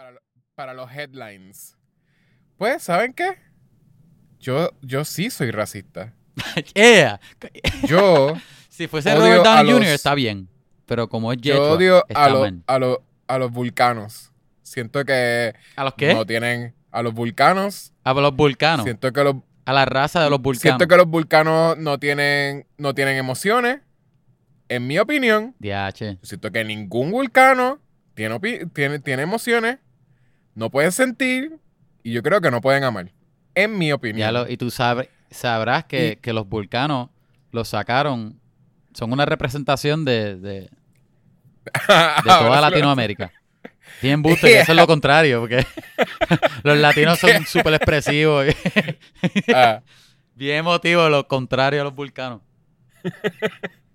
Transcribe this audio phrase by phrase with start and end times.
[0.00, 0.20] para,
[0.54, 1.76] para los headlines.
[2.56, 3.36] Pues, ¿saben qué?
[4.38, 6.14] Yo, yo sí soy racista.
[6.74, 7.20] Yeah.
[7.86, 8.34] Yo,
[8.70, 9.88] Si fuese Robert Downey Jr.
[9.88, 10.48] está bien.
[10.86, 14.32] Pero como es yo Yechua, odio a, los a, los a los vulcanos.
[14.62, 16.14] Siento que ¿A los qué?
[16.14, 17.92] no tienen a los vulcanos.
[18.02, 18.84] A los vulcanos.
[18.84, 19.36] Siento que los
[19.66, 20.62] A la raza de los vulcanos.
[20.62, 23.80] siento que los vulcanos no tienen no tienen emociones.
[24.68, 26.18] En mi opinión, DH.
[26.22, 27.80] siento que ningún vulcano
[28.14, 28.38] tiene,
[28.72, 29.78] tiene, tiene emociones,
[30.60, 31.58] no pueden sentir
[32.02, 33.10] y yo creo que no pueden amar.
[33.54, 34.18] En mi opinión.
[34.18, 37.08] Ya lo- y tú sabrás que, Y- que los vulcanos
[37.50, 38.38] los sacaron.
[38.92, 40.70] Son una representación de, de, de
[42.24, 43.32] toda Latinoamérica.
[44.02, 45.66] Bien busto, que eso es lo contrario, porque
[46.62, 48.46] los latinos son súper expresivos,
[49.54, 49.82] Ah,
[50.34, 52.40] bien emotivos, lo contrario a los vulcanos.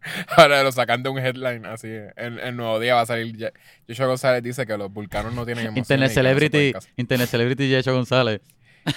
[0.37, 1.89] ahora lo sacan de un headline así.
[2.15, 3.35] En el nuevo día va a salir.
[3.35, 3.53] Ye-
[3.87, 5.85] Joshua González dice que los vulcanos no tienen emociones.
[5.85, 6.91] Internet no Celebrity, casar.
[6.97, 8.41] Internet Celebrity Yecho González.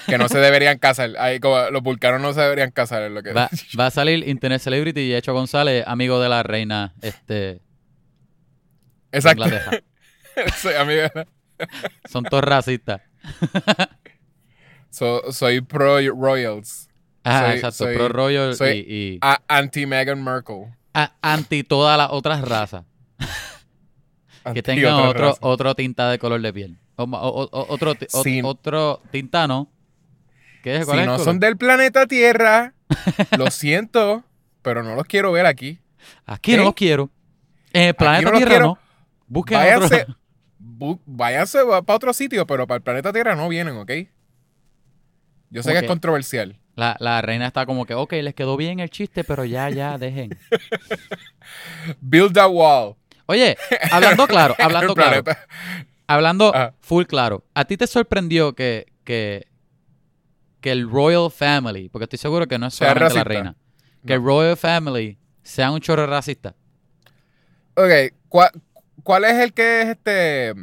[0.07, 1.11] Que no se deberían casar.
[1.19, 4.29] Ahí como los vulcanos no se deberían casar, es lo que Va, va a salir
[4.29, 7.61] Internet Celebrity Yecho González, amigo de la reina este, de
[9.13, 9.45] Exacto.
[10.57, 11.09] Soy, amigo,
[12.09, 13.01] Son todos racistas.
[14.91, 16.89] so- soy pro Royals.
[17.25, 17.73] Soy- exacto.
[17.85, 20.67] soy- Pro Royal soy- y, y anti Meghan Merkel.
[21.03, 22.85] A- anti todas las otras razas
[24.55, 25.39] que tengan otra otro, raza.
[25.43, 26.79] otro tinta de color de piel.
[26.97, 29.71] O, ma- o- o- otro, Sin- otro tintano.
[30.63, 30.81] ¿Qué es?
[30.81, 31.25] Si ¿Cuál es el no color?
[31.25, 32.75] son del planeta Tierra,
[33.39, 34.25] lo siento,
[34.63, 35.79] pero no los quiero ver aquí.
[36.27, 36.67] Aquí no ¿Ok?
[36.67, 37.11] los quiero.
[37.73, 38.79] En el planeta no Tierra no.
[39.27, 41.01] Busquen Váyanse, otro.
[41.07, 43.91] váyanse para otro sitio, pero para el planeta Tierra no vienen, ¿ok?
[45.51, 46.59] Yo sé que es controversial.
[46.75, 49.99] La, la reina está como que, ok, les quedó bien el chiste, pero ya, ya,
[49.99, 50.31] dejen.
[52.01, 52.95] Build a wall.
[53.27, 53.57] Oye,
[53.91, 55.23] hablando claro, hablando claro.
[56.07, 56.75] Hablando Ajá.
[56.81, 59.49] full claro, ¿a ti te sorprendió que, que,
[60.61, 63.57] que el Royal Family, porque estoy seguro que no es solamente la reina,
[64.07, 66.55] que el Royal Family sea un chorro racista?
[67.75, 68.51] Ok, ¿cuál,
[69.03, 70.55] cuál es el que es este?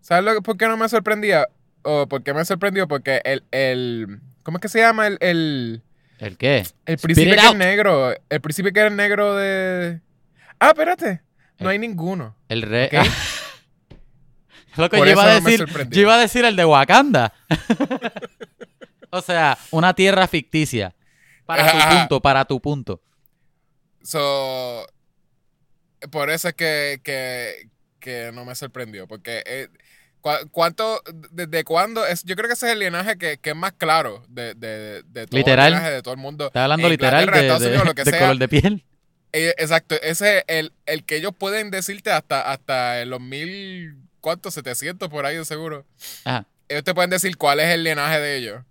[0.00, 1.48] ¿Sabes lo que, por qué no me sorprendía?
[1.82, 2.86] ¿O por qué me sorprendió?
[2.88, 5.06] Porque el, el ¿cómo es que se llama?
[5.06, 5.82] El, el,
[6.18, 6.64] ¿El qué?
[6.86, 8.14] el príncipe que es negro.
[8.28, 10.00] El príncipe que es negro de...
[10.60, 11.22] Ah, espérate.
[11.58, 12.36] No El- hay ninguno.
[12.48, 12.88] El rey.
[14.76, 17.34] Lo que yo iba, a decir, yo iba a decir el de Wakanda.
[19.10, 20.94] o sea, una tierra ficticia.
[21.44, 23.02] Para tu punto, para tu punto.
[24.02, 24.86] So,
[26.10, 27.68] por eso es que, que,
[28.00, 29.06] que no me sorprendió.
[29.06, 29.74] Porque eh, ¿cu-
[30.50, 32.06] ¿cuánto, desde cuándo?
[32.06, 35.02] Es, yo creo que ese es el linaje que, que es más claro de, de,
[35.02, 35.74] de todo Literal.
[35.74, 36.46] el de todo el mundo.
[36.46, 38.20] Está hablando literal de, Unidos, lo que de sea.
[38.20, 38.84] color de piel.
[39.32, 44.54] Eh, exacto, ese es el, el que ellos pueden decirte hasta, hasta los mil, ¿cuántos?
[44.54, 45.86] 700 por ahí seguro.
[46.24, 46.46] Ajá.
[46.68, 48.62] Ellos te pueden decir cuál es el linaje de ellos.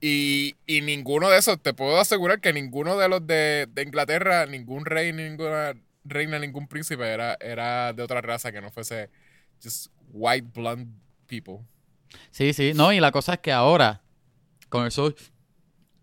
[0.00, 4.46] Y, y ninguno de esos, te puedo asegurar que ninguno de los de, de Inglaterra,
[4.46, 5.74] ningún rey, ninguna
[6.04, 9.10] reina, ningún príncipe era, era de otra raza que no fuese
[9.62, 10.92] just white, blonde
[11.26, 11.58] people.
[12.30, 12.72] Sí, sí.
[12.74, 14.02] No, y la cosa es que ahora,
[14.68, 15.14] con el sol,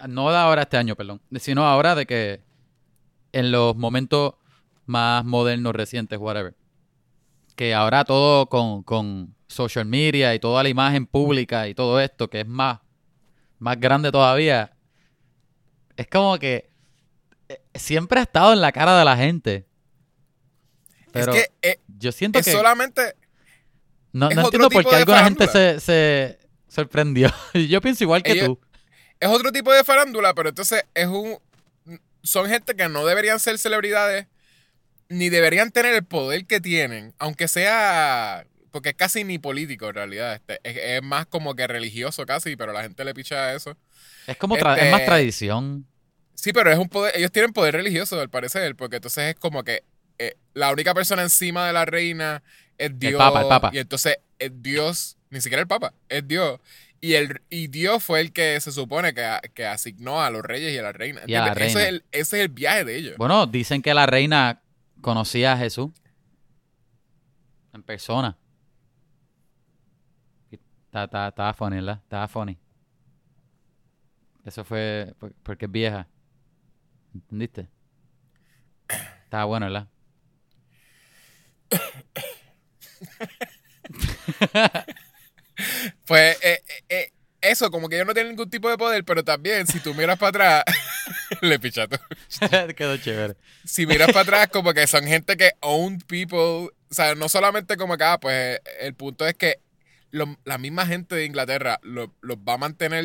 [0.08, 2.42] no de ahora este año, perdón, sino ahora de que
[3.34, 4.36] en los momentos
[4.86, 6.56] más modernos, recientes, whatever,
[7.56, 12.30] que ahora todo con, con social media y toda la imagen pública y todo esto,
[12.30, 12.80] que es más,
[13.60, 14.78] más grande todavía,
[15.96, 16.70] es como que
[17.50, 19.68] eh, siempre ha estado en la cara de la gente.
[21.12, 22.52] Pero es que eh, yo siento es que...
[22.52, 23.16] solamente...
[24.18, 27.32] No, Es no entiendo por qué alguna gente se, se sorprendió.
[27.54, 28.60] Yo pienso igual que Ellos- tú.
[29.20, 31.38] es otro tipo de farándula, pero entonces es un.
[32.24, 34.28] Son gente que no deberían ser celebridades
[35.10, 38.46] ni deberían tener el poder que tienen, aunque sea.
[38.72, 40.34] Porque es casi ni político en realidad.
[40.36, 43.78] Este, es, es más como que religioso casi, pero la gente le picha a eso.
[44.28, 45.88] Es como tra- es Este- más tradición.
[46.36, 47.16] Sí, pero es un poder.
[47.18, 49.84] Ellos tienen poder religioso, al parecer, porque entonces es como que
[50.20, 52.44] eh, la única persona encima de la reina
[52.78, 53.18] es Dios.
[53.18, 53.70] Papa, el Papa.
[53.74, 56.60] Y entonces es Dios, ni siquiera el Papa, es Dios.
[57.00, 60.74] Y, el, y Dios fue el que se supone que, que asignó a los reyes
[60.74, 61.22] y a la reina.
[61.28, 61.76] Y a la ¿entiendes?
[61.76, 61.90] Ese, reina.
[61.90, 63.18] es el, ese es el viaje de ellos.
[63.18, 64.62] Bueno, dicen que la reina
[65.02, 65.92] conocía a Jesús
[67.74, 68.38] en persona.
[70.92, 72.00] Estaba funny, ¿verdad?
[72.02, 72.58] Estaba funny.
[74.44, 76.08] Eso fue por- porque es vieja.
[77.14, 77.70] ¿Entendiste?
[79.26, 79.88] Estaba bueno, ¿verdad?
[86.06, 87.12] Pues eh, eh, eh,
[87.42, 90.18] eso, como que ellos no tienen ningún tipo de poder, pero también si tú miras
[90.18, 90.64] para atrás,
[91.42, 91.98] le pichato.
[92.76, 93.36] Quedó chévere.
[93.66, 97.76] Si miras para atrás, como que son gente que owned people o sea, no solamente
[97.76, 99.60] como acá, pues el punto es que
[100.12, 103.04] lo- la misma gente de Inglaterra lo- los va a mantener,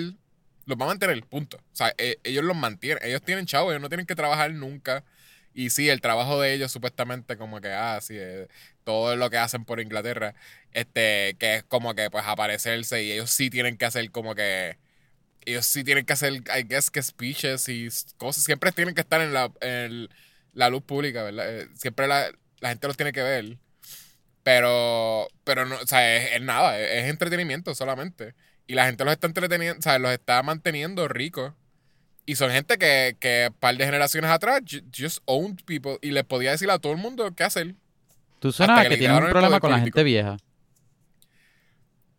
[0.66, 1.56] los va a mantener, punto.
[1.56, 5.04] O sea, e- ellos los mantienen, ellos tienen chavos, ellos no tienen que trabajar nunca.
[5.52, 8.46] Y sí, el trabajo de ellos supuestamente como que, ah, sí, eh,
[8.84, 10.34] todo lo que hacen por Inglaterra,
[10.72, 14.78] este, que es como que pues aparecerse y ellos sí tienen que hacer como que,
[15.46, 17.88] ellos sí tienen que hacer, I guess que speeches y
[18.18, 20.08] cosas, siempre tienen que estar en la, en
[20.54, 21.60] la luz pública, ¿verdad?
[21.62, 22.30] Eh, Siempre la,
[22.60, 23.58] la gente los tiene que ver.
[24.42, 28.34] Pero, pero no, o sea, es, es nada, es, es entretenimiento solamente.
[28.66, 31.52] Y la gente los está entreteniendo, o sea, los está manteniendo ricos.
[32.26, 36.12] Y son gente que, que un par de generaciones atrás ju- just owned people y
[36.12, 37.74] les podía decir a todo el mundo qué hacer.
[38.42, 40.36] Tú suenas que que tienes un problema con la gente vieja.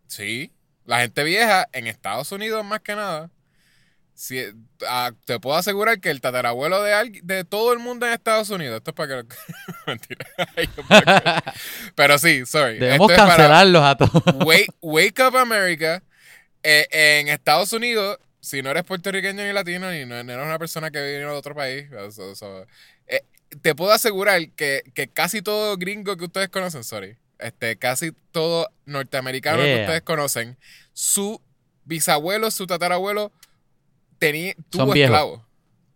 [0.06, 0.52] Sí.
[0.84, 3.30] La gente vieja en Estados Unidos más que nada.
[4.16, 4.44] si-
[4.86, 8.48] ah, te puedo asegurar que el tatarabuelo de, alguien- de todo el mundo en Estados
[8.48, 8.76] Unidos.
[8.76, 9.34] Esto es para que...
[9.88, 10.24] Mentira.
[11.96, 12.78] Pero sí, sorry.
[12.78, 14.22] Debemos Esto para- cancelarlos a todos.
[14.46, 16.00] Wake, Wake Up America.
[16.62, 20.90] eh, en Estados Unidos, si no eres puertorriqueño ni latino, ni no, eres una persona
[20.92, 22.66] que viene de otro país, eso,
[23.08, 23.22] eh,
[23.62, 28.68] te puedo asegurar que, que casi todo gringo que ustedes conocen, sorry, este, casi todo
[28.86, 30.56] norteamericano que ustedes conocen,
[30.92, 31.40] su
[31.84, 33.32] bisabuelo, su tatarabuelo,
[34.18, 35.40] tenía, tuvo esclavos.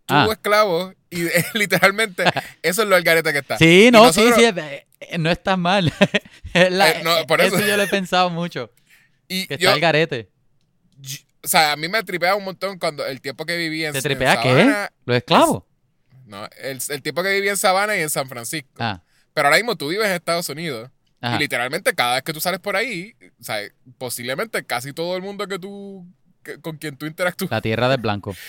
[0.07, 0.23] Ah.
[0.23, 2.23] Tuvo esclavos y eh, literalmente
[2.61, 3.57] eso es lo algarete que está.
[3.57, 4.53] Sí, no, nosotros- sí, sí.
[4.59, 5.91] eh, eh, No es tan mal.
[6.53, 7.59] La- Eh, no, por eso.
[7.59, 8.71] yo lo he pensado mucho.
[9.27, 10.29] Y Que yo, está el garete.
[10.97, 13.93] Yo- o sea, a mí me tripea un montón cuando el tiempo que viví en
[13.93, 14.87] ¿Te en tripea qué?
[15.05, 15.63] ¿Los esclavos?
[16.29, 18.69] No, el, el tiempo que viví en Savannah y en San Francisco.
[18.77, 19.01] Ah,
[19.33, 20.89] Pero ahora mismo tú vives en Estados Unidos.
[21.21, 21.35] ajá.
[21.35, 23.57] Y literalmente cada vez que tú sales por ahí, o sea,
[23.97, 26.05] posiblemente casi todo el mundo que tú,
[26.43, 28.35] que- con quien tú interactúas, La tierra del blanco.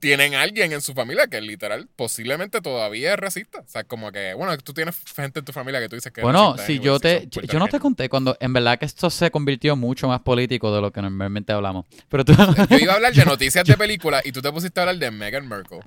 [0.00, 3.60] tienen alguien en su familia que literal, posiblemente todavía es racista.
[3.60, 6.20] O sea, como que, bueno, tú tienes gente en tu familia que tú dices que
[6.20, 9.08] es Bueno, si yo te, yo, yo no te conté cuando en verdad que esto
[9.08, 11.86] se convirtió mucho más político de lo que normalmente hablamos.
[12.10, 14.82] Pero tú, Yo iba a hablar de noticias de películas y tú te pusiste a
[14.82, 15.80] hablar de Meghan Merkel.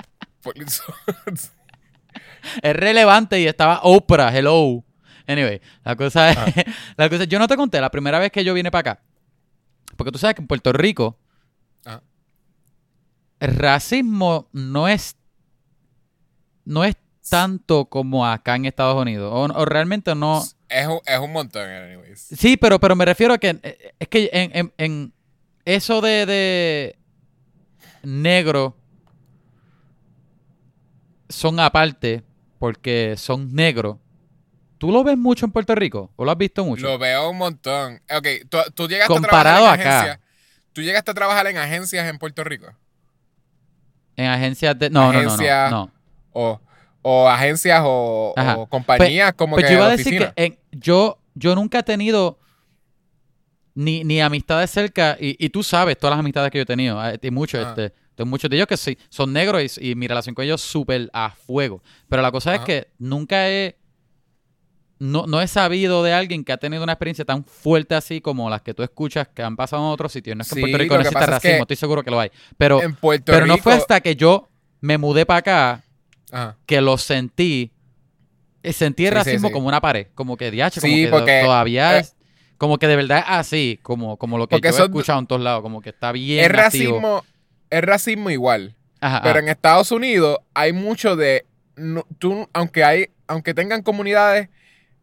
[2.61, 4.83] Es relevante y estaba Oprah, hello.
[5.27, 6.45] Anyway, la cosa es, Ah.
[6.97, 9.01] la cosa es- yo no te conté la primera vez que yo vine para acá.
[9.97, 11.19] Porque tú sabes que en Puerto Rico
[11.85, 12.01] Ajá.
[13.39, 15.15] el racismo no es
[16.65, 16.95] no es
[17.29, 19.31] tanto como acá en Estados Unidos.
[19.33, 20.41] O, o realmente no.
[20.69, 22.19] es, un, es un montón, anyways.
[22.37, 25.13] Sí, pero, pero me refiero a que eh, es que en, en- en
[25.65, 26.99] eso de, de
[28.03, 28.77] negro
[31.29, 32.23] son aparte
[32.59, 33.97] porque son negros.
[34.77, 36.11] ¿Tú lo ves mucho en Puerto Rico?
[36.15, 36.85] ¿O lo has visto mucho?
[36.85, 38.01] Lo veo un montón.
[38.15, 39.99] Ok, tú, tú llegaste Comparado a trabajar en acá.
[39.99, 40.19] agencias.
[40.73, 42.67] Tú llegaste a trabajar en agencias en Puerto Rico.
[44.15, 44.89] En agencias de...
[44.89, 45.91] No, no, Agencia- no, no.
[46.33, 46.61] O,
[47.01, 51.17] o agencias o, compañías como Pues que yo iba a de decir que en- yo,
[51.33, 52.39] yo nunca he tenido
[53.73, 57.03] ni, ni amistades cerca, y, y tú sabes todas las amistades que yo he tenido,
[57.07, 57.69] eh, y muchos, Ajá.
[57.69, 60.59] este, tengo muchos de ellos que sí, son negros y, y mi relación con ellos
[60.61, 61.81] súper a fuego.
[62.09, 63.77] Pero la cosa es que nunca he,
[64.99, 68.49] no, no he sabido de alguien que ha tenido una experiencia tan fuerte así como
[68.49, 70.35] las que tú escuchas que han pasado en otros sitios.
[70.35, 71.75] No es que en Sí, Puerto Rico no que exista pasa es que racismo, estoy
[71.77, 72.31] seguro que lo hay.
[72.57, 73.55] Pero, en Puerto pero Rico.
[73.57, 74.49] no fue hasta que yo
[74.81, 75.83] me mudé para acá
[76.31, 76.57] Ajá.
[76.65, 77.71] que lo sentí.
[78.63, 79.53] eh, Sentí el Sí, racismo sí.
[79.53, 80.07] como una pared.
[80.15, 82.15] Como que, diache, como que porque, todavía eh, es.
[82.57, 85.27] Como que de verdad es así, como, como lo que Porque yo he escuchado en
[85.27, 86.39] todos lados, como que está bien.
[86.43, 86.93] Es activo.
[86.99, 87.25] racismo,
[87.69, 88.75] es racismo igual.
[89.01, 89.39] Ajá, Pero ajá.
[89.39, 91.45] en Estados Unidos hay mucho de.
[91.75, 94.49] no- tú, aunque hay, aunque tengan comunidades,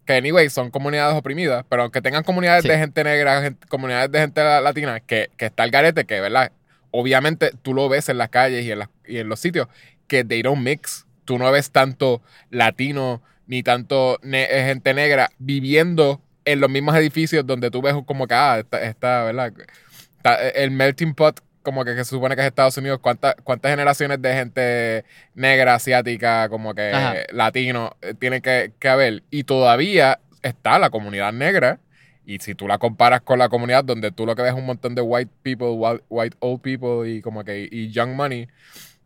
[0.06, 2.68] que anyway son comunidades oprimidas, pero aunque tengan comunidades Sí.
[2.68, 6.20] de gente negra, gente- comunidades de gente la- latina, que, que está el garete, que
[6.20, 6.50] verdad,
[6.90, 9.68] obviamente tú lo ves en las calles y en, las- y en los sitios,
[10.08, 11.06] que they don't mix.
[11.24, 16.94] Tú no ves tanto latino ni tanto ne- eh, gente negra viviendo en los mismos
[16.96, 19.52] edificios donde tú ves como que, ah, está, está, ¿verdad?
[20.16, 23.70] Está- el melting pot, como que, que se supone que es Estados Unidos, ¿cuántas, cuántas
[23.72, 25.04] generaciones de gente
[25.34, 27.14] negra, asiática, como que Ajá.
[27.32, 29.24] latino, eh, tiene que, que haber?
[29.30, 31.80] Y todavía está la comunidad negra.
[32.26, 34.64] Y si tú la comparas con la comunidad donde tú lo que ves es un
[34.66, 38.46] montón de white people, white, white old people y como que y young money,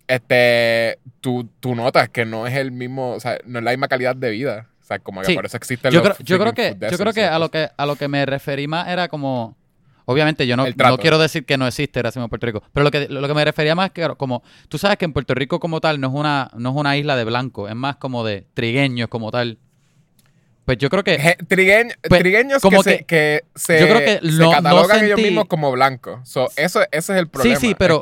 [0.07, 3.89] este, tú, tú notas que no es el mismo, o sea, no es la misma
[3.89, 4.69] calidad de vida.
[4.81, 5.35] O sea, como que Sí.
[5.35, 7.69] por eso existen Yo los creo, yo creo que, yo creo que a lo que
[7.77, 9.57] a lo que me referí más era como.
[10.11, 12.63] Obviamente, yo no, no quiero decir que no existe racismo en Puerto Rico.
[12.73, 14.43] Pero lo que, lo que me refería más es que como.
[14.69, 17.15] Tú sabes que en Puerto Rico como tal no es una, no es una isla
[17.15, 19.59] de blanco, es más como de trigueños como tal.
[20.65, 21.19] Pues yo creo que.
[21.19, 24.51] Je- trigueñ- Pues, trigueños como que, se, que- que se, yo creo que se no
[24.51, 26.27] catalogan ellos mismos como blancos.
[26.27, 27.57] So, eso, ese es el problema.
[27.61, 28.01] Sí, sí, pero,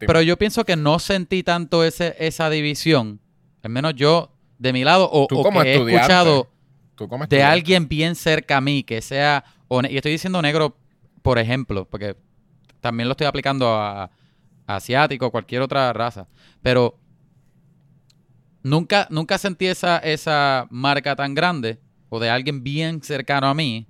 [0.00, 3.20] pero, yo pienso que no sentí tanto ese, esa división,
[3.62, 5.34] al menos yo de mi lado, o, que
[5.68, 6.48] he escuchado
[7.28, 9.44] de alguien bien cerca a mí que sea.
[9.88, 10.76] Y estoy diciendo negro,
[11.26, 12.16] por ejemplo, porque
[12.80, 14.10] también lo estoy aplicando a, a
[14.76, 16.28] asiático, cualquier otra raza.
[16.62, 16.98] Pero
[18.62, 23.86] nunca, nunca sentí esa, esa marca tan grande, o de alguien bien cercano a mí,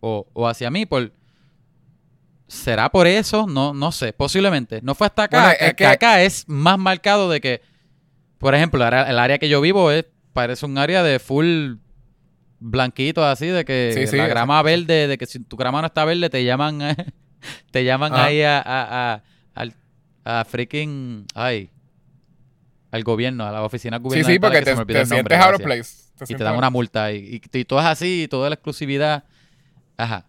[0.00, 1.12] o, o hacia mí, por.
[2.46, 3.46] ¿Será por eso?
[3.46, 4.80] No, no sé, posiblemente.
[4.82, 5.40] No fue hasta acá.
[5.42, 7.62] Bueno, que- es que que- acá es más marcado de que,
[8.38, 11.74] por ejemplo, el área que yo vivo es parece un área de full
[12.62, 15.86] blanquito así, de que Sí, sí, la grama verde, de que si tu grama no
[15.88, 16.96] está verde te llaman, eh,
[17.70, 18.24] te llaman Ajá.
[18.26, 19.22] ahí a, a,
[19.54, 21.70] a, a freaking, ay,
[22.90, 24.34] al gobierno, a la oficina Sí, gubernamental.
[24.34, 25.90] sí, porque que se te, te sientes out of place.
[26.18, 28.54] Te Y te dan una multa y, y, y todo es así, y toda la
[28.54, 29.24] exclusividad.
[29.96, 30.26] Ajá.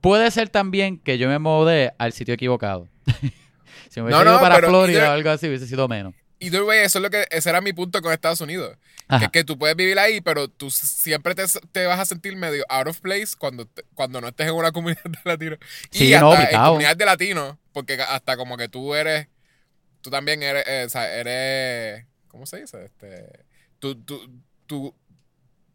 [0.00, 2.88] Puede ser también que yo me mudé al sitio equivocado.
[3.88, 6.14] si me hubiese No, ido no, para Florida o algo así, hubiese sido menos.
[6.40, 8.76] Either way, eso es lo que, ese era mi punto con Estados Unidos.
[9.08, 9.24] Que Ajá.
[9.26, 12.64] es que tú puedes vivir ahí, pero tú siempre te, te vas a sentir medio
[12.68, 15.58] out of place cuando, te- cuando no estés en una comunidad de latinos.
[15.92, 19.28] Y Sí, hasta no, en comunidad de latinos, porque hasta como que tú eres,
[20.00, 22.84] tú también eres, eh, o sea, eres, ¿cómo se dice?
[22.86, 23.44] Este,
[23.78, 24.30] tú, tú,
[24.66, 24.94] tú,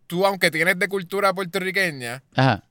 [0.07, 2.63] tú, aunque tienes de cultura puertorriqueña, Ajá.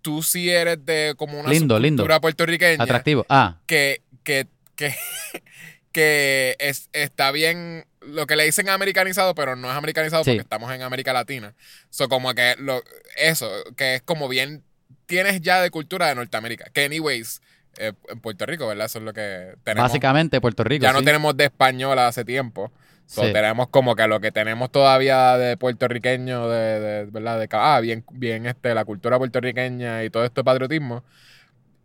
[0.00, 2.02] tú sí eres de como una Lindo, lindo.
[2.02, 3.26] cultura puertorriqueña Atractivo.
[3.28, 4.94] Ah, que, que, que,
[5.92, 10.30] que es, está bien, lo que le dicen americanizado, pero no es americanizado Sí.
[10.30, 11.54] porque estamos en América Latina.
[11.90, 12.82] So, como que lo,
[13.16, 14.62] eso, que es como bien,
[15.06, 16.66] tienes ya de cultura de Norteamérica.
[16.72, 17.40] Que anyways,
[17.78, 18.86] eh, en Puerto Rico, ¿verdad?
[18.86, 19.88] Eso es lo que tenemos.
[19.90, 20.82] básicamente Puerto Rico.
[20.82, 22.72] ya no tenemos de español hace tiempo.
[23.06, 23.32] So, Sí.
[23.34, 27.38] tenemos como que lo que tenemos todavía de puertorriqueño, de, de- ¿verdad?
[27.38, 31.04] De, ah, bien, bien este, la cultura puertorriqueña y todo esto de patriotismo.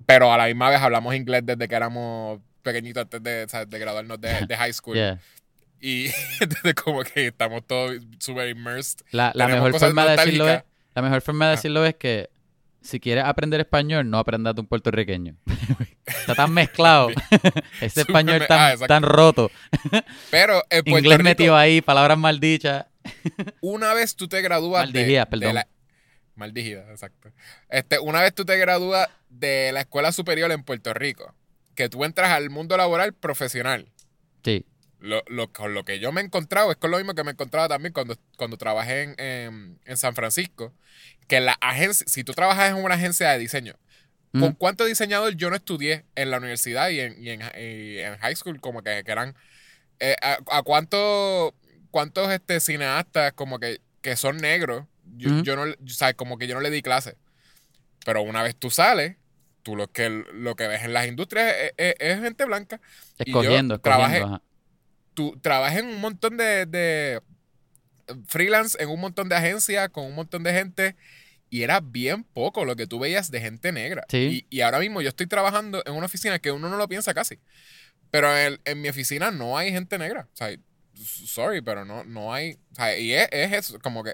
[0.06, 4.20] Pero a la misma vez hablamos inglés desde que éramos pequeñitos, antes de, de graduarnos
[4.22, 4.96] de, de high school.
[4.96, 5.20] Yeah.
[5.82, 6.08] Y
[6.40, 9.00] entonces como que estamos todos súper immersed.
[9.12, 10.64] La, mejor forma de decirlo es,
[10.96, 11.56] la mejor forma de Ah.
[11.56, 12.30] decirlo es que
[12.82, 15.36] si quieres aprender español, no aprendas de un puertorriqueño.
[16.06, 17.10] Está tan mezclado.
[17.82, 19.52] Ese español tan, ah, tan roto.
[20.32, 22.86] Pero Puerto Inglés Rico, metido ahí, palabras maldichas.
[23.62, 25.56] una vez tú te gradúas de- Maldijidas, de, perdón.
[25.56, 25.68] la...
[26.36, 27.32] Maldijidas, exacto.
[27.70, 31.34] Este, una vez tú te gradúas de la escuela superior en Puerto Rico,
[31.76, 33.90] que tú entras al mundo laboral profesional.
[34.44, 34.66] Sí.
[35.00, 37.32] Lo, lo- con lo que yo me he encontrado es con lo mismo que me
[37.32, 40.74] encontraba también cuando, cuando trabajé en, en- en San Francisco.
[41.28, 43.76] Que la agencia, si tú trabajas en una agencia de diseño,
[44.34, 44.56] ¿con Mm.
[44.56, 48.36] cuánto diseñador yo no estudié en la universidad y en, y en, y en high
[48.36, 48.60] school?
[48.60, 49.36] Como que, que eran.
[50.02, 51.54] eh, a, a cuánto,
[51.92, 54.86] cuántos este, cineastas como que, que son negros?
[55.18, 55.44] Yo, Ujú.
[55.44, 57.16] yo no, o sea, como que yo no le di clase.
[58.06, 59.16] Pero una vez tú sales,
[59.64, 62.80] tú lo que, lo que ves en las industrias es, es- es gente blanca.
[63.20, 63.80] Y yo Escogiendo, escogiendo.
[63.82, 64.42] trabajé- ajá.
[65.14, 67.22] Tú trabajas en un montón de, de
[68.28, 70.96] freelance, en un montón de agencias, con un montón de gente,
[71.50, 74.06] y era bien poco lo que tú veías de gente negra.
[74.10, 74.46] Sí.
[74.50, 77.14] Y, y ahora mismo yo estoy trabajando en una oficina que uno no lo piensa
[77.14, 77.40] casi.
[78.12, 80.28] Pero en, en mi oficina no hay gente negra.
[80.34, 80.56] O sea,
[80.96, 82.54] sorry, pero no, no hay.
[82.72, 84.14] O sea, y es, es eso, como que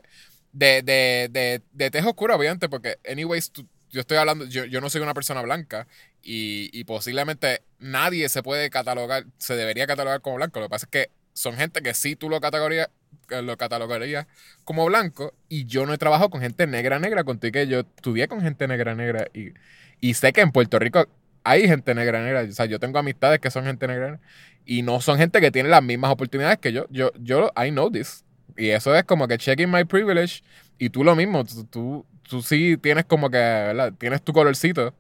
[0.51, 4.81] de, de, de, de tez oscura, obviamente, porque, anyways, tú- yo estoy hablando, yo, yo
[4.81, 5.87] no soy una persona blanca
[6.21, 10.59] y, y posiblemente nadie se puede catalogar, se debería catalogar como blanco.
[10.59, 12.89] Lo que pasa es que son gente que sí tú lo categorías
[13.29, 14.27] que lo catalogarías
[14.65, 17.23] como blanco y yo no he trabajado con gente negra negra.
[17.23, 19.53] Contigo que yo estudié con gente negra negra y,
[20.01, 21.07] y sé que en Puerto Rico
[21.45, 22.41] hay gente negra negra.
[22.41, 24.19] O sea yo tengo amistades que son gente negra
[24.65, 26.85] y no son gente que tiene las mismas oportunidades que yo.
[26.89, 28.25] Yo yo I know this.
[28.57, 30.41] Y eso es como que checking my privilege
[30.77, 33.93] y tú lo mismo tú, tú, tú sí tienes como que ¿verdad?
[33.97, 34.93] tienes tu colorcito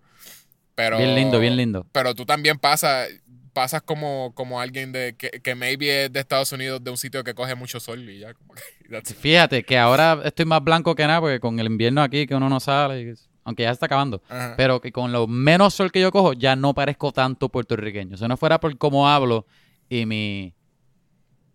[0.75, 1.85] pero Bien lindo, bien lindo.
[1.91, 3.09] pero tú también pasas
[3.55, 7.23] pasas como, como alguien de que, que maybe es de Estados Unidos de un sitio
[7.23, 8.61] que coge mucho sol y ya como que.
[9.15, 12.49] Fíjate que ahora estoy más blanco que nada porque con el invierno aquí que uno
[12.49, 13.15] no sale,
[13.45, 14.21] aunque ya está acabando.
[14.27, 14.55] Ajá.
[14.57, 18.17] Pero que con lo menos sol que yo cojo ya no parezco tanto puertorriqueño.
[18.17, 19.47] Si no fuera por cómo hablo
[19.89, 20.53] y mi...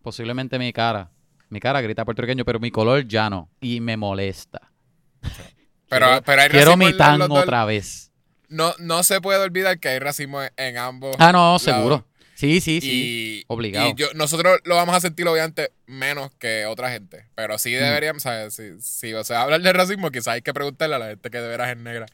[0.02, 1.10] Posiblemente mi cara.
[1.50, 3.50] Mi cara grita puertorriqueño, pero mi color ya no.
[3.61, 4.71] Y me molesta.
[5.88, 8.12] pero, quiero- pero hay Quiero mi tan otra vez.
[8.49, 11.14] No, no se puede olvidar que hay racismo en, en ambos.
[11.19, 11.62] Ah, no, lados.
[11.62, 12.07] seguro.
[12.35, 12.90] Sí, sí, sí.
[12.90, 13.88] Y, Obligado.
[13.90, 17.26] y yo- nosotros lo vamos a sentir obviamente menos que otra gente.
[17.35, 17.59] Pero Mm.
[17.59, 18.54] sí deberíamos, ¿sabes?
[18.54, 21.30] Si, si se va a hablar de racismo, quizás hay que preguntarle a la gente
[21.30, 22.07] que de veras es negra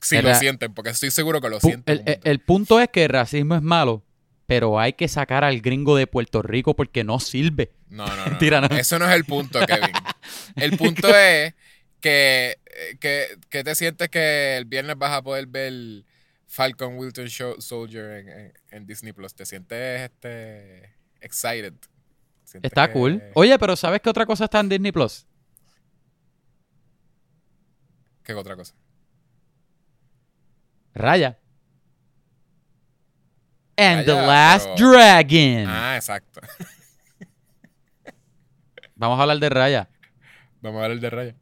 [0.00, 2.02] si lo sienten, porque estoy seguro que lo sienten.
[2.06, 4.02] el, el- el punto es que el racismo es malo,
[4.46, 7.72] pero hay que sacar al gringo de Puerto Rico porque no sirve.
[7.88, 8.60] No, no, no.
[8.68, 8.76] No.
[8.76, 9.92] Eso no es el punto, Kevin.
[10.56, 11.54] El punto es
[12.00, 16.04] que, eh, que, que te sientes que el viernes vas a poder ver
[16.46, 19.34] Falcon Wilton Show- Soldier en, en- en Disney Plus.
[19.34, 21.74] Te sientes este excited.
[22.44, 23.22] Sientes Está que- cool.
[23.34, 25.26] Oye, pero ¿sabes qué otra cosa está en Disney Plus?
[28.22, 28.74] ¿Qué otra cosa?
[30.94, 31.38] Raya.
[33.78, 35.66] And the Raya, Last pero- Dragon.
[35.68, 36.40] Ah, exacto.
[38.94, 39.88] Vamos a hablar de Raya.
[40.62, 41.34] Vamos a el de Raya.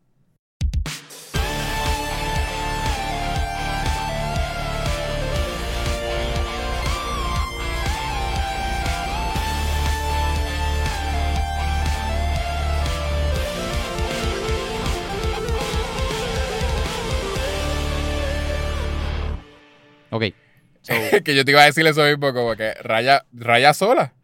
[20.85, 20.93] So,
[21.25, 24.15] que yo te iba a decir eso mismo, como que Raya, Raya sola.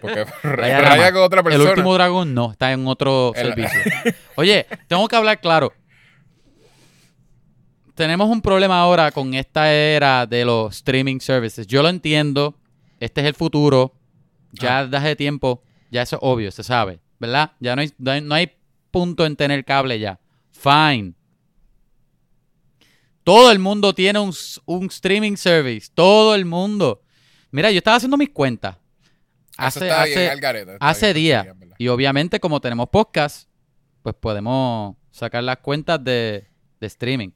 [0.00, 1.70] Porque Raya con otra el persona.
[1.70, 3.80] último dragón no, está en otro El- servicio.
[4.36, 5.72] Oye, tengo que hablar claro.
[7.94, 11.66] Tenemos un problema ahora con esta era de los streaming services.
[11.66, 12.56] Yo lo entiendo.
[12.98, 13.92] Este es el futuro.
[14.52, 14.84] Ya Ah.
[14.84, 17.00] desde hace tiempo, ya eso es obvio, se sabe.
[17.20, 17.52] ¿Verdad?
[17.60, 17.92] Ya no hay,
[18.22, 18.52] no hay
[18.90, 20.18] punto en tener cable ya.
[20.52, 21.14] Fine.
[23.24, 25.90] Todo el mundo tiene un, streaming service.
[25.92, 27.02] Todo el mundo.
[27.50, 28.76] Mira, yo estaba haciendo mis cuentas.
[29.56, 31.46] Hace, hace, al garete, está hace días.
[31.78, 33.48] Y obviamente, como tenemos podcast,
[34.02, 36.48] pues podemos sacar las cuentas de,
[36.80, 37.30] de streaming.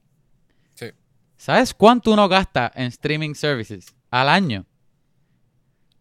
[0.75, 0.91] Sí.
[1.37, 4.67] ¿Sabes cuánto uno gasta en streaming services al año?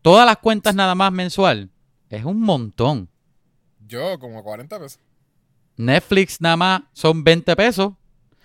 [0.01, 1.69] Todas las cuentas nada más mensual.
[2.09, 3.09] Es un montón.
[3.87, 4.99] Yo, como 40 pesos.
[5.77, 7.93] Netflix nada más son 20 pesos.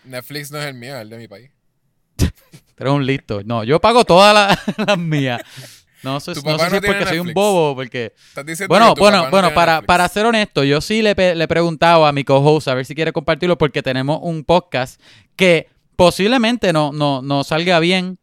[0.04, 1.50] Netflix no es el mío, es el de mi país.
[2.74, 3.42] Pero un listo.
[3.44, 5.40] No, yo pago todas las, las mías.
[6.02, 9.24] No sé, no si no es porque soy un bobo, porque ¿Estás diciendo Bueno, bueno,
[9.24, 9.86] no bueno, para, Netflix?
[9.86, 12.96] para ser honesto, yo sí le, le he preguntado a mi co-host a ver si
[12.96, 15.00] quiere compartirlo porque tenemos un podcast
[15.36, 18.18] que posiblemente no, no, no salga bien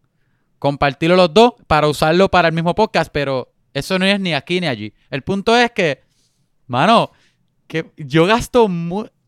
[0.59, 4.59] compartirlo los dos para usarlo para el mismo podcast, pero eso no es ni aquí
[4.59, 4.93] ni allí.
[5.09, 6.01] El punto es que,
[6.67, 7.11] mano,
[7.67, 8.69] que yo gasto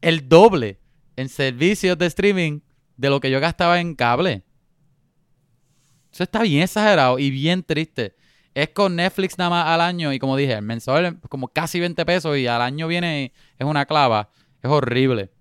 [0.02, 0.81] el doble
[1.16, 2.60] en servicios de streaming
[2.98, 4.44] de lo que yo gastaba en cable.
[6.12, 8.16] Eso está bien exagerado y bien triste.
[8.54, 12.06] Es con Netflix nada más al año y como dije, el mensual como casi 20
[12.06, 14.30] pesos y al año viene, es una clava.
[14.62, 15.32] Es horrible.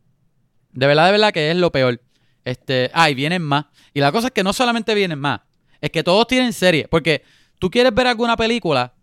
[0.72, 2.00] De verdad, de verdad que es lo peor.
[2.44, 3.66] Este, ah, y vienen más.
[3.92, 5.40] Y la cosa es que no solamente vienen más,
[5.80, 6.86] es que todos tienen serie.
[6.88, 7.22] Porque
[7.58, 8.94] tú quieres ver alguna película,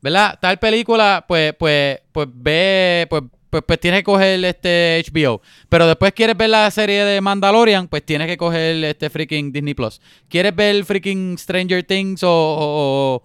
[0.00, 0.38] ¿verdad?
[0.40, 5.42] Tal película, pues, pues, pues ve, pues, pues, pues tienes que coger este HBO.
[5.68, 9.74] Pero después quieres ver la serie de Mandalorian, pues tienes que coger este freaking Disney
[9.74, 10.00] Plus.
[10.30, 13.22] ¿Quieres ver freaking Stranger Things o, o- o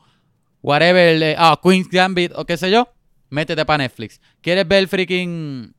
[0.62, 2.90] whatever, ah, Queen's Gambit o qué sé yo?
[3.30, 4.20] Métete para Netflix.
[4.42, 5.74] ¿Quieres ver freaking,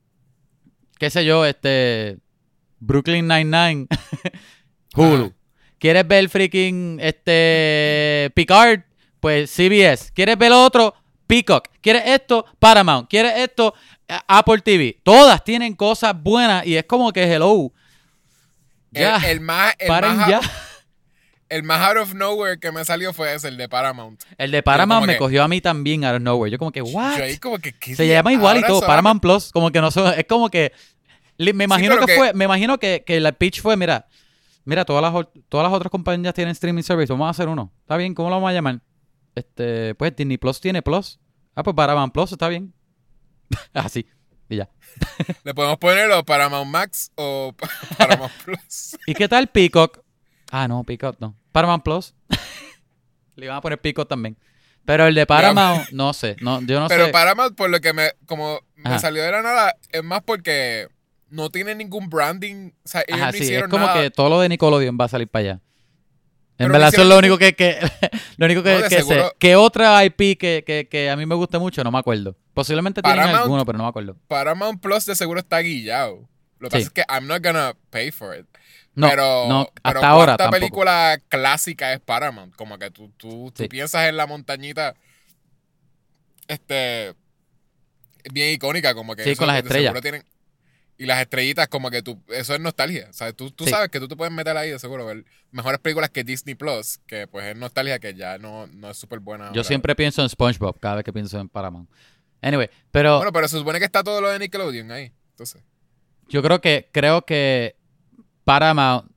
[0.99, 2.17] qué sé yo, este,
[2.79, 3.87] Brooklyn Nine-Nine?
[4.97, 5.35] Hulu.
[5.79, 8.81] ¿Quieres ver freaking, este, Picard?
[9.21, 10.11] Pues CBS.
[10.15, 10.95] ¿Quieres ver otro?
[11.27, 11.69] Peacock.
[11.83, 12.47] ¿Quieres esto?
[12.59, 13.09] Paramount.
[13.11, 13.75] ¿Quieres esto?
[14.27, 15.01] Apple TV.
[15.03, 17.73] Todas tienen cosas buenas y es como que hello.
[18.91, 19.17] Ya.
[19.19, 20.37] El, el más, el, paren más ya.
[20.39, 20.51] out-
[21.51, 24.23] el más out of nowhere que me salió fue ese, el de Paramount.
[24.39, 26.51] El de Paramount me que- cogió a mí también out of nowhere.
[26.51, 27.19] Yo como que, what?
[27.19, 28.81] Yo ahí como que, ¿qué Se llama igual y todo.
[28.81, 29.51] Paramount Plus.
[29.53, 30.73] Como que no son- Es como que.
[31.39, 32.33] Me imagino que, que- fue.
[32.35, 34.07] Me imagino que, que la pitch fue, mira.
[34.65, 37.11] Mira, todas las, todas las otras compañías tienen streaming service.
[37.13, 37.73] Vamos a hacer uno.
[37.81, 38.81] Está bien, ¿cómo lo vamos a llamar?
[39.35, 41.19] Este, pues Disney Plus tiene Plus.
[41.55, 42.75] Ah, pues Paramount Plus está bien.
[43.75, 44.07] Así.
[44.49, 44.69] Y ya.
[45.45, 48.97] Le podemos poner o Paramount Max o pa- Paramount Plus.
[49.07, 50.01] ¿Y qué tal Peacock?
[50.51, 51.37] Ah, no, Peacock no.
[51.53, 52.15] Paramount Plus.
[53.37, 54.37] Le iban a poner Peacock también.
[54.85, 56.37] Pero el de Paramount, no sé.
[56.41, 57.13] No, yo no Pero sé.
[57.13, 58.99] Paramount, por lo que me, como me Ajá.
[59.01, 60.89] salió de la nada, es más porque
[61.29, 62.71] no tiene ningún branding.
[62.85, 64.01] O sea, ellos Ajá, no sí, es como nada.
[64.03, 65.61] que todo lo de Nickelodeon va a salir para allá.
[66.59, 67.79] En verdad, eso es lo único que, que
[68.37, 69.31] lo único que, No, que sé.
[69.39, 71.83] ¿Qué otra IP que, que, que a mí me gusta mucho?
[71.85, 72.37] No me acuerdo.
[72.55, 74.17] Posiblemente tienen Paramount- alguno, pero no me acuerdo.
[74.27, 76.29] Paramount Plus de seguro está guillado.
[76.59, 76.85] Lo que Sí.
[76.85, 78.47] pasa es que I'm not gonna pay for it.
[78.95, 80.59] No, pero, no, pero hasta ahora ¿cuánta tampoco.
[80.61, 82.57] película clásica es Paramount?
[82.57, 84.97] Como que tú, tú, piensas en la montañita
[86.49, 87.15] este
[88.33, 89.91] bien icónica, como que Sí, con las estrellas.
[89.93, 90.25] seguro tienen-
[90.99, 93.07] y las estrellitas, como que tú, eso es nostalgia.
[93.09, 93.71] O sea, tú, tú Sí.
[93.71, 96.99] sabes que tú te puedes meter ahí de seguro, ver mejores películas que Disney Plus,
[97.07, 99.45] que pues es nostalgia que ya no, no es súper buena.
[99.47, 99.65] Yo ahora.
[99.65, 101.89] siempre pienso en SpongeBob cada vez que pienso en Paramount.
[102.43, 105.13] Anyway, pero Bueno, pero se supone que está todo lo de Nickelodeon ahí.
[105.31, 105.63] Entonces.
[106.29, 107.77] yo creo que creo que
[108.45, 109.11] Paramount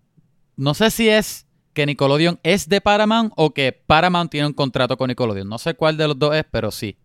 [0.56, 4.98] no sé si es que Nickelodeon es de Paramount o que Paramount tiene un contrato
[4.98, 5.48] con Nickelodeon.
[5.48, 6.98] No sé cuál de los dos es, pero sí.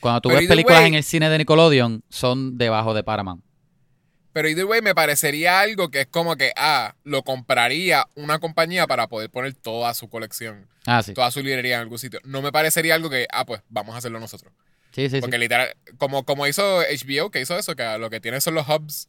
[0.00, 3.44] Cuando tú Pero ves películas way- en el cine de Nickelodeon, son debajo de Paramount.
[4.32, 8.86] Pero either way me parecería algo que es como que, ah, lo compraría una compañía
[8.86, 11.12] para poder poner toda su colección, Ah, sí.
[11.12, 12.18] toda su librería en algún sitio.
[12.24, 14.52] No me parecería algo que, ah, pues vamos a hacerlo nosotros.
[14.94, 15.20] Sí, sí, sí.
[15.20, 18.66] Porque literal, como, como hizo HBO, que hizo eso, que lo que tiene son los
[18.68, 19.08] hubs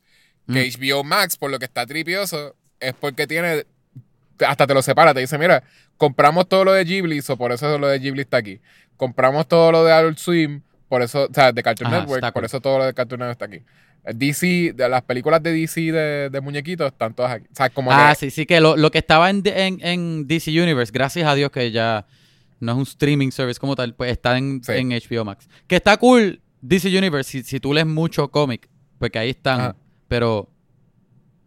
[0.51, 3.65] Que HBO Max, por lo que está tripioso, es porque tiene.
[4.45, 5.63] Hasta te lo separa, te dice, mira,
[5.95, 8.59] compramos todo lo de Ghibli, so por eso lo de Ghibli está aquí.
[8.97, 12.33] Compramos todo lo de Adult Swim, por eso, o sea, de Cartoon Ajá, Network, por
[12.33, 12.45] cool.
[12.45, 13.63] eso todo lo de Cartoon Network está aquí.
[14.05, 17.45] DC, de las películas de DC de, de muñequitos están todas aquí.
[17.51, 20.27] O sea, como Ah, que, sí, sí, que lo, lo que estaba en, en, en
[20.27, 22.05] DC Universe, gracias a Dios que ya
[22.59, 24.73] no es un streaming service como tal, pues está en, Sí.
[24.73, 25.47] en HBO Max.
[25.67, 29.75] Que está cool DC Universe si, si tú lees mucho cómic, porque ahí están, Ajá.
[30.07, 30.49] pero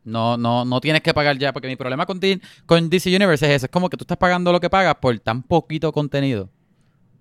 [0.04, 3.44] no, no, no tienes que pagar ya, porque mi problema con, Di- con DC Universe
[3.46, 6.48] es ese, es como que tú estás pagando lo que pagas por tan poquito contenido.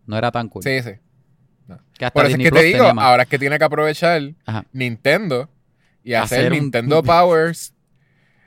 [0.06, 0.62] No era tan cool.
[0.64, 0.92] sí, sí.
[1.98, 3.06] Que hasta Por eso es que te digo, tenía más.
[3.06, 4.66] ahora es que tiene que aprovechar Ajá.
[4.74, 5.50] Nintendo
[6.04, 7.74] y hacer, Hacer un- Nintendo Powers,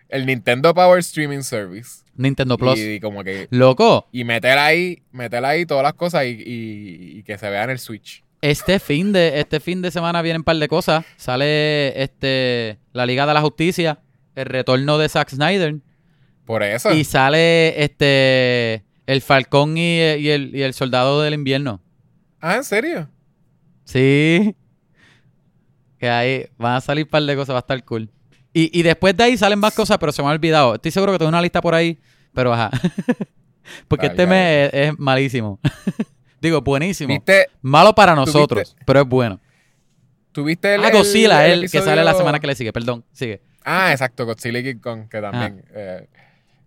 [0.09, 2.02] el Nintendo Power Streaming Service.
[2.14, 2.78] Nintendo Plus.
[2.78, 7.22] Y, como que Loco, y meter ahí, meter ahí todas las cosas y, y- y
[7.22, 8.22] que se vea en el Switch.
[8.40, 11.04] Este fin de este fin de semana vienen un par de cosas.
[11.16, 13.98] Sale este la Liga de la Justicia,
[14.37, 15.76] el retorno de Zack Snyder
[16.44, 16.92] Por eso.
[16.92, 21.81] y sale este el Falcón y, y el, y el Soldado del Invierno.
[22.40, 23.09] Ah, ¿en serio?
[23.85, 24.55] Sí.
[25.98, 28.11] Que ahí van a salir un par de cosas, va a estar cool.
[28.53, 30.74] Y, y después de ahí salen más cosas, pero se me ha olvidado.
[30.77, 31.98] Estoy seguro que tengo una lista por ahí,
[32.33, 32.70] pero ajá.
[33.88, 35.59] Porque este mes es, es malísimo.
[36.40, 37.12] Digo, buenísimo.
[37.12, 39.40] ¿Viste, Malo para ¿Tú nosotros, pero es bueno.
[40.33, 43.42] ¿Tuviste el, Ah, Godzilla, el el, que sale la semana que le sigue, perdón, sigue.
[43.64, 45.64] Ah, exacto, Godzilla y King Kong, que también.
[45.74, 46.07] eh,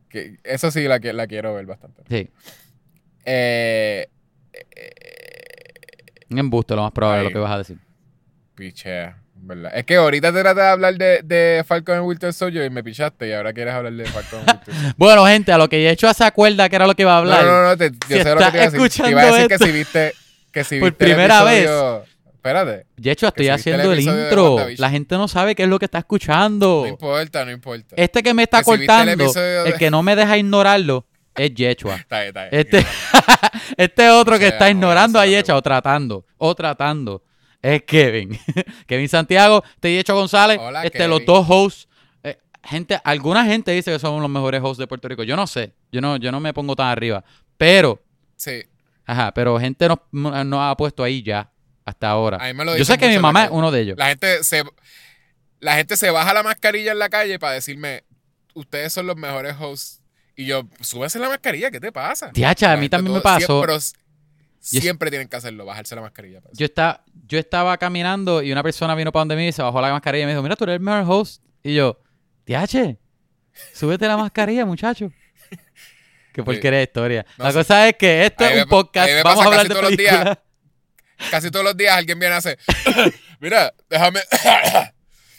[0.09, 2.03] que eso sí la, que- la quiero ver bastante.
[2.09, 2.29] Sí,
[3.23, 4.07] Eh,
[6.31, 7.27] un embuste, lo más probable, Ay.
[7.27, 7.77] lo que vas a decir.
[8.55, 9.71] pichea, ¿verdad?
[9.75, 12.83] Es que ahorita te traté de hablar de, de Falcon and Winter Soldier y me
[12.83, 14.93] pichaste y ahora quieres hablar de Falcon and Winter Soldier.
[14.97, 17.43] Bueno, gente, a lo que Yecho se acuerda que era lo que iba a hablar.
[17.45, 19.03] No, no, no, te- yo Si sé lo que te iba a decir.
[19.03, 20.13] Te iba a decir que esto si viste,
[20.51, 21.69] que si por viste el primera vez.
[22.33, 24.57] Espérate, estoy si viste el haciendo el, de intro.
[24.77, 26.81] La gente no sabe qué es lo que está escuchando.
[26.83, 27.95] no importa, no importa.
[27.95, 30.37] Este que me está Que si viste el cortando, el de- que no me deja
[30.39, 31.95] ignorarlo, es Yechua.
[31.95, 32.59] Está bien, está bien.
[32.61, 32.85] Este,
[33.77, 37.23] este otro que O sea, está no, ignorando a Yecha o tratando, o tratando,
[37.61, 38.37] es Kevin.
[38.87, 41.25] Kevin Santiago, este Yecho González, Hola, este, los Kevin.
[41.27, 41.87] dos hosts.
[42.23, 45.23] Eh, gente, alguna gente dice que somos los mejores hosts de Puerto Rico.
[45.23, 47.23] Yo no sé, yo no, yo no me pongo tan arriba.
[47.57, 48.01] Pero,
[48.35, 48.63] Sí,
[49.05, 51.51] ajá, pero gente nos, nos ha puesto ahí ya,
[51.85, 52.37] hasta ahora.
[52.41, 53.97] a mí me lo Yo sé que mi mamá es uno de ellos.
[53.97, 54.63] La gente se
[55.59, 58.03] la gente se baja la mascarilla en la calle para decirme,
[58.55, 60.00] ustedes son los mejores hosts.
[60.41, 62.31] Y yo, súbese la mascarilla, ¿qué te pasa?
[62.31, 63.63] Tiacha, a mí también me pasó.
[63.63, 63.77] Siempre,
[64.59, 66.41] siempre tienen que hacerlo, bajarse la mascarilla.
[66.53, 69.79] Yo, está, yo estaba caminando y una persona vino para donde mí y se bajó
[69.81, 71.43] la mascarilla y me dijo, mira, tú eres el mejor host.
[71.63, 71.99] Y yo,
[72.43, 72.97] Tiache,
[73.73, 75.11] súbete la mascarilla, muchacho.
[76.33, 77.25] Qué porquería de historia.
[77.37, 79.09] No la cosa es que esto Ahí es me un pa- podcast.
[79.11, 80.37] me Vamos a hablar casi de todos los días.
[81.29, 82.57] Casi todos los días alguien viene a hacer,
[83.39, 84.21] mira, déjame...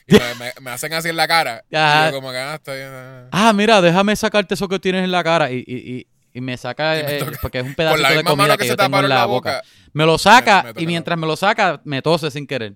[0.06, 0.16] y
[0.60, 1.64] me, hacen así en la cara.
[1.72, 2.08] Ajá.
[2.08, 3.28] Y yo como que, ah, bien.
[3.30, 3.52] ah.
[3.54, 5.50] Mira, déjame sacarte eso que tienes en la cara.
[5.50, 8.68] Y, y, y, me saca, me eh, porque es un pedacito de comida que, que,
[8.68, 9.56] yo tengo en la boca.
[9.58, 9.68] boca.
[9.92, 12.74] Me lo saca Me- y mientras me lo saca, me tose sin querer.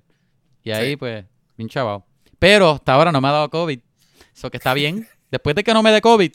[0.63, 0.97] Y ahí, Sí.
[0.97, 1.25] pues,
[1.57, 1.69] bien.
[2.39, 3.81] Pero hasta ahora no me ha dado COVID.
[4.35, 5.09] Eso que está bien.
[5.31, 6.31] Después de que no me dé COVID,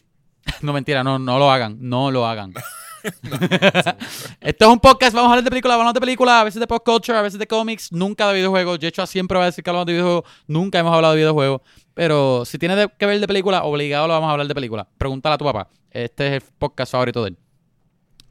[0.61, 1.77] no mentira, no, no lo hagan.
[1.79, 2.53] No lo hagan.
[4.41, 6.43] Esto es un podcast, vamos a hablar de películas, vamos a hablar de películas, a
[6.43, 8.79] veces de pop culture, a veces de cómics, nunca de videojuegos.
[8.79, 11.61] Yecho siempre va a decir que hablamos de videojuegos, nunca hemos hablado de videojuegos.
[11.93, 14.87] Pero si tiene de- que ver de película, obligado lo vamos a hablar de película.
[14.97, 15.67] Pregúntale a tu papá.
[15.91, 17.37] Este es el podcast favorito de él.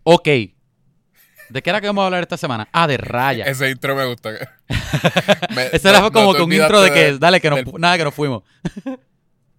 [0.04, 0.28] Ok.
[1.50, 2.68] ¿De qué era que vamos a hablar esta semana?
[2.72, 3.44] Ah, de Raya.
[3.44, 4.30] Ese intro me gusta.
[5.54, 7.74] Me- Ese no- era no como que un intro de que, dale, que nos, del-
[7.78, 8.44] nada, que nos fuimos.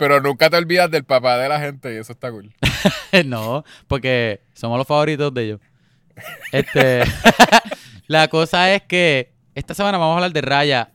[0.02, 2.52] Pero nunca te olvidas del papá de la gente y eso está cool.
[3.26, 5.60] no, porque somos los favoritos de ellos.
[6.52, 7.04] Este,
[8.08, 10.92] la cosa es que esta semana vamos a hablar de Raya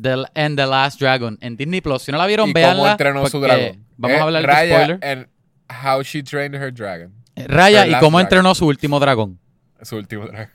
[0.00, 2.02] The, and the Last Dragon en Disney Plus.
[2.02, 2.76] Si no la vieron, y véanla.
[2.76, 3.84] cómo entrenó su dragón.
[3.96, 4.98] Vamos Eh, a hablar Raya de spoiler.
[5.04, 5.26] and
[5.84, 7.12] how she trained her dragon.
[7.36, 8.20] Raya Her y cómo Dragon.
[8.20, 9.40] entrenó su último dragón
[9.82, 10.48] Su último dragón.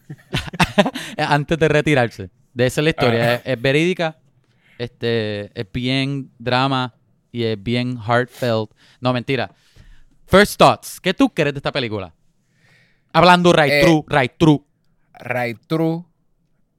[1.18, 2.30] eh, antes de retirarse.
[2.54, 3.24] De esa es la historia.
[3.26, 3.34] Ah.
[3.36, 4.18] Es, es verídica,
[4.78, 6.94] este, es bien drama
[7.32, 8.72] y es bien heartfelt.
[9.00, 9.52] No, mentira.
[10.26, 11.00] First thoughts.
[11.00, 12.14] ¿Qué tú crees de esta película?
[13.14, 14.64] Hablando right Eh, true, right true.
[15.20, 16.04] Right True.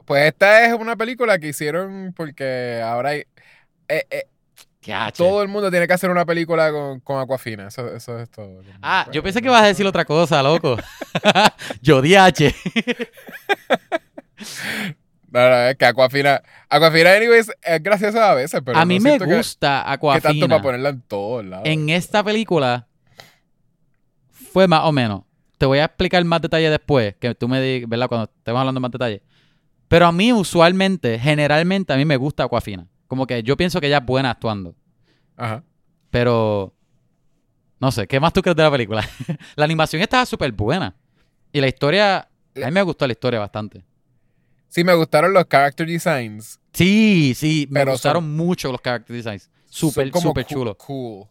[0.05, 3.25] Pues esta es una película que hicieron porque ahora hay,
[3.89, 4.25] eh, eh,
[5.15, 7.69] todo el mundo tiene que hacer una película con, con Aquafina.
[7.69, 8.63] Eso, eso es todo.
[8.81, 10.77] Ah, Pues, yo pensé que ibas a decir otra cosa, loco.
[11.83, 12.55] yo DH.
[15.31, 16.43] No, no, es que Aquafina.
[16.71, 18.79] Aquafina, anyways, es graciosa a veces, pero.
[18.79, 20.63] a no mí me siento que- gusta Que, tanto para Aquafina.
[20.63, 21.67] ponerla en todos lados.
[21.67, 22.87] En esta película
[24.31, 25.23] fue más o menos.
[25.59, 28.09] Te voy a explicar más detalle después, que tú me digas, ¿verdad?
[28.09, 29.23] Cuando estemos hablando más detalle.
[29.89, 32.87] Pero a mí usualmente, generalmente, a mí me gusta Aquafina.
[33.07, 34.75] Como que yo pienso que ella es buena actuando.
[35.37, 35.63] Ajá.
[36.11, 36.75] Pero.
[37.81, 39.09] No sé, ¿qué más tú crees de la película?
[39.57, 40.95] la animación estaba súper buena.
[41.53, 42.19] Y la historia.
[42.19, 43.85] A mí me gustó la historia bastante.
[44.69, 46.61] Sí, me gustaron los character designs.
[46.73, 49.51] Sí, sí, me Pero gustaron son- mucho los character designs.
[49.71, 50.75] Súper, súper cool- chulo.
[50.77, 51.27] Cool.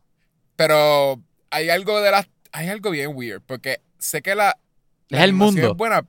[0.55, 2.27] Pero hay algo de las.
[2.51, 3.41] Hay algo bien weird.
[3.45, 4.57] Porque sé que la.
[5.09, 5.71] la Es el mundo.
[5.71, 6.05] Es buena.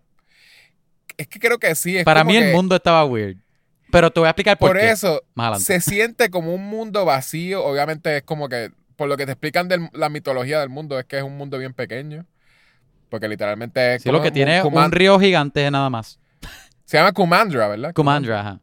[1.17, 1.97] Es que creo que sí.
[1.99, 3.37] Es Para mí el mundo estaba weird.
[3.91, 4.91] Pero te voy a explicar por, Por qué.
[4.91, 7.65] eso Más se siente como un mundo vacío.
[7.65, 8.71] Obviamente es como que.
[8.97, 11.57] Por lo que te explican de la mitología del mundo, es que es un mundo
[11.59, 12.27] bien pequeño.
[13.11, 14.03] Porque literalmente es.
[14.03, 16.19] Sí, lo como que tiene Kuman- un río gigante nada más.
[16.89, 17.93] Se llama Kumandra, ¿verdad?
[17.93, 18.61] Kumandra, ajá.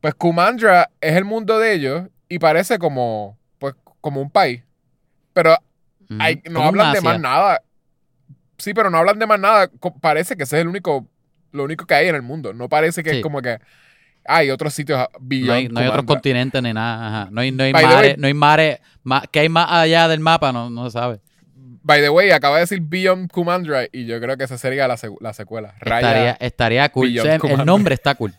[0.00, 4.62] Pues Kumandra es el mundo de ellos y parece como, pues, como un país.
[5.32, 5.54] Pero
[6.08, 6.16] Ujú.
[6.20, 7.60] hay- no hablan de más nada.
[8.56, 9.68] Sí, pero no hablan de más nada.
[10.00, 11.08] Parece que ese es el único,
[11.50, 12.52] lo único que hay en el mundo.
[12.52, 13.16] No parece que Sí.
[13.16, 13.58] es como que
[14.24, 17.08] hay otros sitios No hay, no hay otros continentes ni nada.
[17.08, 17.28] Ajá.
[17.32, 18.16] No hay, no hay mares.
[18.16, 18.78] No hay mares.
[19.02, 20.52] ma- ¿Qué hay más allá del mapa?
[20.52, 21.20] No, no se sabe.
[21.82, 24.96] By the way, acaba de decir Beyond Kumandra y yo creo que esa sería la,
[24.96, 25.74] secuela.
[25.80, 27.16] Raya, Estaría, estaría cool.
[27.16, 28.34] El nombre está cool.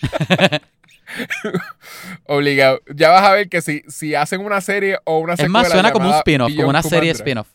[2.26, 2.80] obligado.
[2.94, 5.72] Ya vas a ver que si, si hacen una serie o una Es secuela más,
[5.72, 7.48] suena como un spin-off, como una serie spin-off.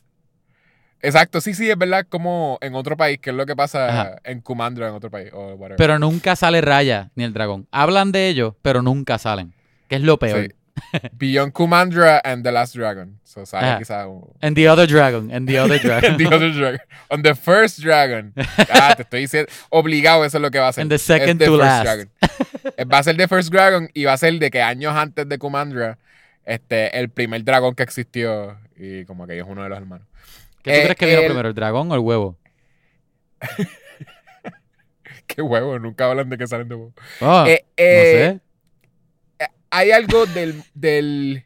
[1.02, 4.16] Exacto, sí, sí, es verdad, como en otro país, que es lo que pasa Ajá.
[4.26, 5.58] en Kumandra en otro país, o.
[5.78, 7.68] Pero nunca sale Raya ni el dragón.
[7.72, 9.54] Hablan de ellos, pero nunca salen.
[9.88, 10.48] Que es lo peor.
[10.48, 10.56] Sí.
[11.18, 13.20] Beyond Kumandra and the Last Dragon.
[13.24, 13.78] So sale Ajá.
[13.80, 15.32] quizás un- And the other dragon.
[15.32, 16.18] And the other dragon.
[16.18, 16.80] the other dragon.
[17.10, 18.34] On the first dragon.
[18.72, 19.52] Ah, te estoy diciendo.
[19.70, 20.82] Obligado, eso es lo que va a ser.
[20.84, 21.84] And the second Es to first last.
[21.84, 22.10] dragon.
[22.78, 25.28] Eh, Va a ser The First Dragon y va a ser de que años antes
[25.28, 25.98] de Kumandra,
[26.46, 28.58] este, el primer dragón que existió.
[28.78, 30.08] Y como que es uno de los hermanos.
[30.64, 32.38] ¿Qué tú Eh, crees que vino primero, el dragón o el huevo?
[35.28, 36.94] Qué huevo, nunca hablan de que salen de huevo.
[37.22, 38.40] Oh, Eh, no eh, sé.
[39.72, 41.44] Hay algo del, del.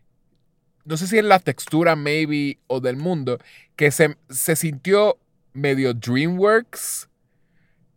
[0.85, 3.39] No sé si es la textura, maybe, o del mundo,
[3.75, 5.17] que se, se sintió
[5.53, 7.09] medio Dreamworks.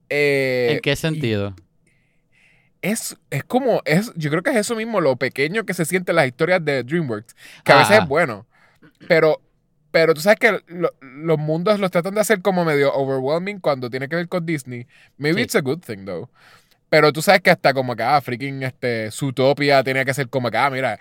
[0.09, 1.55] Eh, ¿En qué sentido?
[2.83, 3.83] es, es como.
[3.85, 6.65] Es, yo creo que es eso mismo, lo pequeño que se siente en las historias
[6.65, 7.35] de Dreamworks.
[7.65, 8.03] Que a veces Ajá.
[8.05, 8.47] es bueno.
[9.09, 9.41] Pero.
[9.93, 13.89] Pero tú sabes que lo- los mundos los tratan de hacer como medio overwhelming cuando
[13.89, 14.87] tiene que ver con Disney.
[15.17, 15.45] Maybe Sí.
[15.45, 16.29] it's a good thing, though.
[16.89, 20.51] Pero tú sabes que hasta como que, ah, freaking, este, Zootopia tenía que ser como
[20.51, 20.99] que, ah, mira,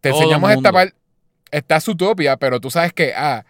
[0.00, 0.94] te Todo enseñamos esta parte,
[1.50, 3.44] está Zootopia, pero tú sabes que, ah,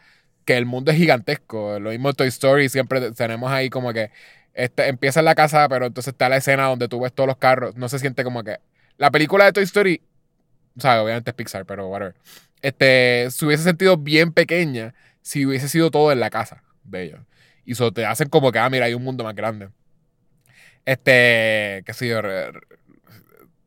[0.44, 1.78] que el mundo es gigantesco.
[1.80, 4.10] Lo mismo Toy Story, siempre te- tenemos ahí como que,
[4.54, 7.36] este, empieza en la casa, pero entonces está la escena donde tú ves todos los
[7.36, 7.76] carros.
[7.76, 8.58] No se siente como que,
[8.98, 10.02] la película de Toy Story,
[10.76, 12.14] o sea, obviamente es Pixar, pero whatever.
[12.62, 17.20] Este, se hubiese sentido bien pequeña si hubiese sido todo en la casa de ellos.
[17.64, 19.68] Y eso te hacen como que, ah, mira, hay un mundo más grande.
[20.86, 22.20] Este, qué sé yo,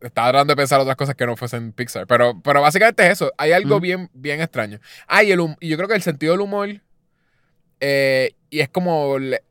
[0.01, 2.07] estaba tratando de pensar otras cosas que no fuesen Pixar.
[2.07, 3.31] Pero, pero básicamente es eso.
[3.37, 4.79] Hay algo bien, bien extraño.
[5.07, 6.69] Ah, y, el y yo creo que el sentido del humor.
[7.79, 9.43] eh, y es como le-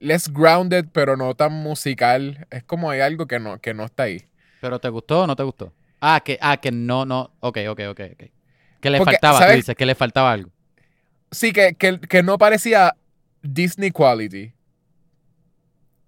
[0.00, 2.46] less grounded, pero no tan musical.
[2.50, 4.26] Es como hay algo que no, que no está ahí.
[4.60, 5.72] ¿Pero te gustó o no te gustó?
[6.00, 7.32] Ah, que, ah, que no, no.
[7.40, 8.24] Ok, ok, ok, ok.
[8.80, 9.56] Que le Porque, faltaba, tú ¿sabes?
[9.56, 10.50] dices, que le faltaba algo.
[11.30, 12.96] Sí, que, que, que no parecía
[13.42, 14.53] Disney quality.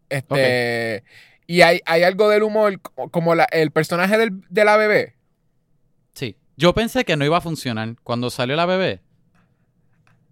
[0.08, 1.04] Este.
[1.46, 5.16] Y hay, hay algo del humor, como- la- el personaje del- de la bebé.
[6.12, 6.36] Sí.
[6.56, 9.00] Yo pensé que no iba a funcionar cuando salió la bebé.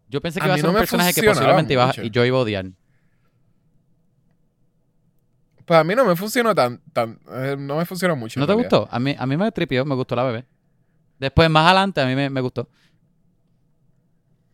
[0.08, 2.02] Yo pensé que A iba a ser no un personaje que posiblemente iba, mucho.
[2.02, 2.66] y yo iba a odiar.
[5.64, 6.80] Pues a mí no me funcionó tan.
[6.92, 8.38] tan eh, no me funcionó mucho.
[8.38, 8.70] ¿No te realidad.
[8.80, 8.88] gustó?
[8.94, 10.44] A mí, a mí me tripió, me gustó la bebé.
[11.18, 12.68] Después, más adelante, a mí me, me gustó.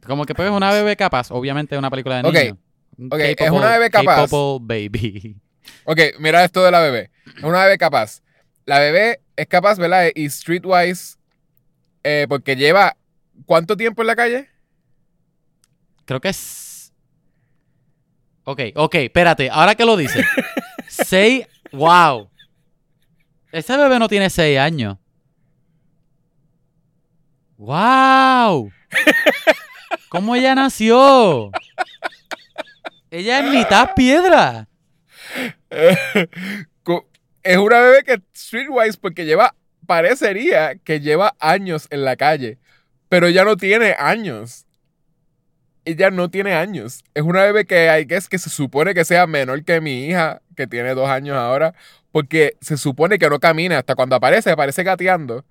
[0.07, 1.31] Como que pues es una bebé capaz.
[1.31, 2.53] Obviamente es una película de Ok, niños.
[2.53, 2.59] Un
[3.11, 4.31] ok, es una bebé capaz.
[4.61, 5.37] baby.
[5.85, 7.11] Ok, mira esto de la bebé.
[7.37, 8.23] Es una bebé capaz.
[8.65, 10.11] La bebé es capaz, ¿verdad?
[10.15, 11.17] Y streetwise.
[12.03, 12.97] eh, porque lleva.
[13.47, 14.49] ¿Cuánto tiempo en la calle?
[16.05, 16.93] Creo que es...
[18.45, 19.49] Ok, ok, espérate.
[19.51, 20.25] Ahora que lo dices.
[20.89, 21.47] seis...
[21.73, 22.29] ¡Wow!
[23.53, 24.99] Ese bebé no tiene seis años.
[27.57, 28.71] ¡Wow!
[30.09, 31.51] ¿Cómo ella nació?
[33.11, 34.69] Ella es mitad piedra.
[37.43, 39.55] Es una bebé que streetwise porque lleva,
[39.87, 42.59] parecería que lleva años en la calle,
[43.09, 44.67] pero ella no tiene años.
[45.87, 47.03] Ella no tiene años.
[47.15, 50.05] Es una bebé que hay que es que se supone que sea menor que mi
[50.05, 51.75] hija, que tiene dos años ahora,
[52.13, 55.47] porque se supone que no camina hasta cuando aparece, aparece gateando.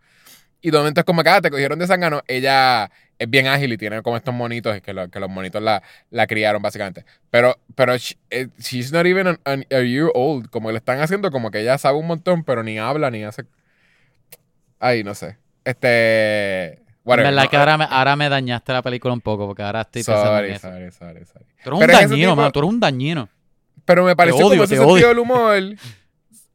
[0.61, 2.21] Y de momento es como que ah, te cogieron de sangano.
[2.27, 5.81] Ella es bien ágil y tiene como estos monitos, que, lo- que los monitos la,
[6.09, 7.05] la criaron básicamente.
[7.29, 10.49] Pero, pero sh- eh, she's not even an- an- a year old.
[10.49, 13.45] Como le están haciendo, como que ella sabe un montón, pero ni habla ni hace.
[14.79, 15.37] Ay, no sé.
[15.65, 16.79] Este.
[17.03, 19.81] Whatever, verdad no, que ahora me, ahora me dañaste la película un poco porque ahora
[19.81, 20.67] estoy pensando sorry, en eso.
[20.69, 21.45] sorry, sorry, sorry.
[21.63, 22.51] Tú eres un Pero ese dañino, tipo- mano.
[22.51, 23.29] Tú eres un dañino.
[23.85, 25.07] Pero me pareció odio, como ese te sentido odio.
[25.07, 25.55] del humor.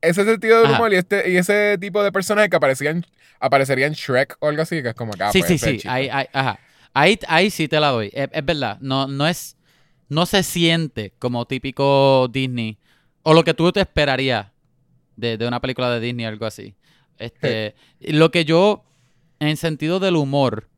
[0.05, 3.05] Ese sentido del humor y, este, y ese tipo de personajes que aparecían,
[3.41, 5.23] aparecerían en Shrek o algo así, que es como que.
[5.23, 5.89] ah, sí, pues, sí, sí.
[5.89, 6.59] Ahí, ahí, ajá.
[6.93, 8.11] Ahí, ahí sí te la doy.
[8.13, 8.79] Es, es verdad.
[8.81, 9.57] No, no es.
[10.09, 12.79] No se siente como típico Disney.
[13.23, 14.47] O lo que tú te esperarías
[15.17, 16.75] de, de una película de Disney o algo así.
[17.19, 17.75] Este.
[18.01, 18.85] Lo que yo.
[19.41, 20.69] En sentido del humor.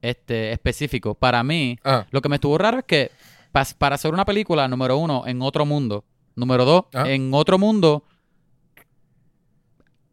[0.00, 0.52] Este.
[0.52, 1.14] específico.
[1.14, 1.78] Para mí.
[1.82, 2.06] Ajá.
[2.10, 3.10] Lo que me estuvo raro es que.
[3.78, 6.04] para hacer una película, número uno, en otro mundo.
[6.36, 7.10] Número dos, Ajá.
[7.10, 8.04] en otro mundo.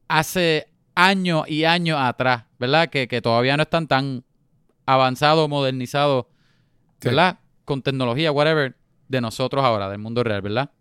[0.08, 2.90] Hace años y años atrás, ¿verdad?
[2.90, 4.24] Que, que todavía no están tan
[4.86, 6.26] avanzados, modernizados,
[7.02, 7.10] Sí.
[7.10, 7.38] ¿verdad?
[7.66, 8.76] Con tecnología, whatever,
[9.08, 10.72] de nosotros ahora, del mundo real, ¿verdad?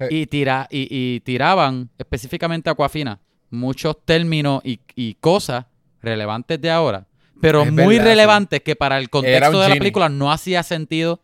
[0.00, 0.06] Sí.
[0.22, 5.66] Y, tira, y, y tiraban específicamente Aquafina muchos términos y, y cosas
[6.02, 7.06] relevantes de ahora,
[7.40, 8.08] pero Es muy verdad, sí.
[8.10, 11.22] relevantes que para el contexto de la película no hacía sentido.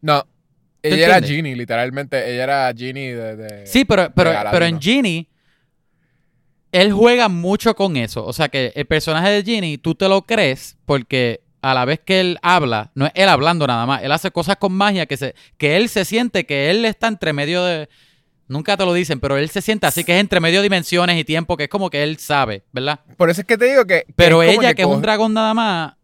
[0.00, 0.24] No.
[0.80, 1.26] ¿Te Ella era?
[1.26, 2.32] Genie, literalmente.
[2.32, 3.36] Ella era Genie de.
[3.36, 5.28] de- Sí, pero, pero, pero en Genie,
[6.72, 8.24] él juega mucho con eso.
[8.24, 12.00] O sea que el personaje de Genie, tú te lo crees porque a la vez
[12.04, 15.16] que él habla, no es él hablando nada más, él hace cosas con magia que,
[15.16, 17.88] se, que él se siente que él está entre medio de...
[18.48, 21.16] Nunca te lo dicen, pero él se siente así que es entre medio de dimensiones
[21.18, 23.00] y tiempo, que es como que él sabe, ¿verdad?
[23.16, 24.04] Por eso es que te digo que.
[24.06, 25.94] que Pero ella, que, es un dragón nada más,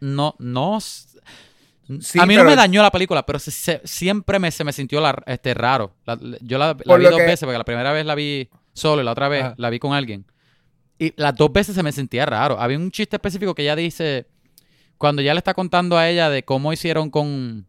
[0.00, 0.80] no, no.
[0.80, 4.72] Sí, a mí no me dañó la película, pero se- se- siempre me, se me
[4.72, 5.94] sintió la- este, raro.
[6.04, 9.04] La- yo la, vi dos que- veces, porque la primera vez la vi solo y
[9.04, 9.54] la otra vez Ajá.
[9.56, 10.26] la vi con alguien.
[10.98, 12.60] Y las dos veces se me sentía raro.
[12.60, 14.26] Había un chiste específico que ella dice,
[14.98, 17.66] cuando ya le está contando a ella de cómo hicieron con,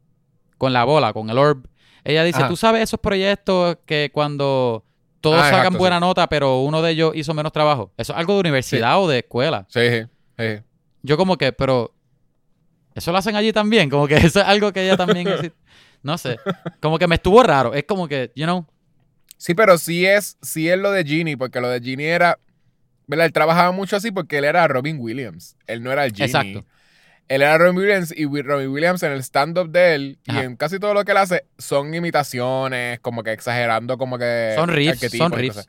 [0.57, 1.67] con la bola, con el orb.
[2.03, 2.47] Ella dice, Ajá.
[2.49, 4.83] tú sabes esos proyectos que cuando
[5.21, 6.01] todos Ah, sacan exacto, buena sí.
[6.01, 7.91] nota, pero uno de ellos hizo menos trabajo.
[7.97, 9.65] Eso es algo de universidad o de escuela.
[9.69, 10.03] Sí, sí,
[10.37, 10.61] sí.
[11.01, 11.95] Yo como que, pero
[12.93, 15.27] eso lo hacen allí también, como que eso es algo que ella también
[16.03, 16.37] no sé,
[16.79, 18.67] como que me estuvo raro, es como que, you know,
[19.37, 22.39] Sí, pero sí es, sí es lo de Genie, porque lo de Genie era.
[23.07, 23.27] ¿Verdad?
[23.27, 25.55] Él trabajaba mucho así porque él era Robin Williams.
[25.67, 26.25] Él no era el Genie.
[26.25, 26.65] Exacto.
[27.27, 30.79] Él era Robin Williams y Robin Williams en el stand-up de él y en casi
[30.79, 34.53] todo lo que él hace son imitaciones, como que exagerando, como que.
[34.55, 35.67] Son riffs, son riffs.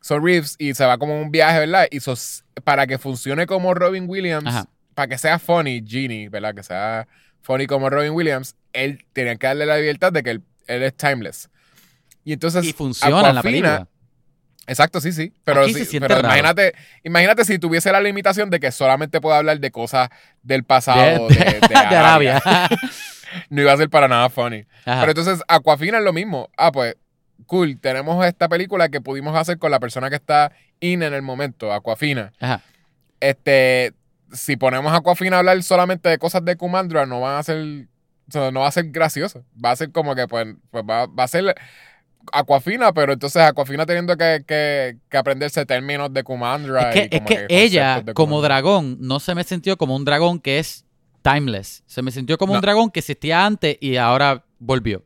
[0.00, 1.86] Son riffs y se va como un viaje, ¿verdad?
[1.90, 4.66] Y sos- para que funcione como Robin Williams, Ajá.
[4.94, 6.54] para que sea funny, Genie, ¿verdad?
[6.54, 7.08] Que sea
[7.40, 10.94] funny como Robin Williams, él tenía que darle la libertad de que él, él es
[10.96, 11.48] timeless.
[12.24, 12.64] Y entonces.
[12.64, 13.88] y funciona en la película.
[14.66, 15.32] Exacto, sí, sí.
[15.44, 19.70] Pero, sí, se imagínate, imagínate si tuviese la limitación de que solamente puede hablar de
[19.70, 20.08] cosas
[20.42, 22.38] del pasado De, de, de de Arabia.
[22.38, 22.68] Arabia.
[23.50, 24.64] No iba a ser para nada funny.
[24.84, 25.00] Ajá.
[25.00, 26.50] Pero entonces, Aquafina es lo mismo.
[26.56, 26.94] Ah, pues,
[27.46, 27.78] cool.
[27.80, 31.72] Tenemos esta película que pudimos hacer con la persona que está in en el momento,
[31.72, 32.32] Aquafina.
[32.38, 32.62] Ajá.
[33.18, 33.92] Este,
[34.32, 37.86] si ponemos a Aquafina a hablar solamente de cosas de Kumandra, no van a ser,
[38.28, 39.44] o sea, no va a ser gracioso.
[39.62, 41.56] Va a ser como que, pues, pues va, va a ser
[42.32, 46.90] Aquafina, pero entonces Aquafina teniendo que, que, que aprenderse términos de Kumandra.
[46.90, 50.04] Es que, y es como que ella, como dragón, no se me sintió como un
[50.04, 50.84] dragón que es
[51.22, 51.82] timeless.
[51.86, 52.58] Se me sintió como No.
[52.58, 55.04] un dragón que existía antes y ahora volvió.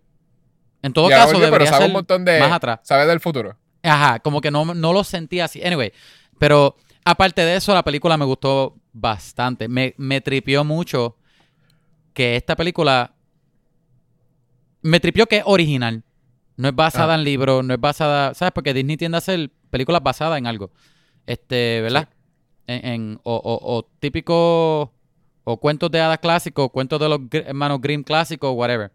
[0.82, 2.40] En todo caso, volvió, pero debería sabe ser un montón de.
[2.40, 2.80] más atrás.
[2.82, 3.56] Sabe del futuro.
[3.82, 5.62] Ajá, como que no, no lo sentía así.
[5.62, 5.92] Anyway,
[6.38, 9.68] pero aparte de eso, la película me gustó bastante.
[9.68, 11.16] Me, me tripió mucho
[12.12, 13.14] que esta película.
[14.82, 16.02] Me tripió que es original.
[16.58, 17.16] No es basada Ah.
[17.16, 18.34] en libros, no es basada.
[18.34, 18.52] ¿Sabes?
[18.52, 20.70] Porque Disney tiende a hacer películas basadas en algo.
[21.24, 22.08] Este, ¿verdad?
[22.66, 24.92] En, en- o, o, o típico.
[25.44, 28.92] O cuentos de hadas clásicos, cuentos de los hermanos Grimm clásicos, whatever.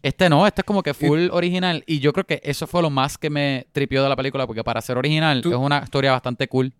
[0.00, 1.82] Este no, este es como que full original.
[1.88, 4.62] Y yo creo que eso fue lo más que me tripió de la película, porque
[4.62, 6.72] para ser original Tú- es una historia bastante cool.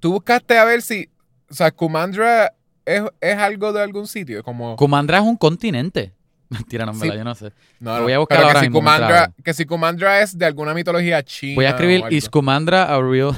[0.00, 1.08] Tú buscaste a ver si.
[1.50, 2.52] O sea, Kumandra
[2.84, 4.42] es, es algo de algún sitio.
[4.42, 4.76] Como.
[4.76, 6.12] Kumandra es un continente.
[6.50, 7.02] Mentira, no, en Sí.
[7.08, 7.52] verdad, yo no sé.
[7.80, 10.72] No, voy a buscar ahora que si, mismo Kumandra, que si Kumandra es de alguna
[10.74, 11.54] mitología china.
[11.56, 12.04] Voy a escribir.
[12.10, 13.32] Is Kumandra a real.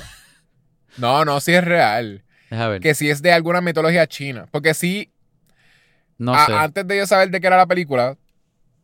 [0.96, 2.22] No, no, sí es real.
[2.50, 2.80] Deja ver.
[2.80, 4.46] Que si es de alguna mitología china.
[4.50, 5.10] Porque sí,
[6.18, 6.52] No a- sé.
[6.54, 8.16] antes de yo saber de qué era la película,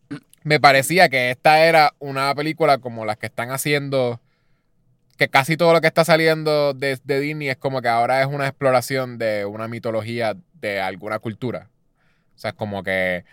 [0.43, 4.21] me parecía que esta era una película como las que están haciendo.
[5.17, 8.27] Que casi todo lo que está saliendo de, de Disney es como que ahora es
[8.27, 11.71] una exploración de una mitología de alguna cultura.
[12.35, 13.25] O sea, es como que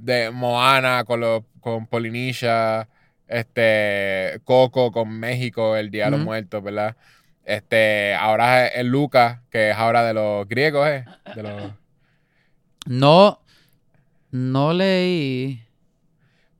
[0.00, 2.88] de Moana con, los con Polinesia,
[3.26, 6.20] este, Coco con México, el Día de los.
[6.20, 6.96] Muertos, ¿verdad?
[7.44, 11.04] Este, ahora es el Lucas, que es ahora de los griegos, ¿eh?
[11.34, 11.72] De los,
[12.86, 13.40] No.
[14.30, 15.62] No leí.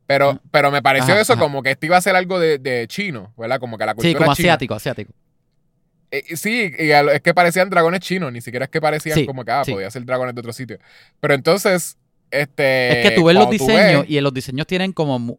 [0.07, 1.43] pero, pero me pareció Ajá, eso ajá.
[1.43, 3.61] como que esto iba a ser algo de, de chino, ¿verdad?
[3.61, 4.53] Como que la cultura Sí, como china.
[4.55, 5.12] asiático, asiático.
[6.11, 9.45] Eh, sí, y es que parecían dragones chinos, ni siquiera es que parecían Sí, como
[9.45, 9.72] que, ah, sí.
[9.72, 10.78] podía ser dragones de otro sitio.
[11.20, 11.99] Pero entonces,
[12.30, 13.00] este...
[13.02, 15.38] es que tú ves los diseños ves- y en los diseños tienen como...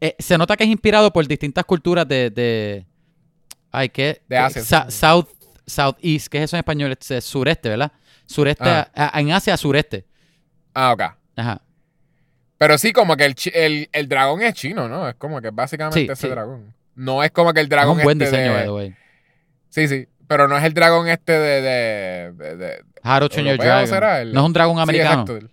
[0.00, 2.30] eh, se nota que es inspirado por distintas culturas de...
[2.30, 2.86] de
[3.70, 4.22] ay, ¿qué?
[4.28, 4.98] De Asia, Sa- sí.
[4.98, 5.26] South,
[5.66, 6.96] Southeast, ¿qué es eso en español?
[6.98, 7.92] Es, eh, sureste, ¿verdad?
[8.26, 8.90] Sureste, Ah.
[8.94, 10.06] a- en Asia, sureste.
[10.74, 11.02] Ah, ok.
[11.36, 11.62] Ajá.
[12.58, 15.08] Pero sí, como que el, el, el dragón es chino, ¿no?
[15.08, 16.28] Es como que básicamente Sí, ese sí.
[16.28, 16.74] dragón.
[16.94, 18.94] No es como que el Es dragón un buen este diseño, de- way.
[19.68, 20.08] Sí, sí.
[20.26, 21.60] Pero no es el dragón este de...
[21.62, 23.86] de, de- de- ¿Europeo Dragon.
[23.86, 25.22] será el- No es un dragón Sí, americano.
[25.22, 25.48] exacto.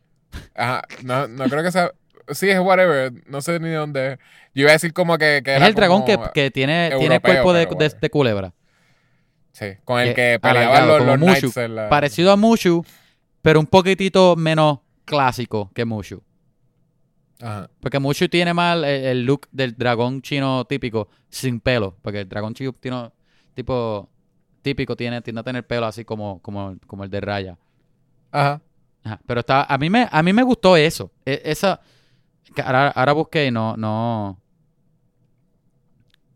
[0.55, 0.81] Ajá.
[1.03, 1.91] No, no creo que sea...
[2.29, 3.13] Sí, es whatever.
[3.27, 4.19] No sé ni dónde es.
[4.55, 7.03] Yo iba a decir como que, que es era el dragón que, que tiene, tiene
[7.15, 8.53] europeo, cuerpo de, de- culebra.
[9.51, 11.31] Sí, con el que- que peleaban los, los Mushu.
[11.39, 12.83] knights en la- Parecido a Mushu,
[13.43, 16.23] pero un poquitito menos clásico que Mushu.
[17.41, 17.69] Ajá.
[17.79, 21.95] Porque Mushu tiene más el, el look del dragón chino típico sin pelo.
[22.01, 23.11] Porque el dragón chino tiene-
[23.53, 24.09] tipo
[24.63, 27.57] típico tiene, tiende a tener pelo así como, como, como el de Raya.
[28.31, 28.61] Ajá.
[29.05, 31.11] Ajá, Pero está, a mí me, a mí me gustó eso.
[31.25, 31.79] E- esa,
[32.53, 34.41] que ahora, ahora busqué y no, no,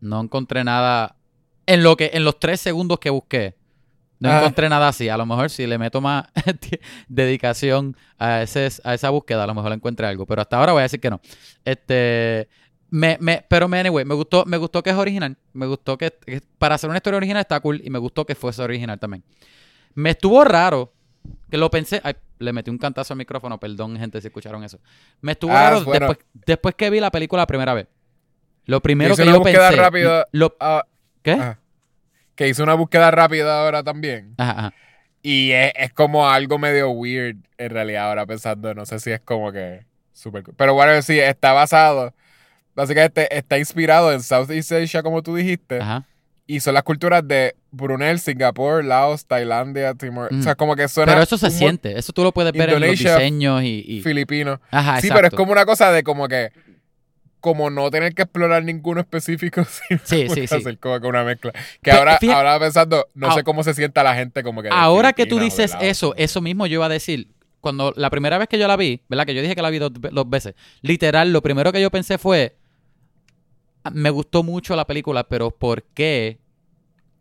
[0.00, 1.16] no encontré nada.
[1.66, 3.56] En lo que, en los tres segundos que busqué,
[4.18, 4.38] no Ah.
[4.38, 5.08] encontré nada así.
[5.08, 6.24] A lo mejor si le meto más
[7.08, 10.26] dedicación a ese, a esa búsqueda, a lo mejor encuentre algo.
[10.26, 11.20] Pero hasta ahora voy a decir que no.
[11.64, 12.48] Este.
[12.92, 15.36] Me, me, pero me, anyway, me gustó, me gustó que es original.
[15.52, 17.80] Me gustó que, que para hacer una historia original está cool.
[17.84, 19.22] Y me gustó que fuese original también.
[19.94, 20.92] Me estuvo raro.
[21.50, 22.00] Que lo pensé.
[22.04, 23.58] Ay, le metí un cantazo al micrófono.
[23.58, 24.78] Perdón, gente, si escucharon eso.
[25.20, 26.08] Me estuvo Ah, raro bueno.
[26.08, 27.86] después, después que vi la película la primera vez.
[28.66, 29.70] Lo primero que yo pensé.
[29.76, 30.26] rápida.
[30.32, 30.84] lo- Ah,
[31.22, 31.56] ¿Qué?
[32.34, 34.34] Que hice una búsqueda rápida ahora también.
[34.38, 34.74] Ajá, ajá.
[35.22, 38.72] Y es, es como algo medio weird en realidad ahora pensando.
[38.74, 40.54] No sé si es como que super cool.
[40.56, 42.14] Pero bueno, sí, está basado.
[42.74, 45.80] Básicamente está inspirado en Southeast Asia, como tú dijiste.
[45.80, 46.06] Ajá.
[46.46, 50.32] Y son las culturas de Brunei, Singapur, Laos, Tailandia, Timor.
[50.32, 50.40] Mm.
[50.40, 51.12] O sea, como que suena.
[51.12, 51.98] Pero eso se siente.
[51.98, 53.84] Eso tú lo puedes ver en los diseños y.
[53.86, 54.60] y- Filipino.
[54.70, 55.14] Ajá, sí, exacto.
[55.14, 56.50] pero es como una cosa de como que.
[57.40, 59.64] Como no tener que explorar ninguno específico,
[60.04, 60.54] Sí, sí, sí.
[60.54, 61.52] hacer como que una mezcla.
[61.82, 64.68] Que ahora, fíjate- ahora pensando, no sé cómo se sienta la gente como que.
[64.70, 67.28] Ahora que tú dices eso, eso mismo yo iba a decir.
[67.60, 69.26] Cuando la primera vez que yo la vi, ¿verdad?
[69.26, 70.54] Que yo dije que la vi dos, dos veces.
[70.80, 72.56] Literal, lo primero que yo pensé fue.
[73.84, 76.38] "Ah, Me gustó mucho la película, pero ¿por qué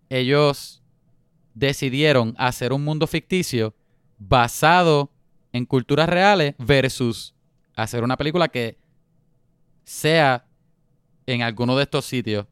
[0.09, 0.81] ellos
[1.53, 3.73] decidieron hacer un mundo ficticio
[4.17, 5.11] basado
[5.53, 7.33] en culturas reales versus
[7.75, 8.77] hacer una película que
[9.83, 10.45] sea
[11.25, 12.45] en alguno de estos sitios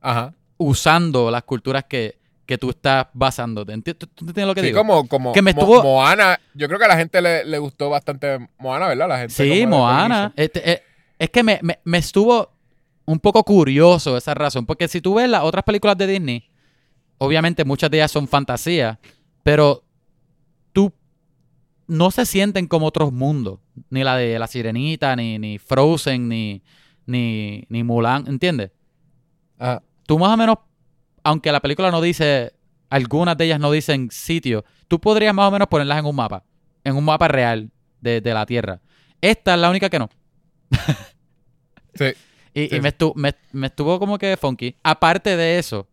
[0.00, 0.34] Ajá.
[0.56, 3.72] usando las culturas que, que tú estás basándote.
[3.72, 4.78] ¿Enti- ¿Tú, tú entiendes lo que Sí, digo?
[4.78, 6.38] como, como Que me Mo- estuvo- Moana.
[6.54, 9.08] Yo creo que a la gente le, le gustó bastante Moana, ¿verdad?
[9.08, 10.32] La gente Sí, Moana.
[10.36, 10.82] Este, eh,
[11.18, 12.50] es que me, me- me estuvo
[13.04, 14.66] un poco curioso esa razón.
[14.66, 16.48] Porque si tú ves las otras películas de Disney,
[17.24, 18.98] obviamente muchas de ellas son fantasía,
[19.42, 19.82] pero
[20.72, 20.92] tú
[21.86, 23.58] no se sienten como otros mundos.
[23.90, 26.62] Ni la de La Sirenita, ni, ni Frozen, ni,
[27.06, 28.70] ni, ni Mulan, ¿entiendes?
[29.58, 29.82] Ajá.
[30.06, 30.56] tú más o menos,
[31.22, 32.52] aunque la película no dice,
[32.90, 36.42] algunas de ellas no dicen sitio, tú podrías más o menos ponerlas en un mapa,
[36.84, 37.70] en un mapa real
[38.00, 38.80] de, de la Tierra.
[39.20, 40.10] Esta es la única que no.
[41.94, 42.04] Sí.
[42.54, 44.76] Y, Sí, y me, estu- me- me estuvo como que funky.
[44.82, 45.88] Aparte de eso,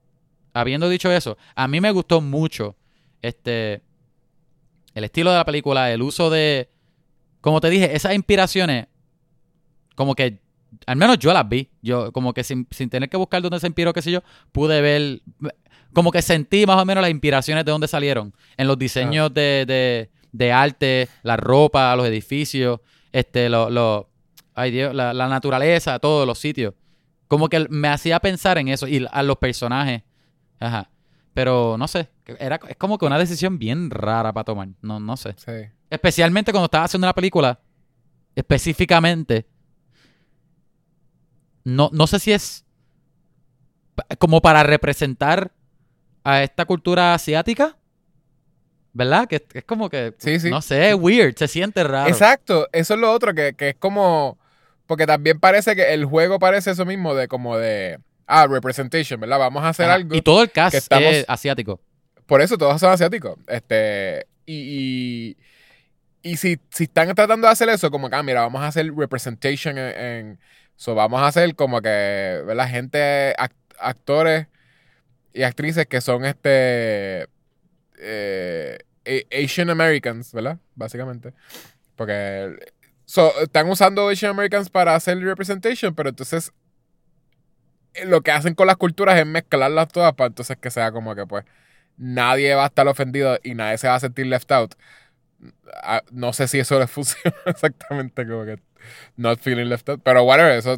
[0.54, 2.76] habiendo dicho eso, a mí me gustó mucho
[3.22, 3.82] este
[4.96, 6.70] el estilo de la película, el uso de,
[7.42, 8.88] como te dije, esas inspiraciones,
[9.96, 10.40] como que,
[10.88, 11.70] al menos yo las vi.
[11.82, 14.22] Yo, como que sin, sin tener que buscar dónde se inspiró, qué sé yo,
[14.52, 15.22] pude ver,
[15.94, 18.34] como que sentí más o menos las inspiraciones de dónde salieron.
[18.58, 22.80] En los diseños de, de, de arte, la ropa, los edificios,
[23.12, 24.10] este, lo, lo-
[24.56, 26.74] ay Dios, la, la naturaleza, todos los sitios.
[27.28, 30.02] Como que me hacía pensar en eso y a los personajes.
[30.60, 30.90] Ajá.
[31.34, 34.70] Pero no sé, era, es como que una decisión bien rara para tomar.
[34.82, 35.36] No, no sé.
[35.38, 35.70] Sí.
[35.90, 37.60] Especialmente cuando estaba haciendo una película,
[38.36, 39.48] específicamente,
[41.64, 42.66] no, no sé si es
[44.18, 45.52] como para representar
[46.24, 47.78] a esta cultura asiática,
[48.94, 49.28] ¿verdad?
[49.28, 50.50] Que es como que, Sí, sí.
[50.50, 52.10] no sé, es weird, se siente raro.
[52.10, 54.38] Exacto, eso es lo otro, que, que es como.
[54.88, 58.00] Porque también parece que el juego parece eso mismo de como de.
[58.32, 59.40] Ah, representation, ¿verdad?
[59.40, 59.96] Vamos a hacer Ajá.
[59.96, 60.16] algo.
[60.16, 61.82] Y todo el cast estamos- es asiático.
[62.28, 63.38] Por eso todos son asiáticos.
[63.48, 64.28] Este.
[64.46, 65.36] Y.
[65.36, 65.38] y
[66.22, 68.94] y si, si están tratando de hacer eso, como que, ah, mira, vamos a hacer
[68.94, 69.98] representation en.
[70.00, 70.40] en-
[70.76, 72.70] so, vamos a hacer como que, ¿verdad?
[72.70, 74.48] Gente, act- actores
[75.34, 77.28] y actrices que son este.
[77.98, 78.78] eh,
[79.32, 80.58] Asian Americans, ¿verdad?
[80.76, 81.34] Básicamente.
[81.96, 82.58] Porque.
[83.06, 86.52] so, están usando Asian Americans para hacer representation, pero entonces.
[88.06, 91.26] Lo que hacen con las culturas es mezclarlas todas para entonces que sea como que
[91.26, 91.46] pues
[91.98, 94.76] nadie va a estar ofendido y nadie se va a sentir left out.
[95.84, 98.60] Ah, No sé si eso les funciona exactamente como que
[99.18, 100.02] not feeling left out.
[100.04, 100.78] Pero whatever, eso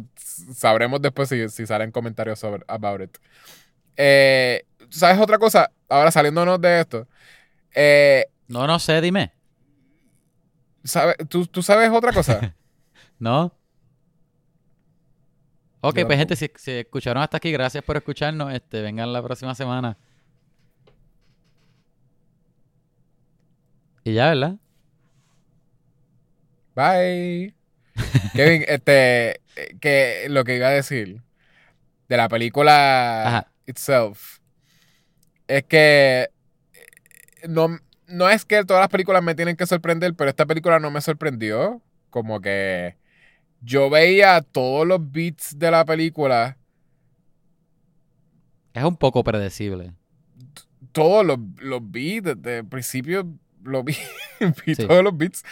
[0.54, 3.16] sabremos después si, si salen comentarios sobre about it.
[3.96, 5.70] Eh, ¿Sabes otra cosa?
[5.88, 7.08] Ahora saliéndonos de esto.
[7.74, 9.32] Eh, No, no sé, dime.
[10.84, 12.54] ¿sabe- ¿tú, ¿Tú sabes otra cosa?
[13.18, 13.54] ¿No?
[15.84, 18.52] Ok, Yo pues gente, si, si escucharon hasta aquí, gracias por escucharnos.
[18.54, 19.98] Este, vengan la próxima semana.
[24.04, 24.56] Y ya, ¿verdad?
[26.76, 27.54] Bye.
[28.34, 29.40] Kevin, este,
[29.80, 31.20] que lo que iba a decir
[32.08, 33.52] de la película Ajá.
[33.66, 34.38] itself
[35.48, 36.30] es que
[36.74, 40.78] eh, no, no es que todas las películas me tienen que sorprender, pero esta película
[40.78, 41.82] no me sorprendió.
[42.08, 42.96] Como que
[43.62, 46.56] yo veía todos los beats de la película,
[48.74, 49.92] Es un poco predecible.
[50.92, 53.26] todos los, los beats, desde el principio
[53.62, 53.94] los vi,
[54.66, 54.86] vi Sí.
[54.86, 55.44] todos los beats.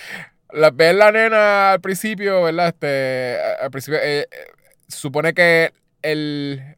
[0.52, 2.68] La, ver la nena al principio, ¿verdad?
[2.68, 4.26] Este, al principio, eh, eh,
[4.88, 6.76] supone que el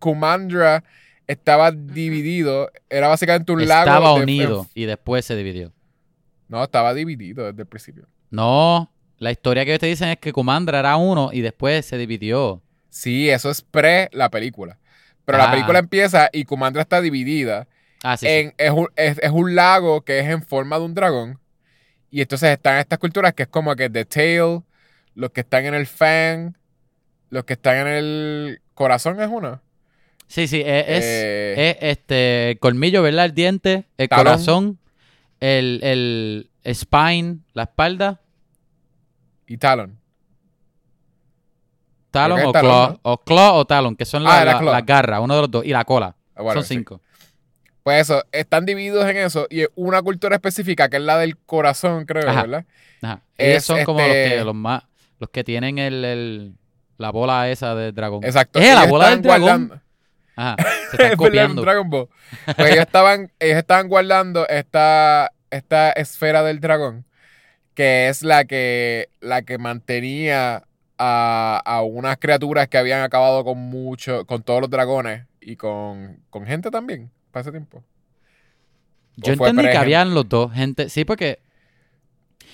[0.00, 0.82] Kumandra
[1.28, 3.88] estaba dividido, era básicamente un lago.
[3.90, 5.72] Estaba de- unido y después se dividió.
[6.48, 8.06] No, estaba dividido desde el principio.
[8.30, 12.62] No, la historia que te dicen es que Comandra era uno y después se dividió.
[12.90, 14.78] Sí, eso es pre la película.
[15.24, 15.50] Pero la Ah.
[15.50, 17.66] película empieza y Kumandra está dividida.
[18.02, 18.32] Ah, sí, sí.
[18.32, 21.38] en, es, un, es, es un lago que es en forma de un dragón.
[22.10, 24.60] Y entonces están estas culturas que es como que The Tail,
[25.14, 26.54] los que están en el Fang,
[27.30, 29.60] los que están en el corazón es uno.
[30.28, 33.24] Sí, sí, es, es- Eh, es, este, el colmillo, ¿verdad?
[33.26, 34.24] El diente, el Talón.
[34.24, 34.78] corazón,
[35.40, 38.20] el, el spine, la espalda,
[39.46, 39.98] y Talon.
[42.10, 43.00] Creo o es claw, ¿no?
[43.02, 45.50] o claw o talón, que son la- Ah, la la- las garras, uno de los
[45.50, 46.16] dos, y la cola.
[46.34, 46.74] Ah, bueno, son sí.
[46.76, 47.00] cinco.
[47.82, 49.46] Pues eso, están divididos en eso.
[49.50, 52.42] Y es una cultura específica que es la del corazón, creo, Ajá.
[52.42, 52.64] ¿verdad?
[53.02, 53.22] Ajá.
[53.36, 54.82] Ellos Es, son como los este- que los más,
[55.18, 56.54] los que tienen el, el-
[56.98, 58.24] la bola esa del dragón.
[58.24, 58.58] Exacto.
[58.60, 59.42] Eh, la bola del dragón.
[59.68, 59.80] guardando-
[60.36, 60.56] Ajá.
[60.58, 61.60] Se Es están verdad, copiando.
[61.62, 62.08] un Dragon Ball.
[62.56, 67.04] Pues ellos estaban, ellos estaban guardando esta, esta esfera del dragón,
[67.76, 70.64] que es la que, la que mantenía
[70.98, 76.18] a, a unas criaturas que habían acabado con mucho, con todos los dragones y con,
[76.30, 77.84] con gente también, para ese tiempo.
[79.16, 80.88] Yo ¿O fue entendí que habían los dos, gente.
[80.88, 81.38] Sí, porque.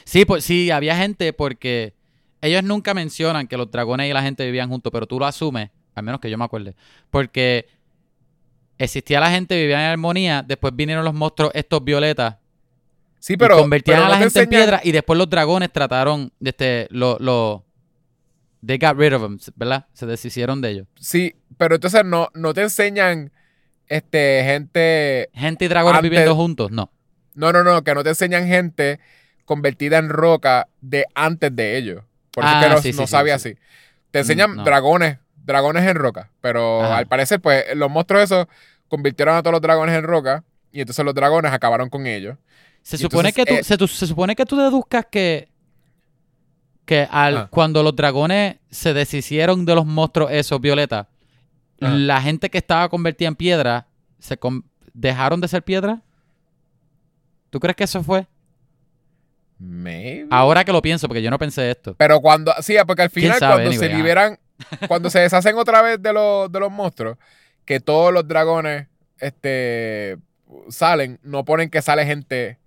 [0.05, 1.95] Sí, pues, sí, había gente porque
[2.41, 5.71] ellos nunca mencionan que los dragones y la gente vivían juntos, pero tú lo asumes,
[5.95, 6.75] al menos que yo me acuerde.
[7.11, 7.69] Porque
[8.77, 12.39] existía la gente, vivían en armonía, después vinieron los monstruos, estos violetas,
[13.23, 13.57] Sí, pero.
[13.57, 16.33] y convertían pero a la no gente en enseñan- piedra, y después los dragones trataron,
[16.41, 17.65] de este, lo, lo,
[18.67, 19.87] they got rid of them, ¿verdad?
[19.93, 20.87] Se deshicieron de ellos.
[21.01, 23.31] Sí, pero entonces no, no te enseñan
[23.87, 26.91] este, gente Gente y dragones Antes- viviendo juntos, no.
[27.35, 28.99] No, no, no, que no te enseñan gente
[29.45, 32.03] convertida en roca de antes de ellos.
[32.33, 33.51] Por eso Ah, que no, sí, no sí, sabía sí.
[33.51, 33.59] así.
[34.11, 34.65] Te enseñan Mm, no.
[34.65, 36.31] dragones, dragones en roca.
[36.41, 36.99] Pero Ajá.
[36.99, 38.47] al parecer, pues, los monstruos esos
[38.89, 40.45] convirtieron a todos los dragones en roca.
[40.73, 42.37] Y entonces los dragones acabaron con ellos.
[42.83, 45.49] Se supone entonces, que tú, eh, se, tu- se supone que tú deduzcas que
[46.85, 47.49] que al Ah.
[47.51, 51.07] cuando los dragones se deshicieron de los monstruos esos violetas,
[51.81, 51.95] Ajá.
[51.95, 53.87] la gente que estaba convertida en piedra
[54.19, 56.03] se con- dejaron de ser piedra.
[57.51, 58.27] ¿Tú crees que eso fue?
[59.59, 60.27] Maybe.
[60.31, 61.95] Ahora que lo pienso, porque yo no pensé esto.
[61.97, 63.55] Pero cuando, sí, porque al ¿Quién final sabe?
[63.63, 64.39] cuando se Anyway, liberan,
[64.89, 67.17] cuando se deshacen otra vez de los, de los monstruos,
[67.65, 70.19] que todos los dragones este,
[70.69, 72.59] salen, no ponen que sale gente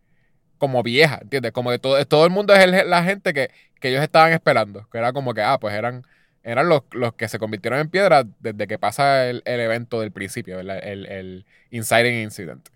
[0.58, 1.52] como vieja, ¿entiendes?
[1.52, 4.98] Como que todo, todo el mundo es la gente que, que ellos estaban esperando, que
[4.98, 6.04] era como que, ah, pues eran,
[6.44, 10.12] eran los, los que se convirtieron en piedra desde que pasa el, el evento del
[10.12, 10.60] principio.
[10.60, 12.70] El, el inciting incident.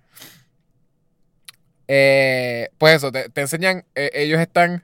[1.87, 4.83] Eh, pues eso, te, enseñan, eh, ellos están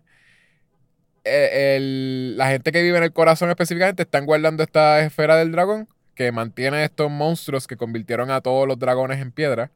[1.24, 5.52] eh, el- la gente que vive en el corazón específicamente están guardando esta esfera del
[5.52, 9.72] dragón que mantiene estos monstruos que convirtieron a todos los dragones en piedra.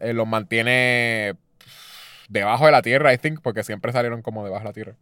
[0.00, 1.34] Los mantiene
[2.28, 4.94] debajo de la tierra, I think, porque siempre salieron como debajo de la tierra.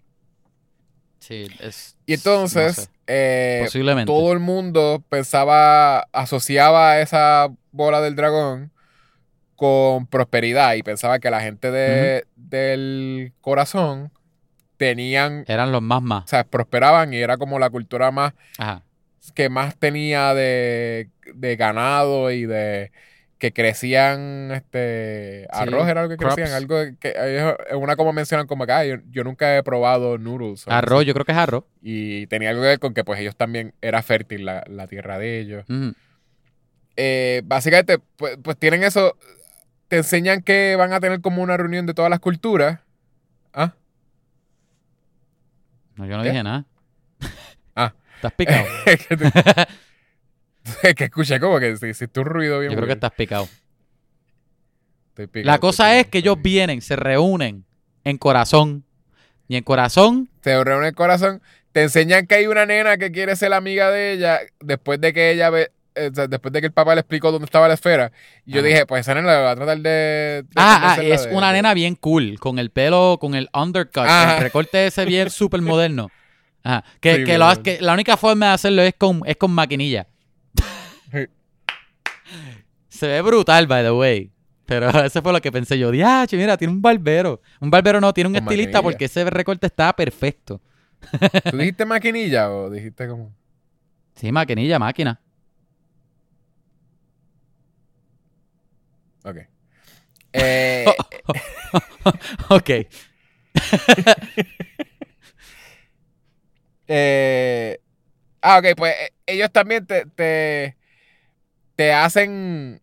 [1.18, 1.96] Sí, es.
[2.06, 4.10] Y entonces, no sé, eh, posiblemente.
[4.10, 8.72] todo el mundo pensaba, asociaba esa bola del dragón
[9.54, 14.10] con prosperidad y pensaba que la gente de- del corazón
[14.78, 16.24] tenían, Eran los más más.
[16.24, 18.82] o sea, prosperaban y era como la cultura más Ajá.
[19.34, 22.90] que más tenía de, de ganado y de
[23.40, 26.34] que crecían este arroz era lo que crops.
[26.36, 30.18] crecían algo que ellos una como mencionan como que "Ah, yo, yo nunca he probado
[30.18, 31.06] noodles algo Arroz, así".
[31.08, 31.64] yo creo que es arroz.
[31.82, 35.18] y tenía algo que ver con que pues ellos también era fértil la, la tierra
[35.18, 35.64] de ellos.
[36.96, 39.16] Eh, básicamente pues, pues tienen eso
[39.88, 42.78] te enseñan que van a tener como una reunión de todas las culturas
[43.54, 43.72] ah
[45.96, 46.28] No, yo no ¿Qué?
[46.30, 46.64] dije nada.
[47.74, 47.92] Ah.
[48.16, 48.66] Estás picado.
[50.96, 53.48] Que, escuché como que si hiciste un ruido bien Yo creo que estás picado.
[55.10, 57.64] Estoy picado, La estoy cosa picado, es que ellos vienen, se reúnen
[58.04, 58.84] en corazón.
[59.48, 61.42] Y en corazón, te reúne el corazón,
[61.72, 65.32] te enseñan que hay una nena que quiere ser amiga de ella después de que
[65.32, 68.12] ella ve, eh, después de que el papá le explicó dónde estaba la esfera.
[68.46, 69.90] Y yo dije, pues esa nena la va a tratar de.
[69.90, 74.04] de Ah, ah, es de- una nena bien cool, con el pelo, con el undercut,
[74.04, 74.36] Ajá.
[74.36, 76.10] el recorte ese bien súper moderno.
[76.62, 76.84] Ajá.
[77.00, 80.06] Que, Sí, que lo que la única forma de hacerlo es con, es con maquinilla.
[83.00, 84.30] Se ve brutal, by the way.
[84.66, 85.90] Pero eso fue lo que pensé yo.
[85.90, 87.40] Diache, mira, tiene un barbero.
[87.58, 88.82] Un barbero no, tiene un Con estilista maquinilla.
[88.82, 90.60] porque ese recorte está perfecto.
[91.50, 93.34] ¿Tú dijiste maquinilla o dijiste como.?
[94.16, 95.18] Sí, maquinilla, máquina.
[99.24, 99.38] Ok.
[100.34, 100.84] Eh,
[102.50, 102.70] ok.
[106.86, 107.80] eh,
[108.42, 110.76] ah, ok, pues eh, ellos también te, te,
[111.76, 112.82] te hacen.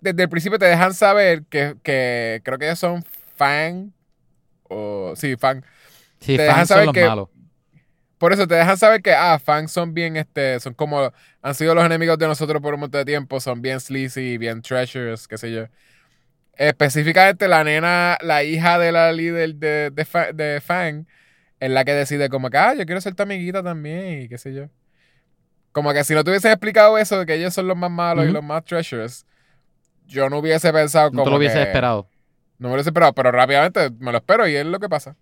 [0.00, 3.02] Desde el principio te dejan saber que, que creo que ellos son
[3.36, 3.92] fan.
[4.64, 5.64] O, sí, fan.
[6.20, 7.28] Sí, Te dejan fans son saber los que- malos.
[8.18, 11.74] Por eso te dejan saber que, ah, fans son bien, este, son como, han sido
[11.76, 15.38] los enemigos de nosotros por un montón de tiempo, son bien sleazy, bien treasures, qué
[15.38, 15.66] sé yo.
[16.56, 21.06] Específicamente la nena, la hija de la líder de, de, de Fang,
[21.60, 24.38] es la que decide como que, ah, yo quiero ser tu amiguita también y qué
[24.38, 24.68] sé yo.
[25.72, 28.26] Como que si no te hubiesen explicado eso, de que ellos son los más malos
[28.26, 29.26] y los más treasures,
[30.08, 32.08] yo no hubiese pensado No como te lo hubiese esperado.
[32.58, 35.14] No me lo hubiese esperado, pero rápidamente me lo espero y es lo que pasa.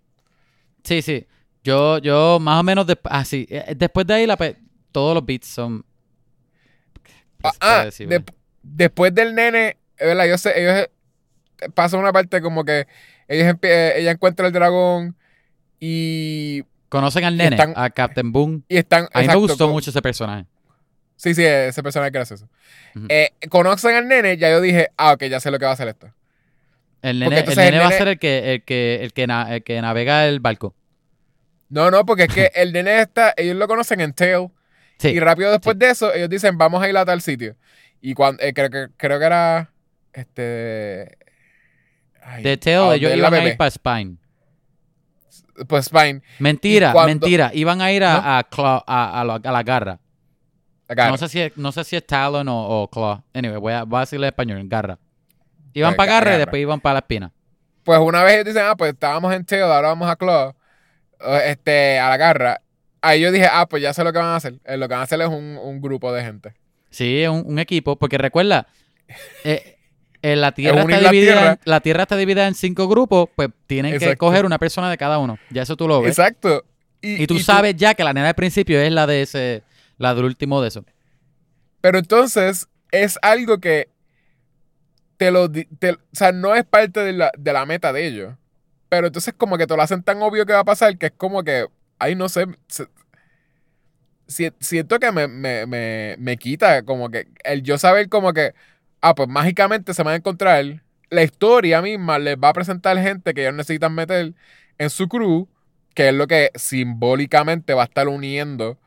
[0.83, 1.27] Sí, sí.
[1.63, 3.45] Yo, yo más o menos desp- ah, sí.
[3.49, 4.37] Eh, Después de ahí la
[4.91, 5.85] todos los beats son.
[7.43, 8.23] Ah, ah, de-
[8.63, 10.25] después del nene, ¿verdad?
[10.25, 10.87] Ellos, se- ellos
[11.59, 12.87] eh, pasan una parte como que
[13.27, 15.15] ellos eh, ella encuentra el dragón
[15.79, 18.63] y, Conocen al nene, están- a Captain Boom.
[18.67, 19.07] y están.
[19.13, 20.45] A mí me gustó con- mucho ese personaje.
[21.17, 22.47] Sí, sí, ese personaje es gracioso.
[23.09, 25.73] Eh, conocen al nene, ya yo dije, ah, ok, ya sé lo que va a
[25.73, 26.09] hacer esto.
[27.01, 29.27] El nene, el entonces el nene va a ser el que, el que, el que,
[29.27, 30.73] na- el que navega el barco.
[31.69, 34.47] No, no, porque es que el nene está, ellos lo conocen en Tail.
[34.99, 35.09] Sí.
[35.09, 37.55] Y rápido después de eso, ellos dicen, vamos a ir a tal sitio.
[38.01, 39.71] Y cuando, eh, creo, que, creo que era,
[40.13, 41.17] este...
[42.23, 44.17] ay, De Tail, ellos iban a ir para Spine.
[45.67, 46.21] Pues Spine.
[46.39, 47.51] Mentira, cuando- mentira.
[47.53, 48.19] Iban a ir a, ¿No?
[48.37, 49.99] a, Claw- a, a la, a la garra.
[50.95, 53.21] No sé si es, no sé si es Talon o, o Claw.
[53.33, 54.97] Anyway, voy a, voy a decirle en español, garra.
[55.73, 56.37] Iban para garra y garra.
[56.39, 57.31] después iban para la espina.
[57.83, 60.53] Pues una vez dicen, ah, pues estábamos en Tail, ahora vamos a Claw,
[61.21, 62.61] eh, este, a la garra.
[63.01, 64.55] Ahí yo dije, ah, pues ya sé lo que van a hacer.
[64.65, 66.53] Eh, lo que van a hacer es un, un grupo de gente.
[66.89, 68.67] Sí, es un, un equipo, porque recuerda,
[69.43, 69.77] eh,
[70.21, 71.51] eh, la, tierra está la dividida tierra.
[71.51, 74.97] En, la Tierra está dividida en cinco grupos, pues tienen que coger una persona de
[74.97, 75.37] cada uno.
[75.49, 76.17] Ya eso tú lo ves.
[76.17, 76.65] Exacto.
[77.01, 79.63] Y tú sabes ya que la nena del principio es la de ese,
[79.97, 80.85] la del último de eso.
[81.81, 83.89] Pero entonces es algo que
[85.17, 88.35] te lo, te- o sea, no es parte de la, de la meta de ellos.
[88.89, 91.11] Pero entonces como que te lo hacen tan obvio que va a pasar que es
[91.17, 91.67] como que,
[91.99, 92.45] ay, no sé,
[94.59, 98.53] siento que me, me, me, me quita como que el yo saber como que,
[99.01, 103.33] ah, pues mágicamente se van a encontrar, la historia misma les va a presentar gente
[103.33, 104.33] que ellos necesitan meter
[104.77, 105.47] en su crew,
[105.93, 108.77] que es lo que simbólicamente va a estar uniendo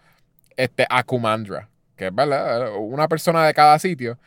[0.63, 4.19] este, a Kumandra que es verdad, una persona de cada sitio.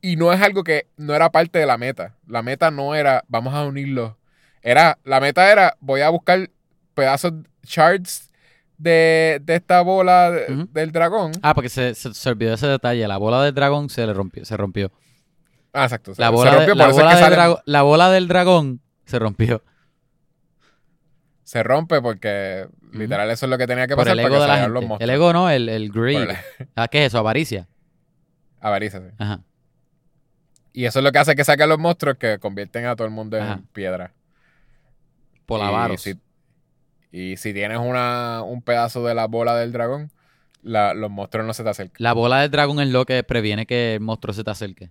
[0.00, 2.16] Y no es algo que no era parte de la meta.
[2.26, 4.14] La meta no era, vamos a unirlos.
[4.60, 6.50] Era, la meta era, voy a buscar
[6.94, 8.28] pedazos, shards
[8.76, 11.30] de, de esta bola de- del dragón.
[11.42, 13.06] Ah, porque se, se, se olvidó ese detalle.
[13.06, 14.90] La bola del dragón se le rompió, se rompió.
[15.72, 16.16] Ah, exacto.
[16.16, 16.74] se- de- rompió,
[17.04, 19.62] bola del sale- la bola del dragón se rompió.
[21.44, 24.36] Se rompe porque literal eso es lo que tenía que Por pasar el para ego
[24.36, 24.84] que de la los gente.
[24.84, 25.14] El monstruos.
[25.14, 26.30] ego no, el, el greed.
[26.30, 26.36] El-
[26.76, 27.18] Ah, ¿Qué es eso?
[27.18, 27.68] Avaricia.
[28.60, 29.06] Avaricia, sí.
[29.18, 29.40] Ajá.
[30.72, 33.12] Y eso es lo que hace que saquen los monstruos que convierten a todo el
[33.12, 33.54] mundo Ajá.
[33.54, 34.12] en piedra.
[35.46, 35.60] Por
[35.92, 36.14] Y si,
[37.10, 40.10] y si tienes una, un pedazo de la bola del dragón,
[40.62, 41.96] la- los monstruos no se te acercan.
[41.98, 44.90] La bola del dragón es lo que previene que el monstruo se te acerque.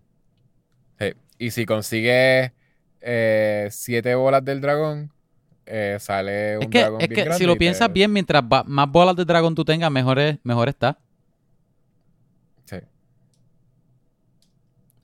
[0.99, 1.13] Sí.
[1.39, 2.51] Y si consigues
[2.99, 5.11] eh, siete bolas del dragón,
[5.65, 8.11] eh, sale un Es que, dragón es bien que grande si lo te- piensas bien,
[8.11, 10.97] mientras más bolas de dragón tú tengas, mejor, es, mejor está.
[12.65, 12.77] Sí.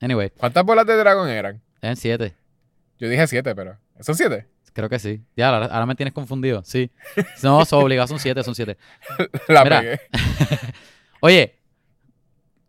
[0.00, 1.60] Anyway, ¿Cuántas bolas de dragón eran?
[1.80, 2.34] eran siete.
[2.98, 3.76] Yo dije siete, pero.
[4.00, 4.46] ¿Son siete?
[4.72, 5.22] Creo que sí.
[5.36, 6.62] Ya, ahora, ahora me tienes confundido.
[6.64, 6.90] Sí.
[7.42, 8.76] No, son obligados, son siete, son siete.
[9.48, 9.80] La Mira.
[9.80, 10.00] pegué.
[11.20, 11.58] Oye,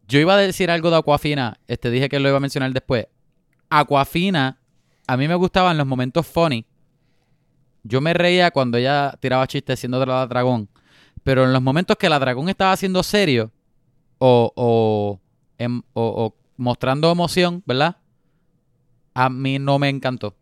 [0.07, 1.59] yo iba a decir algo de Aquafina.
[1.67, 3.07] Este, dije que lo iba a mencionar después.
[3.69, 4.59] Aquafina,
[5.05, 6.65] a mí me gustaban los momentos funny.
[7.83, 10.69] Yo me reía cuando ella tiraba chistes siendo la dragón.
[11.23, 13.51] Pero en los momentos que la dragón estaba haciendo serio
[14.19, 15.19] o,
[15.57, 17.97] em- o- o mostrando emoción, ¿verdad?
[19.13, 20.35] A mí no me encantó.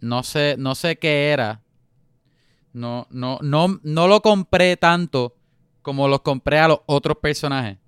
[0.00, 1.62] No sé, no sé qué era.
[2.72, 5.34] No, no, no, no lo compré tanto
[5.82, 7.78] como los compré a los otros personajes.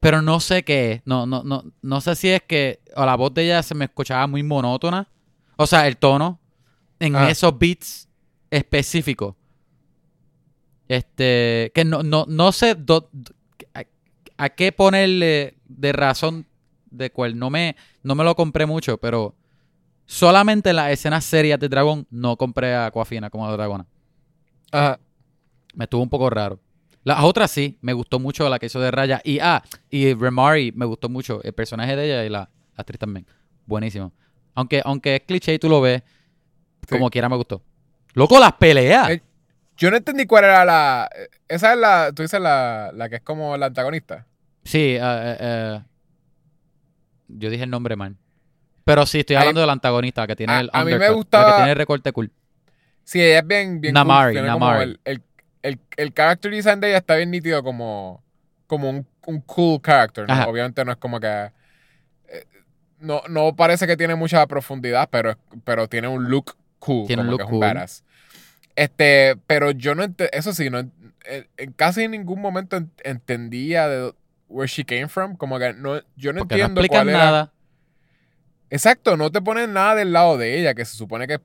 [0.00, 1.02] Pero no sé qué es.
[1.04, 3.84] No, no, no, no sé si es que o la voz de ella se me
[3.86, 5.08] escuchaba muy monótona.
[5.56, 6.40] O sea, el tono
[7.00, 7.30] en Ah.
[7.30, 8.08] esos beats
[8.50, 9.34] específicos.
[10.88, 13.08] Este, que no, no, no sé do-
[13.74, 13.84] a,
[14.36, 16.46] a qué ponerle de razón
[16.90, 19.34] de cual no me, no me lo compré mucho, pero
[20.06, 23.86] solamente en las escenas serias de dragón no compré a Aquafina como la dragona.
[24.70, 25.00] Ajá.
[25.74, 26.60] Me estuvo un poco raro.
[27.02, 29.20] Las otras sí, me gustó mucho la que hizo de Raya.
[29.24, 31.42] Y ah, y Remari me gustó mucho.
[31.42, 33.26] El personaje de ella y la, la actriz también.
[33.66, 34.12] Buenísimo.
[34.54, 36.02] Aunque, aunque es cliché y tú lo ves,
[36.82, 36.88] Sí.
[36.90, 37.62] como quiera me gustó.
[38.12, 39.10] Loco, las peleas.
[39.10, 39.22] Eh,
[39.76, 41.08] Yo no entendí cuál era la.
[41.48, 42.12] Esa es la.
[42.14, 44.26] Tú dices la, la que es como la antagonista.
[44.64, 45.80] Sí, eh, eh, eh,
[47.28, 48.16] yo dije el nombre mal.
[48.84, 51.50] Pero sí, estoy hablando del antagonista que tiene a- el a mí me undercut, gustaba-
[51.50, 52.30] que tiene el recorte cool.
[53.02, 53.80] Sí, ella es bien.
[53.80, 54.82] bien Namari, como Namari.
[54.82, 55.22] el, el,
[55.62, 58.22] el, el character design de ella está bien nítido como.
[58.66, 60.26] Como un, un cool character.
[60.28, 60.44] ¿no?
[60.44, 61.50] Obviamente no es como que.
[63.04, 67.06] No, no parece que tiene mucha profundidad, pero, pero tiene un look cool.
[67.06, 67.60] Tiene un como look que es cool.
[67.60, 68.04] badass.
[68.76, 70.92] Este, pero yo no eso sí, no, en,
[71.24, 74.12] en casi en ningún momento en- entendía de
[74.48, 75.36] where she came from.
[75.36, 77.18] Como que no, yo no Porque no entiendo explican cuál era.
[77.18, 77.52] nada.
[78.70, 81.40] Exacto, no te ponen nada del lado de ella, que se supone que.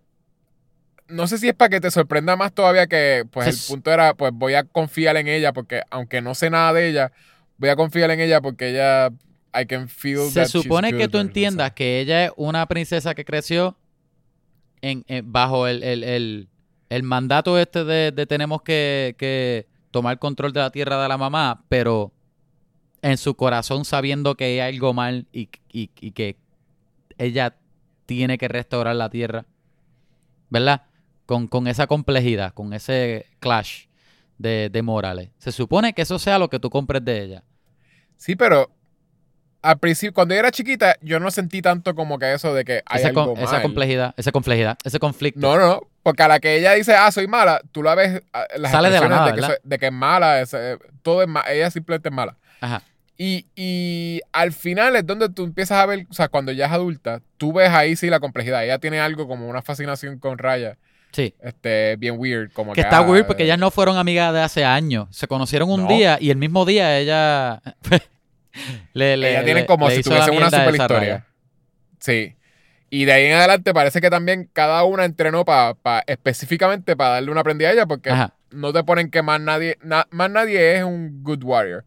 [1.08, 4.14] No sé si es para que te sorprenda más todavía que, pues, el punto era,
[4.14, 7.12] pues, voy a confiar en ella, porque aunque no sé nada de ella,
[7.58, 9.10] voy a confiar en ella porque ella.
[9.54, 13.26] I can feel Se that supone que tú entiendas que ella es una princesa que
[13.26, 13.78] creció
[14.82, 16.50] en, en- bajo el, el- el-
[16.90, 21.18] el mandato este de, de tenemos que, que tomar control de la tierra de la
[21.18, 22.12] mamá, pero
[23.02, 26.38] en su corazón sabiendo que hay algo mal y, y- y que
[27.18, 27.58] ella
[28.06, 29.46] tiene que restaurar la tierra,
[30.50, 30.84] ¿verdad?
[31.26, 33.86] Con, con esa complejidad, con ese clash
[34.38, 35.30] de, de morales.
[35.38, 37.44] Se supone que eso sea lo que tú compres de ella.
[38.18, 38.72] Sí, pero
[39.62, 42.82] al principio, cuando yo era chiquita, yo no sentí tanto como que eso de que
[42.86, 43.62] hay Esa, algo com- esa mal.
[43.62, 45.40] complejidad, esa complejidad, ese conflicto.
[45.42, 48.22] No, no, no, porque a la que ella dice, ah, soy mala, tú la ves
[48.34, 51.22] ah, las Sale de la nada, de, que de que es mala, es, eh, todo
[51.22, 52.38] es ma- ella simplemente es mala.
[52.62, 52.84] Ajá.
[53.18, 56.72] Y, y al final es donde tú empiezas a ver, o sea, cuando ya es
[56.72, 58.64] adulta, tú ves ahí sí la complejidad.
[58.64, 60.78] Ella tiene algo como una fascinación con Raya,
[61.12, 61.34] Sí.
[61.42, 64.64] este, bien weird, como Que está ah, weird porque ellas no fueron amigas de hace
[64.64, 65.08] años.
[65.12, 65.88] Se conocieron un No.
[65.90, 67.62] día y el mismo día ella.
[68.94, 71.26] le, le- Ella tiene como le si tuviesen una a super historia.
[72.00, 72.36] Sí.
[72.90, 75.76] Y de ahí en adelante parece que también cada una entrenó para
[76.08, 78.34] específicamente para darle una prendida a ella porque Ajá.
[78.52, 81.86] no te ponen que más nadie, na- más nadie es un good warrior.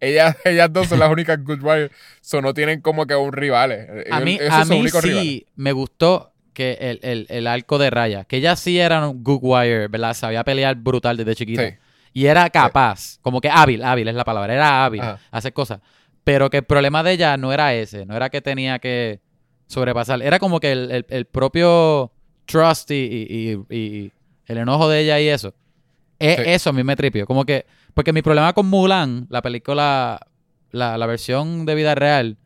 [0.00, 1.92] Ellas, ellas dos son las únicas good warriors.
[2.20, 3.88] So no tienen como que un rivales.
[4.10, 5.42] A Ellos- mí, esos a mí sí rivales.
[5.54, 9.38] me gustó que el, el, el arco de Raya, que ella sí era un good
[9.42, 10.12] warrior, ¿verdad?
[10.14, 11.62] Sabía pelear brutal desde chiquito.
[11.62, 11.68] Sí.
[12.12, 15.18] Y era capaz, como que hábil, hábil es la palabra, era hábil Ajá.
[15.30, 15.80] hacer cosas.
[16.24, 19.20] Pero que el problema de ella no era ese, no era que tenía que
[19.66, 22.12] sobrepasar, era como que el, el- el propio
[22.44, 24.12] trust y, y- y- y
[24.46, 25.54] el enojo de ella y eso.
[26.18, 26.42] E- Sí.
[26.46, 27.26] Eso a mí me tripió.
[27.26, 30.20] Como que, porque mi problema con Mulan, la película,
[30.70, 32.36] la, la versión de vida real,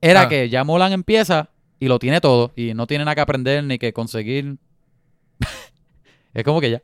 [0.00, 0.28] era Ah.
[0.28, 1.48] que ya Mulan empieza
[1.78, 4.56] y lo tiene todo y no tiene nada que aprender ni que conseguir.
[6.34, 6.82] es como que ya.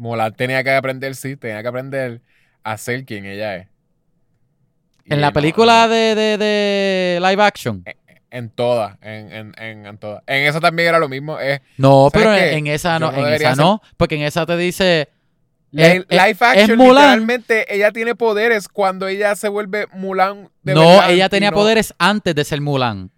[0.00, 2.20] Mulan tenía que aprender, sí, tenía que aprender
[2.64, 3.66] a ser quien ella es.
[5.04, 5.92] Y En la no, película no.
[5.92, 7.84] de, de, de live action.
[8.30, 10.22] En todas, en, en, en, en todas.
[10.26, 11.38] En esa también era lo mismo.
[11.38, 15.08] Es, No, ¿Sabes pero en, esa no, en esa no, porque en esa te dice
[15.72, 16.94] la- Es- es- live action, Mulan.
[17.04, 21.56] literalmente, ella tiene poderes cuando ella se vuelve Mulan de no, verdad ella tenía no-
[21.56, 23.10] poderes antes de ser Mulan.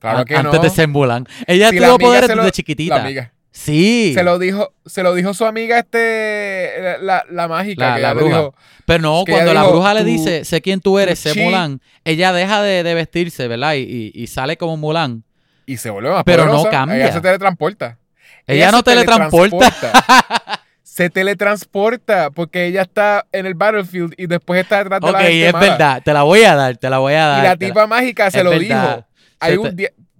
[0.00, 0.62] Claro que antes no.
[0.62, 1.26] de ser Mulan.
[1.46, 2.96] Ella Si tuvo poderes lo- desde La chiquitita.
[3.02, 3.32] amiga.
[3.60, 4.12] Sí.
[4.14, 8.08] Se lo dijo, se lo dijo su amiga este la, la mágica La- que la
[8.10, 8.38] ella le bruja.
[8.38, 8.54] dijo,
[8.86, 11.32] Pero no, ella cuando la dijo, bruja le "Tu- dice, sé quién tú eres, sé
[11.32, 11.40] chi".
[11.40, 13.74] Mulan, ella deja de, de vestirse, ¿verdad?
[13.74, 15.24] Y, y- sale como Mulan.
[15.66, 16.96] y se vuelve más Pero no cambia.
[16.98, 17.98] Ella se teletransporta.
[18.46, 19.68] Ella no se teletransporta.
[20.82, 25.18] se teletransporta porque ella está en el battlefield y después está detrás de Ok, la
[25.20, 25.66] gente es mala.
[25.68, 26.02] verdad.
[26.04, 27.44] Te la voy a dar, te la voy a dar.
[27.44, 28.94] Y la tipa mágica se es lo verdad.
[28.96, 29.06] dijo.
[29.40, 29.76] Hay un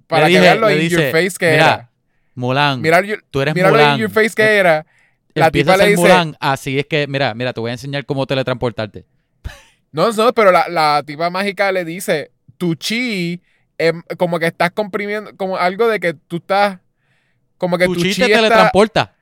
[0.08, 1.90] para le que dije- vean lo in dice, your face que mira, era.
[2.38, 3.94] Mulan, Mira, tú eres mira lo Mulan.
[3.94, 4.86] in your face que era.
[5.34, 7.70] La Empieza tipa a le ser dice, Mulan, así es que, mira, mira, te voy
[7.70, 9.04] a enseñar cómo teletransportarte.
[9.92, 13.40] no, no, pero la, la tipa mágica le dice, tu chi,
[13.78, 16.78] em, como que estás comprimiendo, como algo de que tú estás,
[17.58, 19.14] como que tu tu, chi chi te está, teletransporta.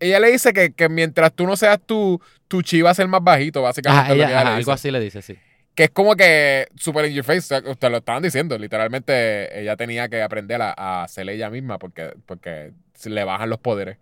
[0.00, 3.06] ella le dice que, que mientras tú no seas tú, tu chi va a ser
[3.06, 4.02] más bajito, básicamente.
[4.02, 5.36] Ajá, lo ella- ajá, algo así le dice, sí.
[5.80, 9.58] Que es como que super in your face, o sea, ustedes lo estaban diciendo, literalmente
[9.62, 12.72] ella tenía que aprender a, a ser ella misma porque, porque
[13.06, 13.96] le bajan los poderes.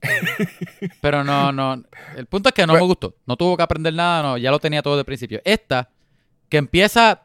[1.00, 1.82] Pero no, no.
[2.16, 3.16] El punto es que no Pues- me gustó.
[3.26, 5.40] No tuvo que aprender nada, no, ya lo tenía todo de principio.
[5.44, 5.90] Esta,
[6.48, 7.22] que empieza,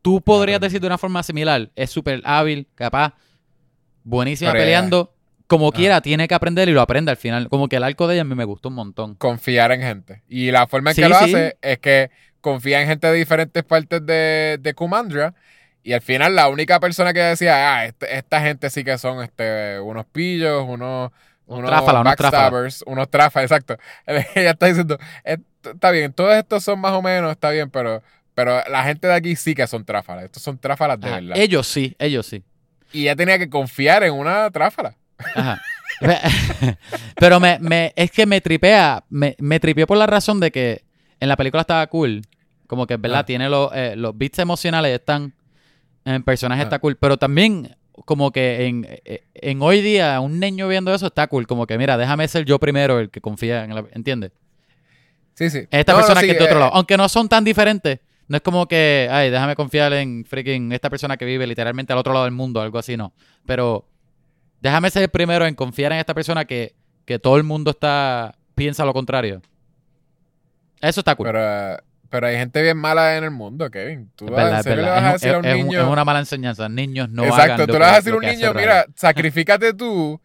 [0.00, 3.12] tú podrías decir de una forma similar, es súper hábil, capaz,
[4.04, 5.10] buenísima ella- peleando.
[5.46, 5.72] Como Ah.
[5.72, 7.50] quiera, tiene que aprender y lo aprende al final.
[7.50, 9.14] Como que el arco de ella a mí me gustó un montón.
[9.16, 10.22] confiar en gente.
[10.26, 11.24] Y la forma en Sí, que lo sí.
[11.24, 12.10] hace es que
[12.44, 15.34] confía en gente de diferentes partes de, de Kumandra.
[15.82, 19.22] Y al final la única persona que decía, ah, este- esta gente sí que son
[19.24, 21.10] este, unos pillos, unos,
[21.46, 22.02] unos unos tráfala.
[22.02, 23.08] backstabbers, unos
[23.42, 23.76] exacto.
[24.34, 28.02] Ella está diciendo, "Esto- está bien, todos estos son más o menos, está bien, pero,
[28.34, 30.24] pero la gente de aquí sí que son tráfalas.
[30.24, 31.36] Estos son tráfalas de Ajá, verdad.
[31.38, 32.42] Ellos sí, ellos sí.
[32.92, 34.96] Y ella tenía que confiar en una tráfala.
[35.34, 35.60] Ajá.
[37.16, 40.82] Pero me, me, es que me tripea, me, me tripeó por la razón de que
[41.24, 42.22] en la película estaba cool.
[42.66, 43.20] Como que, ¿verdad?
[43.20, 43.26] Ah.
[43.26, 45.34] Tiene los, eh, los beats emocionales están
[46.04, 46.64] en personaje Ah.
[46.64, 46.96] está cool.
[46.96, 51.46] Pero también, como que en, eh, en hoy día, un niño viendo eso está cool.
[51.46, 53.84] Como que, mira, déjame ser yo primero el que confía en la.
[53.92, 54.32] ¿Entiendes?
[55.34, 55.66] Sí, sí.
[55.70, 56.74] Esta No, no, persona sí, que es de otro eh, lado.
[56.74, 57.98] Aunque no son tan diferentes.
[58.26, 61.98] No es como que, ay, déjame confiar en freaking esta persona que vive literalmente al
[61.98, 63.12] otro lado del mundo, algo así, no.
[63.44, 63.86] Pero
[64.62, 68.34] déjame ser el primero en confiar en esta persona que, que todo el mundo está
[68.54, 69.42] piensa lo contrario.
[70.88, 71.26] Eso está cool.
[71.28, 71.76] Pero,
[72.10, 74.10] pero hay gente bien mala en el mundo, Kevin.
[74.16, 75.50] Tú es vas- verdad, ¿en es serio le vas a Es, decir a un es-
[75.54, 75.80] es un- niño?
[75.80, 76.68] es una mala enseñanza.
[76.68, 80.20] Niños no Exacto, tú le vas a decir a un niño, mira, sacrifícate tú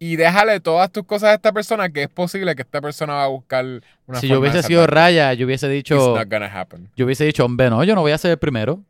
[0.00, 3.24] y déjale todas tus cosas a esta persona que es posible que esta persona va
[3.24, 3.64] a buscar
[4.06, 4.86] una Si yo hubiese sido.
[4.86, 6.88] Raya, yo hubiese It's dicho, not gonna happen.
[6.96, 8.82] yo hubiese dicho, hombre, no, yo no voy a ser el primero.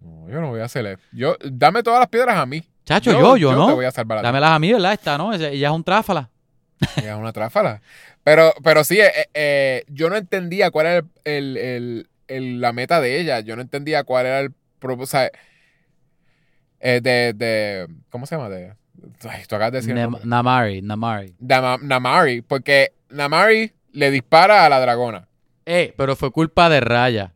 [0.00, 1.02] No, yo no voy a hacer eso.
[1.12, 2.62] Yo, dame todas las piedras a mí.
[2.84, 3.74] Chacho, yo, yo, te no.
[3.76, 4.22] voy a salvar a.
[4.22, 4.92] Dámelas a mí, ¿verdad?
[4.94, 5.32] Esta, ¿no?
[5.32, 6.28] Ella es un tráfala.
[6.96, 7.82] Es una tráfala.
[8.24, 13.00] Pero, pero sí, eh, eh, yo no entendía cuál era el, el- el- la meta
[13.00, 13.40] de ella.
[13.40, 15.18] Yo no entendía cuál era el propósito.
[16.80, 17.86] de, de.
[18.10, 18.48] ¿Cómo se llama?
[18.48, 18.72] De,
[19.28, 19.94] ay, tú acabas de decir.
[20.24, 21.34] Namari, Namari.
[21.38, 22.42] Dama- Namari.
[22.42, 25.28] Porque Namari le dispara a la dragona.
[25.66, 27.32] Eh, pero fue culpa de Raya.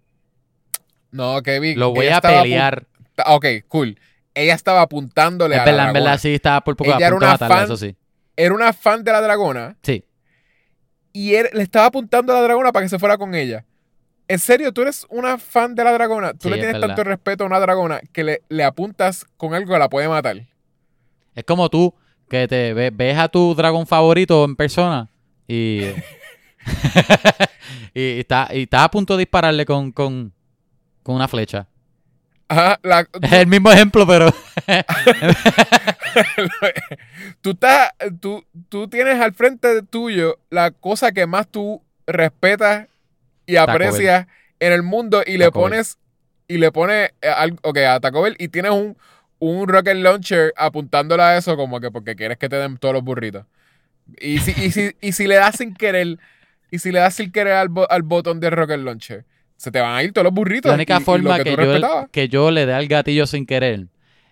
[1.10, 1.78] No, Kevin.
[1.78, 2.86] Lo voy a pelear.
[3.26, 3.98] Ok, cool.
[4.34, 6.10] Ella estaba apuntándole Es a la verdad, en dragona.
[6.10, 7.64] verdad, sí, estaba por poco Ella era una fan.
[7.64, 7.94] eso sí.
[8.36, 9.76] Era una fan de la dragona.
[9.82, 10.04] Sí.
[11.12, 13.64] y él le estaba apuntando a la dragona para que se fuera con ella.
[14.26, 16.32] En serio, tú eres una fan de la dragona.
[16.32, 19.54] Tú Sí, le es tienes tanto respeto a una dragona que le, le apuntas con
[19.54, 20.46] algo que la puede matar.
[21.34, 21.94] Es como tú,
[22.28, 25.08] que te ve- ves a tu dragón favorito en persona
[25.46, 25.82] y.
[27.94, 30.32] y, está, y estás a punto de dispararle con, con,
[31.02, 31.68] con una flecha.
[32.48, 34.30] Ajá, la- Es el mismo ejemplo, pero.
[37.40, 37.90] tú, estás,
[38.20, 42.88] tú, tú tienes al frente tuyo la cosa que más tú respetas
[43.46, 44.26] y Taco aprecias
[44.60, 45.52] en el mundo y le Bell.
[45.52, 45.98] pones
[46.46, 48.96] y le pones eh, algo ok, a Taco Bell y tienes un,
[49.38, 53.02] un rocket launcher apuntándole a eso como que porque quieres que te den todos los
[53.02, 53.46] burritos.
[54.20, 56.18] Y si, y si, y si le das sin querer
[56.70, 59.24] y si le das sin querer al, bo- al botón del rocket launcher,
[59.56, 60.68] se te van a ir todos los burritos.
[60.68, 63.46] La única y- y lo forma que yo, que yo le dé al gatillo sin
[63.46, 63.86] querer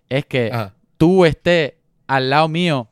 [0.09, 0.75] es que Ajá.
[0.99, 1.75] tú estés
[2.07, 2.91] al lado mío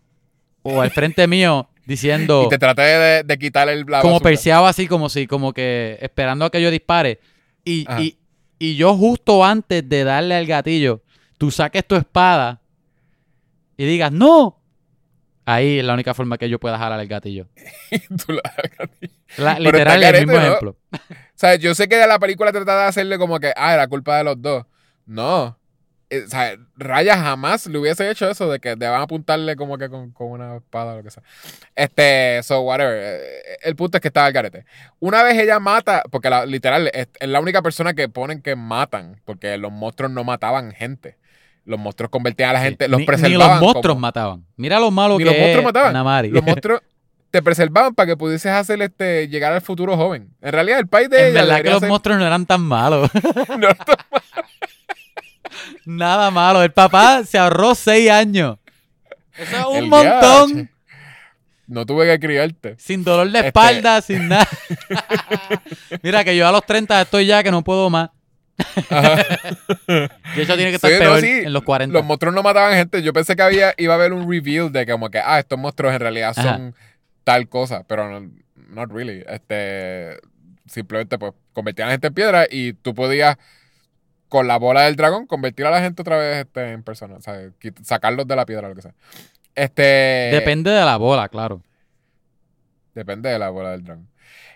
[0.62, 2.44] o al frente mío diciendo.
[2.46, 5.98] Y te traté de, de quitar el la como perseado así, como si, como que
[6.00, 7.20] esperando a que yo dispare.
[7.64, 8.16] Y, y,
[8.58, 11.02] y yo justo antes de darle al gatillo,
[11.36, 12.60] tú saques tu espada
[13.76, 14.56] y digas, ¡no!
[15.46, 17.48] Ahí es la única forma que yo pueda jalar el gatillo.
[18.26, 18.42] Tú la-
[19.36, 20.46] La- Pero literal, el mismo ¿no?
[20.46, 20.76] ejemplo.
[21.40, 23.88] O sea, yo sé que de la película trata de hacerle como que, ah, era
[23.88, 24.66] culpa de los dos.
[25.06, 25.56] No.
[26.10, 29.56] Eh, O sea, Raya jamás le hubiese hecho eso de que te van a apuntarle
[29.56, 31.22] como que con, con una espada o lo que sea.
[31.74, 32.98] Este, so, whatever.
[33.02, 34.66] Eh, El punto es que estaba el garete.
[34.98, 38.54] Una vez ella mata, porque la- literal es, es la única persona que ponen que
[38.54, 41.16] matan, porque los monstruos no mataban gente.
[41.64, 43.60] Los monstruos convertían a la gente, los ni, ni preservaban.
[43.60, 44.44] los monstruos como- mataban.
[44.56, 45.92] Mira lo malo Ni que los monstruos mataban.
[45.94, 46.28] Namari.
[46.28, 46.82] Los monstruos
[47.30, 50.34] te preservaban para que pudieses hacer este, llegar al futuro joven.
[50.40, 52.60] En realidad, el país de en ella verdad que los ser- monstruos no eran tan
[52.62, 53.10] malos.
[53.58, 53.68] No,
[55.84, 56.62] Nada malo.
[56.62, 58.58] El papá se ahorró seis años.
[59.36, 60.70] Eso es un El montón.
[61.66, 62.74] No tuve que criarte.
[62.78, 64.46] Sin dolor de Este- espalda, sin nada.
[66.02, 68.10] Mira que yo a los 30 estoy ya que no puedo más.
[68.58, 71.28] Y eso tiene que estar Sí, no, sí.
[71.46, 71.92] en los 40.
[71.92, 73.02] Los monstruos no mataban gente.
[73.02, 75.94] Yo pensé que había, iba a haber un reveal de como que, ah, estos monstruos
[75.94, 76.60] en realidad Ajá.
[77.24, 78.30] Tal cosa, pero no,
[78.68, 79.24] not really.
[79.28, 80.18] Este,
[80.66, 83.36] simplemente pues convertían a la gente en piedra y tú podías
[84.28, 87.20] con la bola del dragón convertir a la gente otra vez este, en persona, o
[87.20, 87.50] sea,
[87.82, 88.94] sacarlos de la piedra, lo que sea.
[89.54, 91.62] Este, Depende de la bola, claro.
[92.94, 94.08] Depende de la bola del dragón.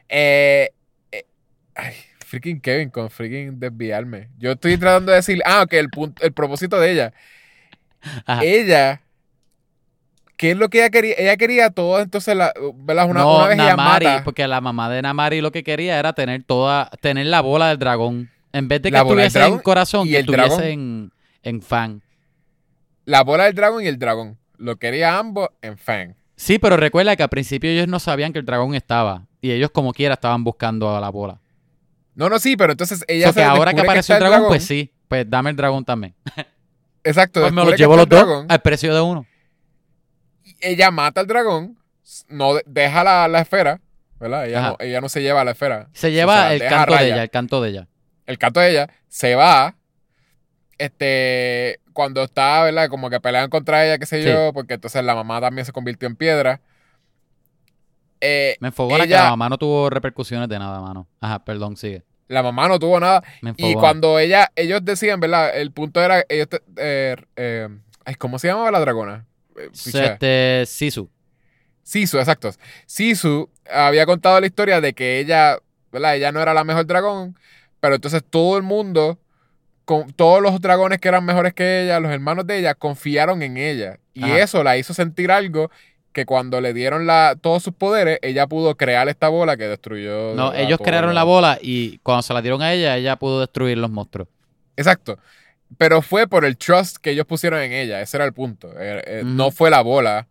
[0.08, 0.70] Eh,
[1.10, 1.26] eh,
[1.74, 1.94] ay,
[2.24, 4.28] freaking Kevin con freaking desviarme.
[4.38, 7.12] Yo estoy tratando de decir, ah, ok, el, punto, el propósito de ella.
[8.26, 8.44] Ajá.
[8.44, 9.02] Ella,
[10.36, 11.14] ¿qué es lo que ella quería?
[11.16, 13.08] Ella quería todo, entonces, la, ¿verdad?
[13.08, 14.24] Una, no, una vez ella Namari, mata.
[14.24, 17.78] porque la mamá de Namari lo que quería era tener toda, tener la bola del
[17.78, 18.30] dragón.
[18.52, 20.50] En vez de que La bola del estuviese en dragón corazón, y que el dragón.
[20.50, 21.12] estuviese en,
[21.42, 22.02] en fan.
[23.04, 24.38] La bola del dragón y el dragón.
[24.56, 26.14] Lo quería ambos en Fang.
[26.36, 29.26] Sí, pero recuerda que al principio ellos no sabían que el dragón estaba.
[29.40, 31.40] Y ellos como quiera estaban buscando a la bola.
[32.14, 34.48] No, no, sí, pero entonces ella So se que ahora que apareció está el dragón,
[34.48, 34.90] pues sí.
[35.08, 36.14] Pues dame el dragón también.
[37.02, 37.40] Exacto.
[37.40, 39.26] Pues me que llevo los el dos dragón, al precio de uno.
[40.64, 41.78] Ella mata al dragón,
[42.28, 43.80] no de- deja la, la esfera,
[44.18, 44.46] ¿verdad?
[44.46, 45.88] Ella no, ella no se lleva la esfera.
[45.92, 47.88] Se O lleva sea, el canto de ella, el canto de ella.
[48.26, 49.76] el canto de ella, se va.
[50.78, 52.88] Este, cuando está, ¿verdad?
[52.88, 54.28] Como que pelean contra ella, qué sé Sí.
[54.28, 56.60] yo, porque entonces la mamá también se convirtió en piedra.
[58.20, 61.06] Eh, Me que Ella- la mamá no tuvo repercusiones de nada, mano.
[61.20, 62.02] Ajá, perdón, sigue.
[62.26, 63.22] la mamá no tuvo nada.
[63.42, 65.54] Me Y cuando ella, ellos decían, ¿verdad?
[65.56, 66.48] El punto era, ellos,
[66.78, 67.68] eh, eh,
[68.18, 69.26] ¿cómo se llamaba la dragona?
[69.56, 69.70] Eh.
[69.72, 71.08] Este, Sisu.
[71.82, 72.50] Sisu, exacto.
[72.86, 75.58] Sisu había contado la historia de que ella,
[75.92, 76.16] ¿verdad?
[76.16, 77.38] Ella no era la mejor dragón,
[77.80, 79.18] pero entonces todo el mundo,
[79.84, 83.56] con todos los dragones que eran mejores que ella, los hermanos de ella, confiaron en
[83.56, 83.98] ella.
[84.14, 84.38] Y Ajá.
[84.38, 85.70] eso la hizo sentir algo
[86.14, 90.34] que cuando le dieron la, todos sus poderes, ella pudo crear esta bola que destruyó.
[90.34, 93.76] No, ellos crearon la bola y cuando se la dieron a ella, ella pudo destruir
[93.78, 94.28] los monstruos.
[94.76, 95.18] Exacto.
[95.78, 98.00] Pero fue por el trust que ellos pusieron en ella.
[98.00, 98.68] Ese era el punto.
[98.78, 99.22] Eh, eh.
[99.24, 100.28] No fue la bola.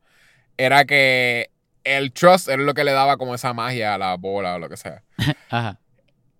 [0.58, 1.50] Era que
[1.84, 4.70] el trust era lo que le daba como esa magia a la bola o lo
[4.70, 5.04] que sea.
[5.50, 5.80] Ajá.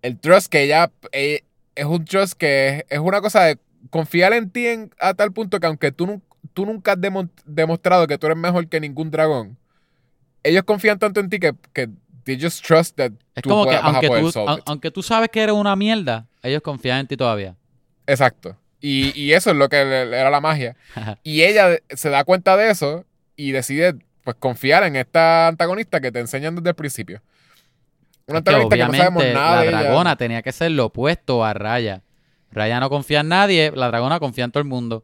[0.02, 1.44] El trust que ella eh,
[1.74, 3.58] es un trust que es, es una cosa de
[3.90, 8.06] confiar en ti en- a tal punto que aunque tú, tú nunca has demo- demostrado
[8.06, 9.58] que tú eres mejor que ningún dragón,
[10.42, 11.88] ellos confían tanto en ti que, que
[12.24, 14.90] they just trust that Es tú como que puedas- vas a aunque poder tú, aunque
[14.90, 17.56] tú sabes que eres una mierda, ellos confían en ti todavía.
[18.06, 18.56] Exacto.
[18.86, 20.76] Y, y eso es lo que era la magia.
[21.22, 26.12] Y ella se da cuenta de eso y decide pues confiar en esta antagonista que
[26.12, 27.22] te enseñan desde el principio.
[28.26, 29.80] Una que antagonista que, no sabemos nada la de ella.
[29.84, 32.02] dragona tenía que ser lo opuesto a Raya.
[32.50, 35.02] Raya no confía en nadie, la dragona confía en todo el mundo.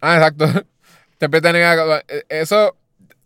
[0.00, 0.46] Ah, exacto.
[1.18, 1.74] Siempre tenía
[2.28, 2.76] eso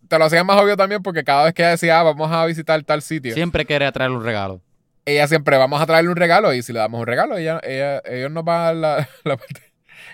[0.07, 2.43] te lo hacían más obvio también porque cada vez que ella decía, ah, vamos a
[2.47, 4.61] visitar tal sitio, Siempre quiere traerle un regalo.
[5.05, 8.01] ella siempre vamos a traerle un regalo y si le damos un regalo, ella, ella-
[8.05, 9.70] ellos nos van a dar la, la parte.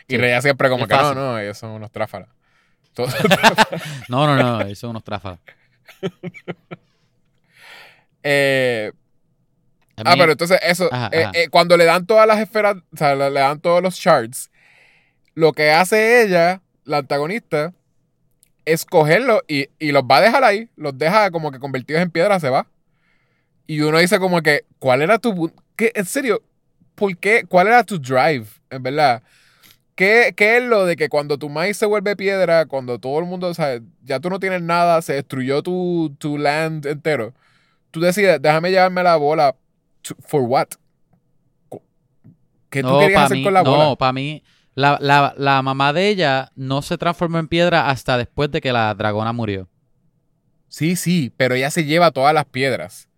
[0.08, 0.42] Y Sí.
[0.42, 1.16] siempre como Es que no, fácil.
[1.18, 2.30] no, ellos son unos tráfalas.
[2.94, 3.14] Todos-
[4.10, 5.40] No, no, no, eso son unos tráfalas.
[8.24, 8.92] eh,
[10.06, 11.32] Ah, pero entonces eso, Ajá, eh, ajá.
[11.34, 14.52] eh, cuando le dan todas las esferas, o sea, le, le dan todos los shards,
[15.34, 17.74] lo que hace ella, la antagonista,
[18.66, 22.12] es cogerlos y, y los va a dejar ahí, los deja como que convertidos en
[22.12, 22.68] piedra, se va.
[23.66, 25.52] Y uno dice como que, ¿cuál era tu...
[25.76, 26.44] ¿Qué, en serio,
[26.94, 27.46] ¿por qué?
[27.48, 29.24] ¿Cuál era tu drive, en verdad?
[29.98, 33.26] ¿Qué, qué es lo de que cuando tu maíz se vuelve piedra, cuando todo el
[33.26, 37.36] mundo, o sea, ya tú no tienes nada, se destruyó tu, tu land entero,
[37.92, 39.56] tú decides, déjame llevarme la bola
[40.28, 40.70] for what?
[42.70, 43.86] ¿Qué tú no, querías hacer mí, con la bola?
[43.86, 44.44] no, para mí,
[44.76, 48.72] la, la- la mamá de ella no se transformó en piedra hasta después de que
[48.74, 49.70] la dragona murió.
[50.70, 53.10] Sí, sí, pero ella se lleva todas las piedras.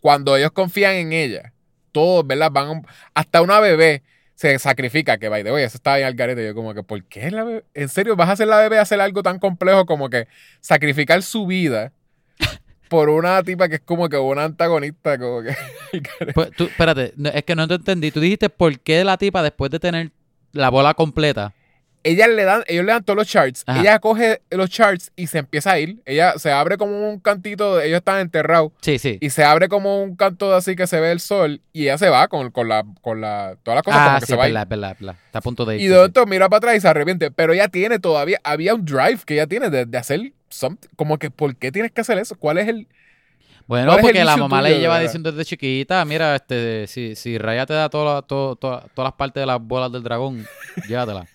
[0.00, 1.54] Cuando ellos confían en ella,
[1.92, 2.50] todos, ¿verdad?
[2.52, 4.02] Van hasta una bebé
[4.38, 6.46] se sacrifica, que by the way, eso estaba bien al garete.
[6.46, 7.64] Yo como que, ¿por qué la bebé?
[7.74, 10.28] ¿En serio vas a hacer la bebé hacer algo tan complejo como que
[10.60, 11.92] sacrificar su vida
[12.88, 15.56] por una tipa que es como que una antagonista, como que...
[16.34, 18.12] Pues, tú, espérate, no, es que no te entendí.
[18.12, 20.12] Tú dijiste por qué la tipa, después de tener
[20.52, 21.52] la bola completa,
[22.04, 23.64] Ellas le dan, ellos le dan todos los charts.
[23.66, 23.80] Ajá.
[23.80, 25.98] Ella coge los charts y se empieza a ir.
[26.06, 28.72] Ella se abre como un cantito, ellos están enterrados.
[28.80, 29.18] sí, sí.
[29.20, 32.08] Y se abre como un canto así que se ve el sol y ella se
[32.08, 34.46] va con, con la, con la, todas las cosas Ah, como que sí, se va.
[35.26, 35.82] Está a punto de ir.
[35.82, 37.30] Y de momento mira para atrás y se arrepiente.
[37.30, 40.88] Pero ella tiene todavía, había un drive que ella tiene de, de hacer something.
[40.96, 42.36] Como que, ¿por qué tienes que hacer eso?
[42.36, 42.86] ¿Cuál es el...?
[43.68, 45.08] Bueno, ¿Cuál es el porque la mamá tuyo, le lleva verdad?
[45.08, 49.08] diciendo desde chiquita, mira, este, si, si Raya te da toda la- todo- toda- todas
[49.10, 50.46] las partes de las bolas del dragón,
[50.88, 51.26] llévatela.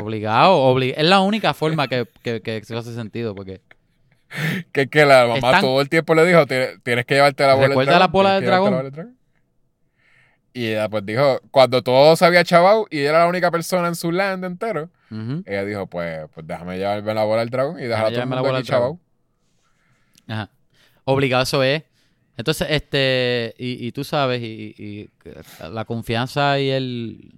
[0.00, 3.60] Obligado, obli- es la única forma que, que, que se hace sentido, porque
[4.72, 7.62] Que, que la mamá Están- todo el tiempo le dijo, "Tienes- que llevarte la bola
[7.62, 8.00] del ¿Recuerda dragón.
[8.00, 8.70] la bola del dragón?
[8.74, 9.08] bola del
[10.52, 13.96] Y ella pues dijo, cuando todo se había chavado y era la única persona en
[13.96, 14.88] su land entero,
[15.44, 18.26] ella dijo, pues, pues déjame llevarme la bola del dragón y dejar a todo el
[18.28, 18.62] mundo aquí dragón.
[18.64, 18.98] chavado.
[20.28, 20.50] Ajá.
[21.12, 21.82] Obligado eso es.
[22.36, 25.10] Entonces, este, y, y tú sabes, y,
[25.70, 27.34] la confianza y el.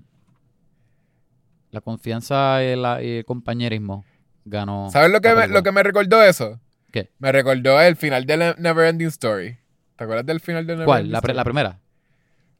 [1.70, 4.04] La confianza y, la- y el compañerismo
[4.44, 4.90] ganó.
[4.92, 6.60] ¿Sabes lo que, la me, lo que me recordó eso?
[6.90, 7.10] ¿Qué?
[7.18, 9.56] Me recordó el final de la Neverending Story.
[9.96, 11.10] ¿Te acuerdas del final de Neverending ¿Cuál?
[11.10, 11.36] La, pre- Story?
[11.38, 11.80] la primera.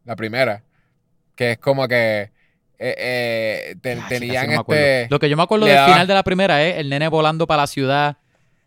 [0.05, 0.65] La primera.
[1.37, 2.31] Que es como que
[2.79, 3.77] eh, eh,
[4.09, 5.07] tenían este...
[5.11, 7.47] Lo que yo me acuerdo del daba- final de la primera es el nene volando
[7.47, 8.17] para la ciudad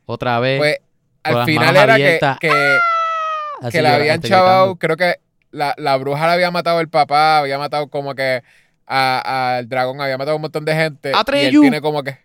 [0.06, 0.60] otra vez.
[0.60, 0.78] Pues
[1.26, 2.40] al final era que, abiertas.
[2.40, 2.78] que,
[3.72, 5.16] que la habían chavado, creo que
[5.52, 8.44] la, la bruja le había matado el papá, había matado como que
[8.88, 11.10] a- al dragón, había matado un montón de gente.
[11.10, 11.62] y él Atreyu.
[11.62, 12.18] tiene como que...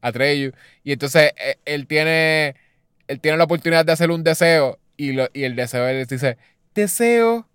[0.00, 0.52] Atreyu.
[0.84, 2.54] Y entonces eh, él tiene,
[3.08, 6.36] él tiene la oportunidad de hacer un deseo y, lo, y el deseo él dice,
[6.74, 7.48] deseo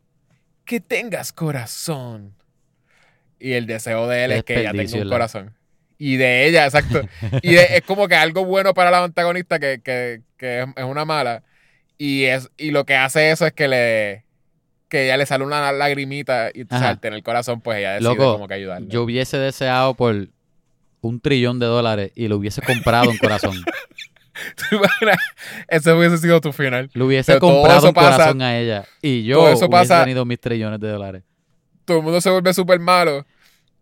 [0.66, 2.36] que tengas corazón.
[3.40, 5.54] Y el deseo de él es que ella tenga un corazón.
[5.98, 7.02] Y de ella, exacto.
[7.42, 10.84] Y de- es como que algo bueno para la antagonista que, que- que es, es
[10.84, 11.44] una mala.
[11.98, 14.24] Y, es, y lo que hace eso es que le
[14.90, 16.90] que ella le sale una lagrimita y Ajá.
[16.90, 18.88] al tener corazón, pues ella decide Loco, como que ayudarle.
[18.90, 20.28] Yo hubiese deseado por
[21.02, 23.56] un trillón de dólares y lo hubiese comprado en corazón.
[24.70, 25.18] ¿Te imaginas?
[25.68, 26.90] Ese hubiese sido tu final.
[26.94, 28.86] Le hubiese Pero comprado un pasa- corazón a ella.
[29.02, 31.24] Y yo eso hubiese pasa- tenido mis trillones de dólares.
[31.86, 33.26] Todo el mundo se vuelve súper malo.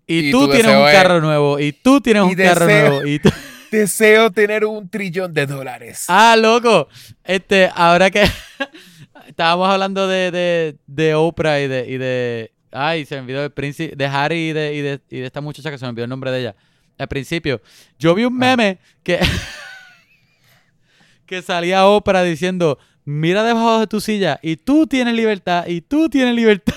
[0.08, 1.60] Y, Y tú tienes un es- carro nuevo.
[1.60, 3.06] Y tú tienes Y un carro nuevo.
[3.06, 3.30] Y tú-
[3.72, 6.04] Deseo tener un trillón de dólares.
[6.10, 6.90] Ah, loco.
[7.24, 8.26] Este, ahora que
[9.28, 12.52] estábamos hablando de, de, de Oprah y de, y de.
[12.74, 13.96] Ay, se me olvidó el príncipe.
[13.96, 16.10] De Harry y de, y, de, y de esta muchacha que se me olvidó el
[16.10, 16.56] nombre de ella.
[16.98, 17.62] Al principio.
[17.98, 18.56] Yo vi un Ah.
[18.58, 19.20] meme que.
[21.26, 22.78] que salía Oprah diciendo.
[23.06, 26.76] Mira debajo de tu silla y tú tienes libertad y tú tienes libertad.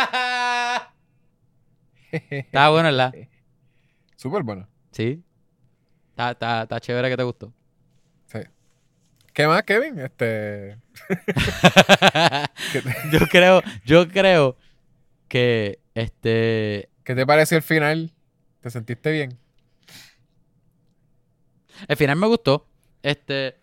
[2.12, 3.14] Está bueno, ¿verdad?
[4.16, 4.68] Súper bueno.
[4.90, 5.22] Sí.
[6.10, 7.52] Está, está, está chévere que te gustó.
[8.26, 8.40] Sí.
[9.32, 9.98] ¿Qué más, Kevin?
[9.98, 10.78] Este.
[12.72, 14.56] ¿Qué te, yo creo, yo creo
[15.28, 18.12] que este qué te pareció el final?
[18.60, 19.38] ¿Te sentiste bien?
[21.88, 22.66] el final me gustó.
[23.02, 23.56] Este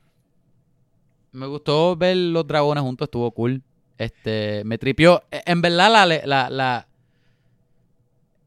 [1.32, 3.62] me gustó ver los dragones juntos, estuvo cool.
[3.98, 5.24] Este me tripió.
[5.32, 6.88] E- En verdad la, la, la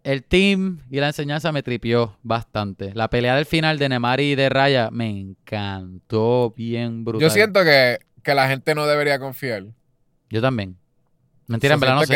[0.03, 2.93] el team y la enseñanza me tripió bastante.
[2.95, 7.29] La pelea del final de Nemari y de Raya me encantó bien brutal.
[7.29, 9.65] Yo siento que, que la gente no debería confiar.
[10.31, 10.77] Yo también.
[11.49, 12.15] Mentira, en verdad no sé.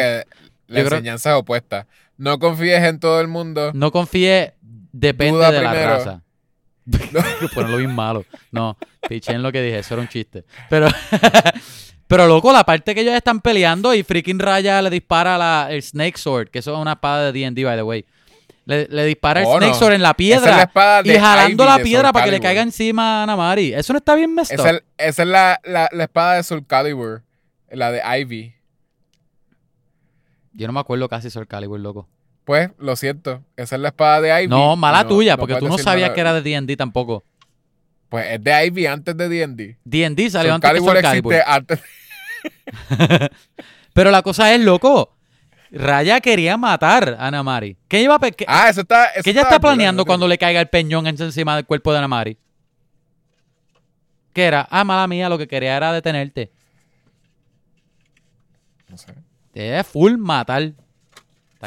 [0.69, 1.87] la Yo creo- enseñanza es opuesta.
[2.17, 3.73] No confíes en todo el mundo.
[3.75, 4.55] No confíe,
[4.93, 6.23] depende Duda de la raza.
[7.55, 8.25] Ponerlo bien malo.
[8.53, 8.79] No,
[9.09, 10.45] piché en lo que dije, eso era un chiste.
[10.71, 10.87] Pero,
[12.07, 15.83] pero loco, la parte que ellos están peleando y freaking Raya le dispara la, el
[15.83, 18.05] Snake Sword, que eso es una espada de D&D, by the way.
[18.67, 19.79] Le, le dispara el Oh, Snake no.
[19.79, 22.41] Sword en la piedra es la espada y jalando Ivy la piedra para que le
[22.41, 23.75] caiga encima a Namari.
[23.75, 26.67] Eso no está bien messed Esa es, esa es la, la, la espada de Soul
[26.67, 27.23] Calibur.
[27.71, 28.55] La de Ivy.
[30.53, 32.09] Yo no me acuerdo casi Soul Calibur, loco.
[32.45, 33.43] Pues, lo siento.
[33.57, 34.49] Esa es la espada de Ivy.
[34.49, 37.25] No, mala tuya, porque tú puedes no sabías que era de D&D tampoco.
[38.15, 39.77] Pues es de Ivy antes de D&D.
[39.83, 41.35] D&D salió Soul antes de Calibur Soul Calibur.
[41.35, 41.81] existe antes.
[43.93, 45.17] Pero la cosa es, loco,
[45.73, 47.77] Raya quería matar a Namari.
[47.89, 49.07] ¿Qué iba a pe- qué- Ah, eso está.
[49.07, 51.93] eso qué ella está está planeando cuando le caiga el peñón en- encima del cuerpo
[51.93, 52.39] de Namari?
[54.33, 54.69] ¿Qué era?
[54.71, 56.53] Ah, mala mía, lo que quería era detenerte.
[58.89, 59.13] No sé.
[59.55, 60.63] Es full matar.
[60.63, 60.75] Sí,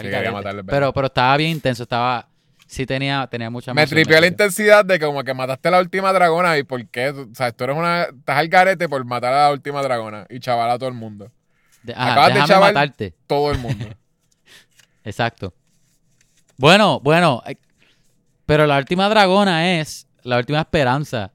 [0.02, 2.30] quería matarle, pero estaba bien intenso, estaba...
[2.68, 6.12] Sí tenía, tenía mucha Me tripió la intensidad de como que mataste a la última
[6.12, 7.10] dragona y por qué.
[7.10, 8.04] O sea, tú eres una.
[8.04, 11.32] Estás al garete por matar a la última dragona y chaval a todo el mundo.
[11.84, 13.14] De- ajá, acabas de chaval- matarte.
[13.26, 13.86] Todo el mundo.
[15.06, 15.54] Exacto.
[16.58, 17.56] Bueno, bueno, eh,
[18.46, 21.32] pero la última dragona es la última esperanza.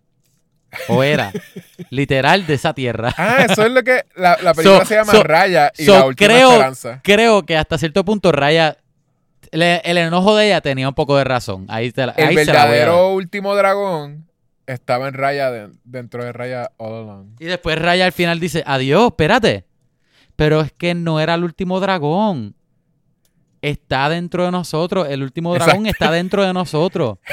[0.88, 1.32] O era,
[1.90, 3.12] literal, de esa tierra.
[3.18, 4.04] ah, eso es lo que.
[4.16, 7.00] La, la película So- se llama so- Raya y so la última creo- esperanza.
[7.02, 8.76] Creo que hasta cierto punto Raya,
[9.60, 11.66] el enojo de ella tenía un poco de razón.
[11.68, 12.70] Ahí, te la, El ahí se la voy a dar.
[12.70, 14.28] verdadero último dragón
[14.66, 17.36] estaba en Raya de- dentro de Raya All Along.
[17.38, 19.66] Y después Raya al final dice, adiós, espérate.
[20.36, 22.54] Pero es que no era el último dragón.
[23.60, 25.06] Está dentro de nosotros.
[25.08, 27.18] El último dragón está dentro de nosotros.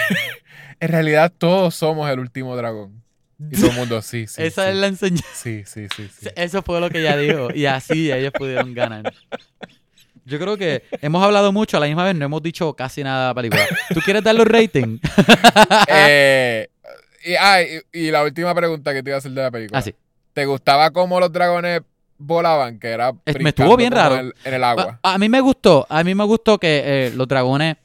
[0.81, 3.03] En realidad todos somos el último dragón.
[3.51, 4.41] Y todo el mundo, sí, sí.
[4.43, 4.69] Esa sí.
[4.69, 5.27] es la enseñanza.
[5.33, 6.29] Sí, sí, sí, sí.
[6.37, 7.49] Eso fue lo que ella dijo.
[7.53, 9.11] Y así ellos pudieron ganar.
[10.30, 13.22] Yo creo que hemos hablado mucho, a la misma vez no hemos dicho casi nada
[13.22, 13.65] de la película.
[13.93, 14.99] ¿Tú quieres darle un rating?
[15.88, 16.68] Eh,
[17.26, 19.80] y, ah, y- y la última pregunta que te iba a hacer de la película.
[19.80, 19.93] Ah, sí.
[20.34, 21.81] ¿Te gustaba cómo los dragones
[22.18, 22.80] volaban?
[22.80, 23.11] Que era.
[23.39, 24.15] Me estuvo bien raro.
[24.15, 24.99] En el, en el agua.
[25.03, 27.76] A, a mí me gustó, a mí me gustó que eh, los dragones,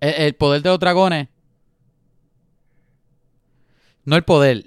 [0.00, 1.28] el, el poder de los dragones,
[4.04, 4.64] no el poder,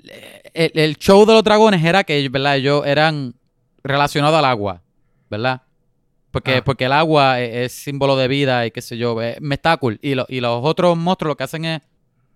[0.54, 2.58] el, el show de los dragones era que, ¿verdad?
[2.58, 3.34] Ellos eran
[3.84, 4.82] relacionados al agua,
[5.30, 5.62] ¿verdad?
[6.34, 6.64] Porque, Ah.
[6.66, 9.78] porque el agua es, es símbolo de vida y qué sé yo, eh, me está
[9.78, 10.00] cool.
[10.02, 11.82] Y, lo- y los otros monstruos lo que hacen es,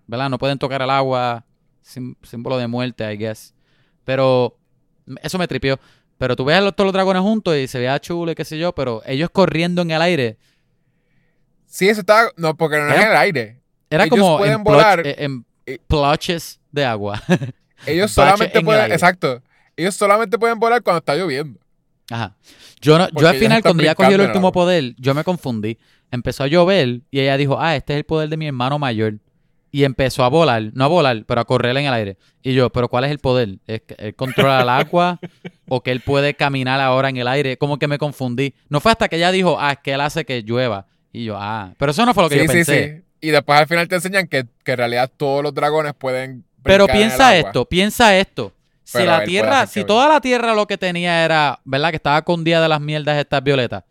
[0.06, 0.30] ¿verdad?
[0.30, 1.44] No pueden tocar el agua,
[1.82, 3.54] sim- símbolo de muerte, I guess.
[4.06, 4.56] Pero
[5.24, 5.80] eso me tripió.
[6.20, 8.46] Pero tú ves a los, todos los dragones juntos y se veía chulo y qué
[8.46, 10.38] sé yo, pero ellos corriendo en el aire,
[11.66, 12.30] Sí, eso estaba.
[12.38, 13.60] No, porque no es Era- en el aire.
[13.90, 15.00] era Ellos como pueden en, volar.
[15.04, 15.46] ploch- eh, en
[15.88, 17.22] ploches de agua.
[17.86, 18.92] Ellos solamente el pueden.
[18.92, 19.42] Exacto.
[19.76, 21.60] Ellos solamente pueden volar cuando está lloviendo.
[22.10, 22.36] Ajá.
[22.82, 25.78] Yo, no, yo al final, cuando ella cogió el último poder, yo me confundí.
[26.12, 29.16] Empezó a llover y ella dijo, ah, este es el poder de mi hermano mayor.
[29.70, 32.18] Y empezó a volar, no a volar, pero a correr en el aire.
[32.42, 33.60] Y yo, ¿pero cuál es el poder?
[33.68, 35.20] ¿Es que él controla el agua
[35.68, 37.58] o que él puede caminar ahora en el aire?
[37.58, 38.54] Como que me confundí.
[38.70, 40.88] No fue hasta que ella dijo, ah, es que él hace que llueva.
[41.12, 42.96] Y yo, ah, pero eso no fue lo que sí, yo sí, pensé.
[42.96, 43.28] sí.
[43.28, 46.46] Y después al final te enseñan que, que en realidad todos los dragones pueden.
[46.64, 48.54] Pero piensa esto, piensa esto.
[48.88, 51.90] Si Pero la tierra, si toda la tierra lo que tenía era, ¿verdad?
[51.90, 53.84] Que estaba con día de las mierdas estas violetas.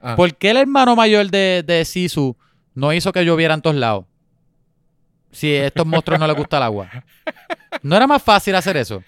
[0.00, 0.14] Ah.
[0.14, 2.36] ¿Por qué el hermano mayor de, de Sisu
[2.72, 4.04] no hizo que lloviera en todos lados?
[5.32, 6.88] Si a estos monstruos no les gusta el agua.
[7.82, 9.02] ¿No era más fácil hacer eso?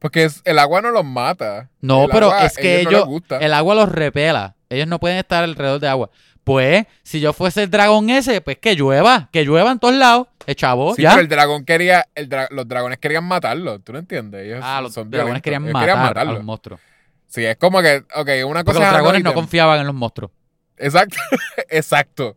[0.00, 1.70] Porque es- el agua no los mata.
[1.80, 3.08] No, El pero agua, es que ellos,
[3.40, 4.56] el agua los repela.
[4.68, 6.10] Ellos no pueden estar alrededor de agua.
[6.42, 10.26] Pues, si yo fuese el dragón ese, pues que llueva, que llueva en todos lados.
[10.46, 11.10] Eh, chavo, Sí, ya.
[11.10, 14.46] pero el dragón quería, el dra- los dragones querían matarlo, ¿tú no entiendes?
[14.46, 16.32] Ellos ah, los son dragones querían ellos matar a matarlo.
[16.34, 16.80] los monstruos.
[17.26, 19.94] Sí, es como que, ok, una Porque cosa los es dragones no confiaban en los
[19.94, 20.30] monstruos.
[20.76, 21.16] Exacto,
[21.68, 22.36] exacto.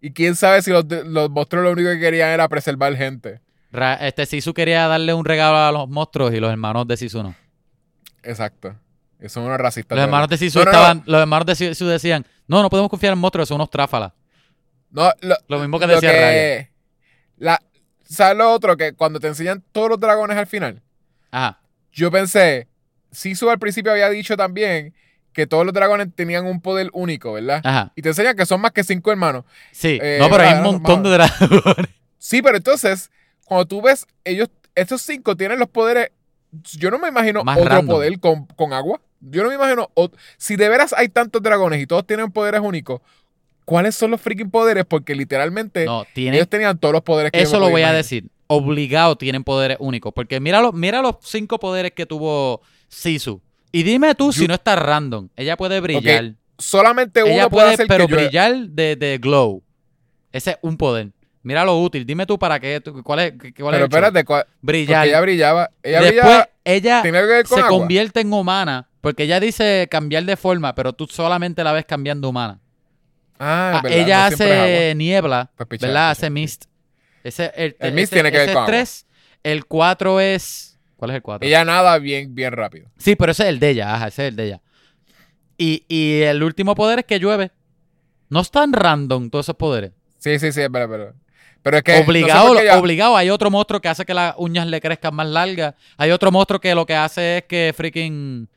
[0.00, 3.40] Y quién sabe si los, los monstruos lo único que querían era preservar gente.
[3.72, 7.22] Ra- Este Sisu quería darle un regalo a los monstruos y los hermanos de Sisu
[7.22, 7.34] no.
[8.22, 8.74] Exacto.
[9.26, 9.96] Son unos racistas.
[9.96, 10.36] Los hermanos de.
[10.36, 10.76] Sisu No, no, no.
[10.78, 14.12] estaban, los hermanos de Sisu decían, no, no podemos confiar en monstruos, son unos tráfalas.
[14.90, 16.70] No, lo, Lo mismo que decía Raya.
[17.36, 17.60] La,
[18.04, 18.76] ¿Sabes lo otro?
[18.76, 20.82] Que cuando te enseñan todos los dragones al final,
[21.30, 21.60] Ajá.
[21.92, 22.68] yo pensé,
[23.10, 24.94] Sisu al principio había dicho también
[25.32, 27.60] que todos los dragones tenían un poder único, ¿verdad?
[27.64, 27.92] Ajá.
[27.96, 29.44] Y te enseñan que son más que cinco hermanos.
[29.72, 29.98] Sí.
[30.00, 31.86] Eh, no, pero hay un verdad, montón de dragones.
[32.18, 33.10] Sí, pero entonces,
[33.44, 36.10] cuando tú ves, ellos, estos cinco tienen los poderes.
[36.78, 37.86] Yo no me imagino Más otro random.
[37.96, 39.00] poder con, con agua.
[39.20, 39.90] Yo no me imagino.
[39.94, 43.00] ot- si de veras hay tantos dragones y todos tienen poderes únicos,
[43.64, 44.84] ¿cuáles son los freaking poderes?
[44.86, 48.26] Porque literalmente No, tienen, ellos tenían todos los poderes que eso lo voy a decir.
[48.46, 50.12] Obligado tienen poderes únicos.
[50.14, 53.40] Porque mira, los- mira los cinco poderes que tuvo Sisu.
[53.72, 55.28] Y dime tú si no está random.
[55.36, 56.34] Ella puede brillar.
[56.58, 59.62] Solamente uno Ella puede puede, hacer pero que brillar de, de glow.
[60.30, 61.10] Ese es un poder.
[61.42, 62.06] Mira lo útil.
[62.06, 62.80] Dime tú para qué.
[62.80, 63.84] tú- ¿Cuál es, cuál es Pero el show?
[63.86, 65.06] espérate, porque Brillar.
[65.08, 65.70] ella brillaba.
[65.82, 66.48] Ella Después, brillaba.
[66.64, 67.78] ella Tiene que ver con se agua.
[67.78, 68.88] convierte en humana.
[69.00, 72.60] Porque ella dice cambiar de forma, pero tú solamente la ves cambiando humana.
[73.38, 76.00] Ah, Ah, es verdad, ella no es hace niebla, Pues pichar, ¿verdad?
[76.02, 76.64] pichar, Hace mist.
[77.24, 78.66] Ese, el, El mist ese- tiene que ver con es.
[78.66, 79.06] 3.
[79.42, 80.78] El 4 es.
[80.96, 81.46] ¿Cuál es el 4?
[81.46, 82.88] Ella nada bien, bien rápido.
[82.98, 83.94] Sí, pero ese es el de ella.
[83.94, 84.60] Ajá, ese es el de ella.
[85.58, 87.50] Y, y el último poder es que llueve.
[88.28, 89.92] No es tan random todos esos poderes.
[90.18, 91.14] Sí, sí, sí, es verdad, pero.
[91.62, 91.92] Pero es que.
[91.92, 93.16] no sé obligado, obligado.
[93.16, 95.74] Hay otro monstruo que hace que las uñas le crezcan más largas.
[95.96, 98.48] Hay otro monstruo que lo que hace es que freaking.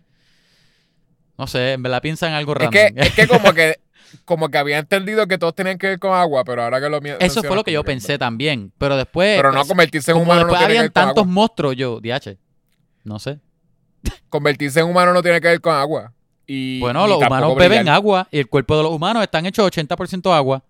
[1.38, 2.72] No sé, en verdad piensa en algo Es random.
[2.72, 3.80] que, es que como que
[4.26, 7.00] como que había entendido que todos tenían que ver con agua, pero ahora que lo
[7.20, 8.72] Eso fue lo que yo pensé también.
[8.78, 9.38] Pero después.
[9.38, 11.34] Pero no pues, convertirse en humano no tiene que habían ver con tantos agua.
[11.34, 12.38] monstruos, yo, DH.
[13.04, 13.40] No sé.
[14.30, 16.14] Convertirse en humano no tiene que ver con agua.
[16.46, 17.70] Y, Bueno, los humanos brillar.
[17.72, 20.64] beben agua y el cuerpo de los humanos están hechos 80% agua.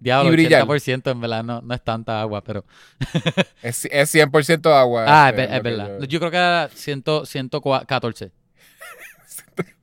[0.00, 0.64] Diablo, Y brillar.
[0.66, 2.64] 80% en verdad no, no es tanta agua, pero.
[3.62, 5.04] Es, es 100% agua.
[5.06, 5.98] Ah, es, este, es que verdad.
[6.00, 8.30] yo- Yo creo que era 100, 114.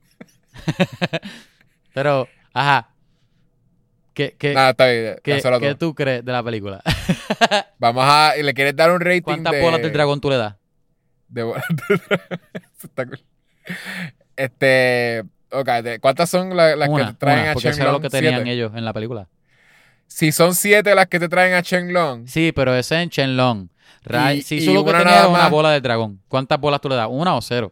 [1.94, 2.88] pero, ajá.
[4.16, 5.16] ¿Qué, qué, Nada, está bien.
[5.22, 6.82] qué- tú crees de la película?
[7.78, 8.32] Vamos a.
[8.34, 10.54] ¿Le quieres dar un rating ¿Cuántas de, bolas del dragón tú le das?
[11.28, 12.00] de bolas del
[12.94, 13.20] dragón?
[14.36, 15.22] Este.
[15.52, 15.68] Ok,
[16.00, 18.36] ¿cuántas son la- las que te traen una, a porque eso era lo que tenían
[18.36, 18.50] Siete.
[18.52, 19.28] ellos en la película.
[20.06, 23.68] Si son siete las que te traen a Shenlong, Sí, pero ese es en Shenlong.
[24.02, 26.22] Rai, Y- si solo que tenía era una bola del dragón.
[26.28, 27.08] ¿Cuántas bolas tú le das?
[27.10, 27.70] ¿Una o cero?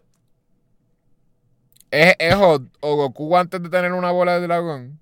[1.91, 5.01] ¿es, es o, o Goku antes de tener una bola de dragón?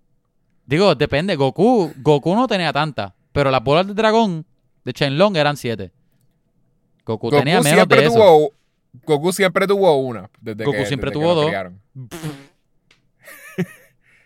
[0.72, 1.36] Digo, depende.
[1.36, 4.46] Goku, Goku no tenía tantas, pero las bolas del dragón
[4.86, 5.92] de Shenlong eran siete.
[7.04, 8.14] Goku, Goku tenía menos de eso.
[8.14, 8.52] tuvo.
[9.04, 10.30] Goku siempre tuvo una.
[10.40, 11.72] Desde Goku que, siempre desde tuvo que dos.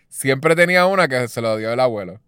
[0.07, 2.21] siempre tenía una que se lo dio el abuelo.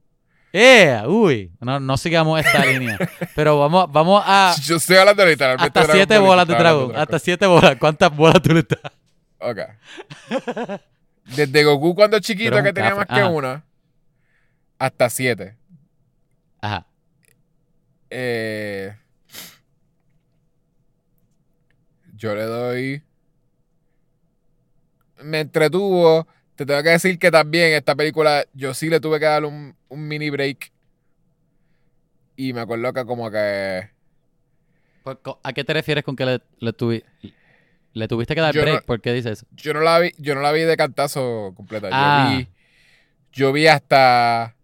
[0.52, 1.02] ¡Eh!
[1.08, 2.98] Uy, no, no sigamos esta línea.
[3.36, 4.54] Pero vamos, vamos a.
[4.64, 6.94] Yo estoy hablando literalmente Hasta de siete bolas de dragón.
[6.94, 7.78] Hasta siete bolas.
[7.80, 8.82] ¿Cuántas bolas tú le estás?
[9.40, 9.60] Ok.
[11.24, 13.30] Desde Goku cuando chiquito que tenía más que Ajá.
[13.30, 13.64] una,
[14.80, 15.56] hasta siete.
[16.62, 16.88] Ajá.
[18.10, 18.96] Eh,
[22.16, 23.04] yo le doy.
[25.24, 26.28] Me entretuvo.
[26.56, 29.76] Te tengo que decir que también esta película yo sí le tuve que dar un,
[29.88, 30.72] un mini break.
[32.36, 33.90] Y me acuerdo que como que...
[35.04, 37.04] Pues, ¿A qué te refieres con que le, le, tuvi-
[37.94, 38.86] le tuviste que dar Yo no- break?
[38.86, 39.46] ¿Por qué dices eso?
[39.52, 41.90] Yo no la vi, yo no la vi de cantazo completa.
[41.92, 42.30] Ah.
[42.32, 42.48] Yo vi.
[43.32, 44.56] Yo vi hasta.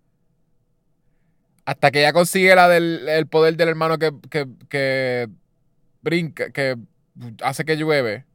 [1.66, 5.28] Hasta que ella consigue la del el poder del hermano que, que, que
[6.02, 6.78] brinca, que
[7.42, 8.26] hace que llueve.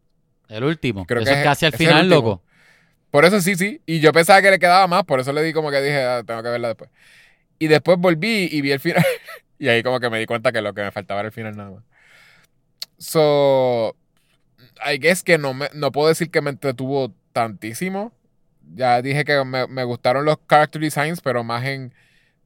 [0.48, 1.06] El último.
[1.06, 2.42] Creo eso que es casi al final, loco.
[3.10, 3.80] Por eso sí, sí.
[3.86, 6.22] Y yo pensaba que le quedaba más, por eso le di como que dije, "Ah,
[6.26, 6.90] tengo que verla después.
[7.58, 9.04] Y después volví y vi el final.
[9.58, 11.56] y ahí como que me di cuenta que lo que me faltaba era el final
[11.56, 11.84] nada más.
[12.98, 13.96] So,
[14.84, 18.12] I guess que no, me, no puedo decir que me entretuvo tantísimo.
[18.74, 21.92] Ya dije que me, me gustaron los character designs, pero más en...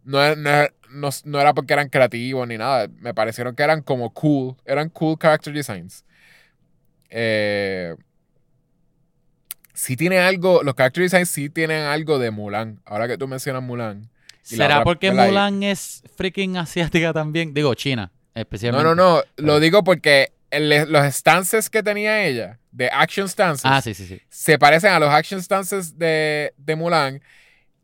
[0.05, 2.89] No, es- no, es- no, no era porque eran creativos ni nada.
[3.01, 4.57] Me parecieron que eran como cool.
[4.65, 6.05] Eran cool character designs.
[7.11, 7.95] Eh,
[9.73, 12.81] sí tiene algo, los character designs sí tienen algo de Mulan.
[12.85, 14.11] Ahora que tú mencionas Mulan.
[14.43, 17.55] ¿Será otra, porque Mulan es freaking asiática también?
[17.55, 18.85] Digo, China, No, especialmente.
[18.85, 19.23] no, no.
[19.37, 24.07] Lo digo porque el- los stances que tenía ella, de action stances, Ah, sí, sí,
[24.07, 24.21] sí.
[24.29, 27.21] se parecen a los action stances de, de Mulan.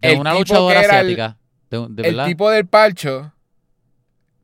[0.00, 1.36] De El una luchadora el- asiática.
[1.70, 3.32] De, de el tipo del parcho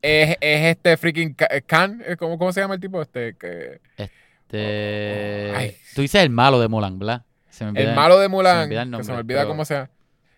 [0.03, 2.03] es, es este freaking Ka- Khan.
[2.07, 3.03] eh, ¿Cómo, ¿Cómo se llama el tipo?
[3.03, 5.77] Este, que, Este, Ay.
[5.95, 7.25] Tú dices el malo de Mulan, ¿verdad?
[7.51, 8.59] Se me olvida el malo de se me Mulan.
[8.65, 9.91] olvida el que se me olvida pero- cómo se llama.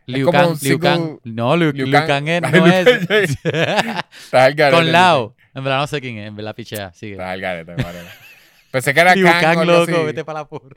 [0.07, 2.27] Liu Kang, Liu No, Liu, Liu Liu Kang.
[2.29, 3.37] Es- no es.
[4.73, 5.37] Con Lao.
[5.55, 6.93] En verdad no sé quién es, en verdad pichea.
[6.95, 7.13] Sigue.
[7.13, 7.75] Estás al garete.
[8.71, 10.77] Pensé que era Liu Kang, Kang, loco, así, vete para la porra.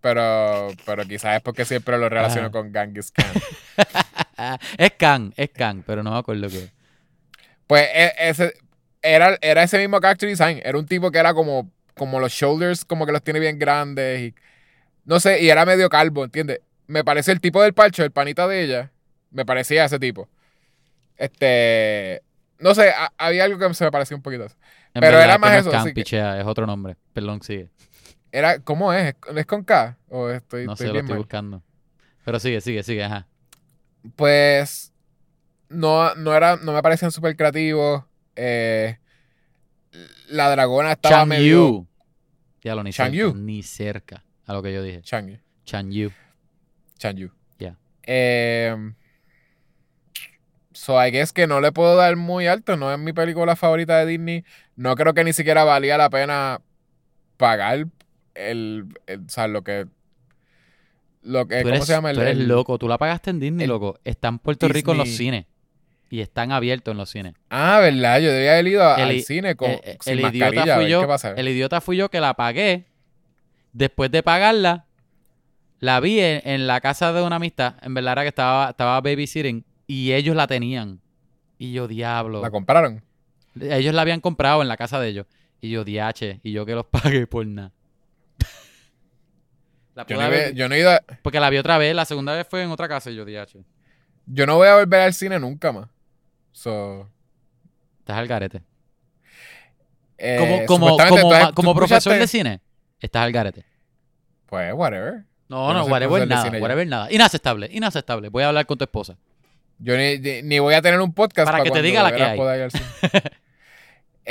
[0.00, 3.26] pero, pero quizás es porque siempre lo relaciono con Genghis Khan.
[4.78, 6.70] es Kang, es Kang, pero no me acuerdo qué.
[7.66, 8.54] Pues e- ese,
[9.02, 10.60] era, era ese mismo character design.
[10.64, 14.20] Era un tipo que era como, como los shoulders, como que los tiene bien grandes.
[14.20, 14.34] Y,
[15.04, 16.60] no sé, y era medio calvo, ¿entiendes?
[16.86, 18.90] Me parece el tipo del parcho, el panita de ella.
[19.30, 20.28] Me parecía ese tipo.
[21.16, 22.22] Este.
[22.58, 24.44] No sé, a- había algo que se me parecía un poquito.
[24.46, 24.56] eso.
[24.92, 26.96] En Pero era más no es eso, así que- pichea, es otro nombre.
[27.12, 27.70] Perdón, sigue.
[28.32, 29.14] Era, ¿Cómo es?
[29.34, 29.96] ¿Es con K?
[30.08, 31.18] ¿O estoy, No estoy sé, lo bien estoy mal?
[31.22, 31.62] buscando.
[32.24, 33.26] Pero sigue, sigue, sigue, ajá.
[34.16, 34.92] Pues.
[35.68, 38.04] No, no, era, no me parecían súper creativos.
[38.36, 38.98] Eh,
[40.28, 41.66] la dragona estaba Chang medio.
[41.68, 41.86] Yu.
[42.62, 43.34] Ya lo ni Chang cerca, Yu.
[43.34, 45.02] ni cerca a lo que yo dije.
[45.02, 46.10] Chang Yu.
[46.98, 47.30] Chang Yu.
[47.58, 47.76] Ya.
[48.02, 48.74] Eh,
[50.72, 52.76] so, I guess que no le puedo dar muy alto.
[52.76, 54.44] No es mi película favorita de Disney.
[54.76, 56.60] No creo que ni siquiera valía la pena
[57.36, 57.86] pagar
[58.34, 58.86] el.
[59.06, 59.86] el- o sea, lo que.
[61.22, 62.10] Lo que ¿Cómo eres, se llama?
[62.10, 62.78] El, tú eres el- loco.
[62.78, 63.98] Tú la pagaste en Disney, el loco.
[64.04, 65.46] Está en Puerto Rico en los cines.
[66.12, 67.34] Y están abiertos en los cines.
[67.50, 68.18] Ah, ¿verdad?
[68.20, 69.70] Yo debía haber ido El al cine con,
[70.00, 70.48] sin mascarilla.
[70.48, 71.34] idiota fui yo.
[71.36, 72.86] El idiota fui yo que la pagué.
[73.72, 74.86] Después de pagarla,
[75.78, 77.74] la vi en, en la casa de una amistad.
[77.82, 79.64] En verdad era que estaba, estaba babysitting.
[79.86, 81.00] Y ellos la tenían.
[81.58, 82.42] Y yo, diablo.
[82.42, 83.02] ¿La compraron?
[83.60, 85.26] Ellos la habían comprado en la casa de ellos.
[85.60, 86.40] Y yo, diache.
[86.42, 87.70] Y yo que los pagué por nada.
[89.94, 91.94] La Yo no, he- haber- yo no he ido a- Porque la vi otra vez.
[91.94, 93.10] La segunda vez fue en otra casa.
[93.10, 93.64] Y yo, diache.
[94.26, 95.88] yo no voy a volver al cine nunca más.
[96.52, 97.08] So,
[98.00, 98.62] Estás al garete.
[100.18, 102.60] eh, Como, como, como, como ¿tú profesor de cine,
[103.00, 103.64] estás al garete.
[104.46, 105.24] Pues, whatever.
[105.48, 106.58] No, no, no whatever nada, ya.
[106.60, 107.10] whatever nada.
[107.12, 108.28] Inaceptable, inaceptable.
[108.28, 109.16] Voy a hablar con tu esposa.
[109.78, 112.36] Yo ni, ni- voy a tener un podcast Para que te diga la que hay.
[112.36, 112.84] pueda ir al cine.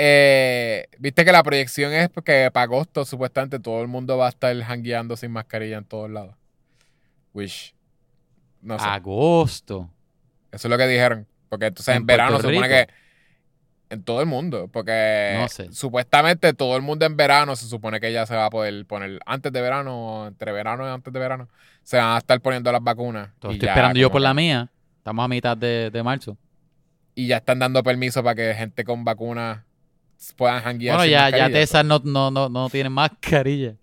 [0.02, 4.30] Eh, Viste que la proyección es porque para agosto supuestamente todo el mundo va a
[4.30, 6.36] estar hangueando sin mascarilla en todos lados.
[8.62, 8.86] No sé.
[8.86, 9.90] Agosto.
[10.52, 11.28] Eso es lo que dijeron.
[11.50, 12.88] Porque entonces en, ¿En verano se supone que.
[13.90, 14.70] En todo el mundo.
[14.72, 15.72] Porque No sé.
[15.74, 19.20] supuestamente todo el mundo en verano se supone que ya se va a poder poner
[19.26, 21.50] antes de verano, entre verano y antes de verano.
[21.84, 23.30] Se van a estar poniendo las vacunas.
[23.30, 24.70] Y estoy ya esperando yo por que- la mía.
[24.98, 26.38] Estamos a mitad de, de marzo.
[27.16, 29.62] Y ya están dando permiso para que gente con vacunas
[30.36, 30.98] puedan hanguear.
[30.98, 31.60] Bueno, ya, ya mascarilla.
[31.60, 33.76] Tesas no, no, no, no tienen mascarilla.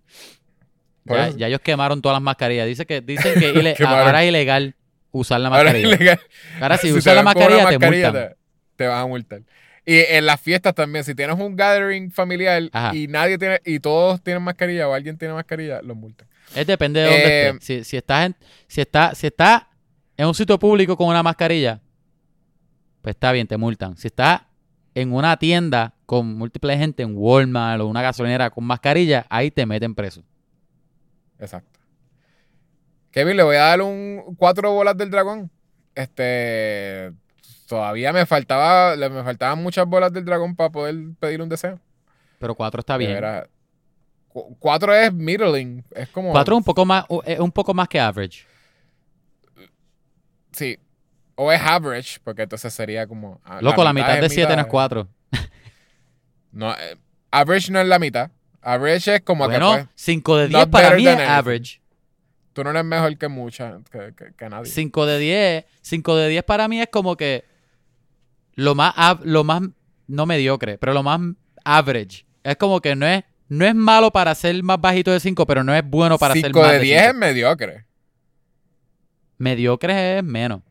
[1.04, 2.66] Ya, ya ellos quemaron todas las mascarillas.
[2.66, 4.74] Dice que, dicen que ile- ahora es ilegal
[5.12, 5.94] usar la Ahora es mascarilla.
[5.96, 6.20] ilegal.
[6.60, 8.28] Ahora si usas la mascarilla, te mascarilla, multan.
[8.30, 8.36] te,
[8.76, 9.40] te van a multar.
[9.88, 12.94] Y en las fiestas también, si tienes un gathering familiar Ajá.
[12.94, 16.26] y nadie tiene, y todos tienen mascarilla o alguien tiene mascarilla, los multan.
[16.56, 17.64] Es depende de dónde Eh, estés.
[17.64, 18.36] Si, si estás en,
[18.66, 19.68] si está, si está
[20.16, 21.80] en un sitio público con una mascarilla,
[23.00, 23.96] pues está bien, te multan.
[23.96, 24.42] Si estás
[24.96, 29.66] en una tienda con múltiples gente, en Walmart o una gasolinera con mascarilla, ahí te
[29.66, 30.22] meten preso.
[31.38, 31.78] Exacto.
[33.10, 35.50] Kevin, le voy a dar un cuatro bolas del dragón.
[35.94, 37.12] Este.
[37.68, 38.96] Todavía me faltaba.
[38.96, 41.78] Me faltaban muchas bolas del dragón para poder pedir un deseo.
[42.38, 43.18] Pero cuatro está bien.
[44.28, 45.84] Cu- Cuatro es middling.
[45.94, 46.30] Es como.
[46.32, 47.04] Cuatro es un poco más,
[47.38, 48.46] un poco más que average.
[50.52, 50.78] Sí.
[51.36, 53.40] O es average, porque entonces sería como.
[53.44, 54.70] ah, Loco, la mitad es de siete no es mitad.
[54.70, 55.08] cuatro.
[56.52, 56.96] No, eh,
[57.30, 58.30] average no es la mitad.
[58.62, 61.80] Average es como Bueno, que pues, 5 de not 10 para mí es average.
[62.52, 64.66] tú no eres mejor que mucha, que, que- que nadie.
[64.70, 67.44] 5 de 10, 5 de 10 para mí es como que
[68.54, 69.62] lo más lo más
[70.08, 71.20] no mediocre, pero lo más
[71.64, 72.24] average.
[72.42, 75.62] Es como que no es no es malo para ser más bajito de 5, pero
[75.62, 77.84] no es bueno para ser 5 más de de 10 es mediocre.
[79.38, 80.62] Mediocre es menos.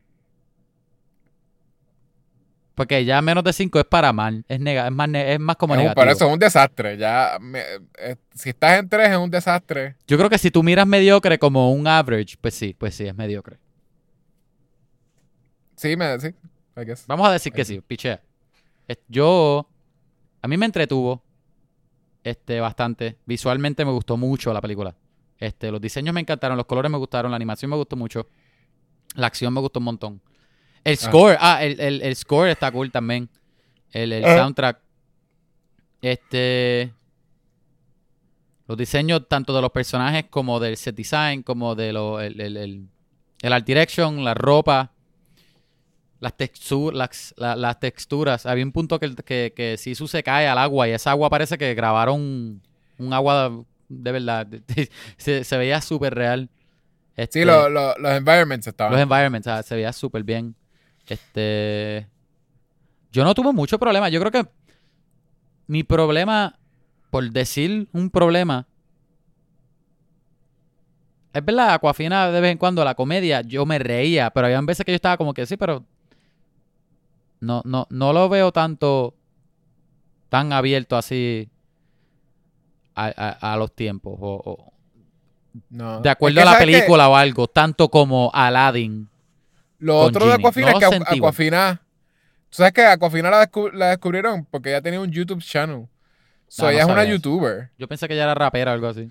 [2.76, 5.74] Porque ya menos de 5 es para mal, es nega- es más es más como
[5.74, 6.02] Es un- negativo.
[6.04, 6.96] por eso es un desastre.
[6.98, 7.64] Ya, me-
[7.98, 9.96] eh, si estás en 3 es un desastre.
[10.06, 13.14] Yo creo que si tú miras mediocre como un average, pues sí, pues sí es
[13.16, 13.56] mediocre.
[15.76, 16.28] Sí, me, sí.
[16.76, 17.06] I guess.
[17.06, 18.20] Vamos a decir que sí, pichea.
[19.08, 19.66] Yo,
[20.42, 21.22] a mí me entretuvo
[22.24, 23.16] este, bastante.
[23.24, 24.94] Visualmente me gustó mucho la película.
[25.38, 28.28] Este, los diseños me encantaron, los colores me gustaron, la animación me gustó mucho.
[29.14, 30.20] La acción me gustó un montón.
[30.86, 30.96] El Ah.
[30.96, 33.28] score, ah, el, el- el score está cool también.
[33.92, 34.36] El, el Ah.
[34.38, 34.78] soundtrack.
[36.02, 36.92] Este.
[38.68, 42.56] Los diseños tanto de los personajes como del set design, como de lo, el, el,
[42.56, 42.88] el-
[43.42, 44.90] el art direction, la ropa,
[46.20, 48.44] las, textu- las, la- las texturas.
[48.46, 51.56] Había un punto que, que, que Sisu se cae al agua y esa agua parece
[51.58, 52.60] que grabaron
[52.98, 53.52] un agua
[53.88, 54.48] de verdad.
[55.16, 56.48] se, se veía súper real.
[57.14, 58.92] Este, Sí, lo- lo- los environments estaban.
[58.92, 60.54] los environments, se veía súper bien.
[61.14, 62.06] Este.
[63.12, 64.08] Yo no tuve mucho problema.
[64.08, 64.48] Yo creo que
[65.66, 66.58] mi problema,
[67.10, 68.66] por decir un problema,
[71.32, 74.84] es verdad, Aquafina de vez en cuando la comedia, yo me reía, pero había veces
[74.86, 75.84] que yo estaba como que sí, pero
[77.40, 79.14] no, no, no lo veo tanto
[80.30, 81.48] tan abierto así
[82.94, 84.14] a, a- a los tiempos.
[84.20, 84.72] o- o-
[85.70, 86.00] No.
[86.00, 89.08] de acuerdo Es que, a la película o algo, tanto como Aladdin.
[89.86, 90.32] Lo con otro de.
[90.34, 91.18] Aquafina No es que Aqu-.
[91.18, 91.82] Aquafina.
[92.50, 94.44] ¿Tú sabes que Aquafina la, la descubrieron?
[94.50, 95.86] Porque ella tenía un YouTube channel.
[96.48, 97.12] So, no ella es una eso.
[97.12, 97.70] YouTuber.
[97.78, 99.10] Yo pensé que ella era rapera o algo así.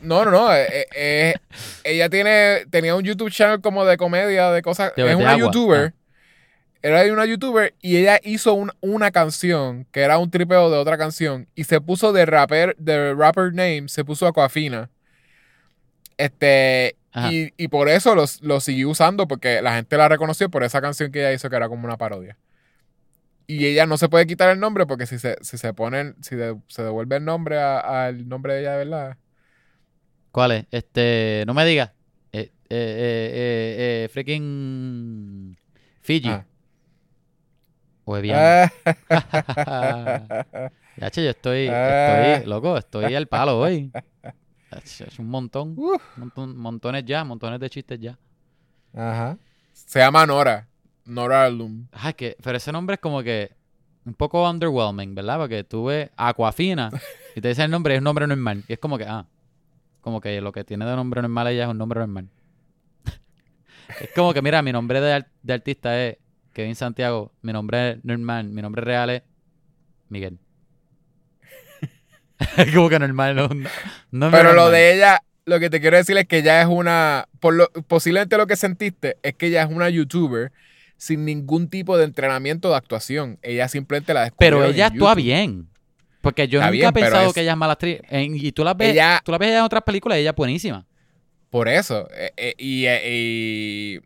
[0.00, 0.54] No, no, no.
[0.54, 1.34] eh, eh, eh,
[1.84, 4.92] ella tiene, tenía un YouTube channel como de comedia, de cosas.
[4.96, 5.94] Es una agua, YouTuber.
[5.94, 5.98] ah.
[6.82, 10.96] Era una YouTuber y ella hizo un- una canción que era un tripeo de otra
[10.98, 14.88] canción y se puso de rapper, de rapper name, se puso Aquafina.
[16.16, 16.96] Este.
[17.30, 20.80] Y, y por eso los- lo siguió usando porque la gente la reconoció por esa
[20.80, 22.36] canción que ella hizo que era como una parodia.
[23.46, 26.36] Y ella no se puede quitar el nombre porque si se, si se ponen, si
[26.36, 29.16] de- se devuelve el nombre al nombre de ella de verdad.
[30.32, 30.66] ¿Cuál es?
[30.70, 31.92] Este, no me digas.
[32.32, 35.56] Eh, eh, eh, eh, eh, freaking
[36.02, 36.28] Fiji.
[36.28, 36.44] Ah.
[38.34, 38.70] Ah.
[40.98, 42.32] Ya, che, yo estoy, Ah.
[42.34, 43.92] estoy, loco, estoy al palo hoy.
[44.84, 46.02] Es un montón, Uf.
[46.16, 48.18] montón- montones ya, montones de chistes ya.
[48.94, 49.36] Ajá.
[49.72, 50.66] Se llama Nora.
[51.04, 51.86] Nora Alum.
[51.92, 53.52] Ay, que, pero ese nombre es como que
[54.04, 55.38] un poco underwhelming, ¿verdad?
[55.38, 56.90] Porque tú ves Aquafina
[57.36, 58.64] y te dicen el nombre, es un nombre normal.
[58.68, 59.26] Y es como que, ah,
[60.00, 62.28] como que lo que tiene de nombre normal ella es un nombre normal.
[64.00, 66.16] es como que, mira, mi nombre de artista es
[66.52, 69.22] Kevin Santiago, mi nombre es normal, mi nombre real es
[70.08, 70.38] Miguel.
[72.74, 73.36] Como que normal,
[74.10, 77.26] no, Pero lo de ella, lo que te quiero decir es que ella es una.
[77.40, 80.52] Por lo, posiblemente lo que sentiste es que ella es una youtuber
[80.96, 83.38] sin ningún tipo de entrenamiento de actuación.
[83.42, 85.68] Ella simplemente la descubrió Pero ella actúa bien.
[86.20, 88.00] Porque yo Está nunca bien, he pensado es- que ella es mala actriz.
[88.10, 90.84] Y tú la ves, Ella- tú la ves en otras películas y ella es buenísima.
[91.50, 92.08] Por eso.
[92.14, 94.00] eh, eh, y eh, y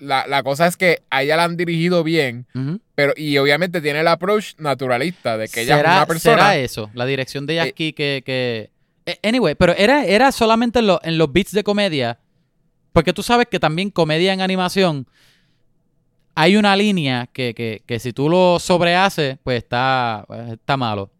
[0.00, 2.46] la, la cosa es que a ella la han dirigido bien.
[2.94, 6.36] Pero, y obviamente tiene el approach naturalista de que ella ¿Será, es una persona.
[6.36, 6.90] será eso?
[6.94, 8.22] La dirección de ella Eh, aquí que...
[8.24, 8.70] que...
[9.06, 12.18] Eh, Anyway, pero era, era solamente en, lo- en los beats de comedia.
[12.92, 15.06] Porque tú sabes que también comedia en animación
[16.34, 21.10] hay una línea que, que, que si tú lo sobrehaces, pues está, pues, está malo.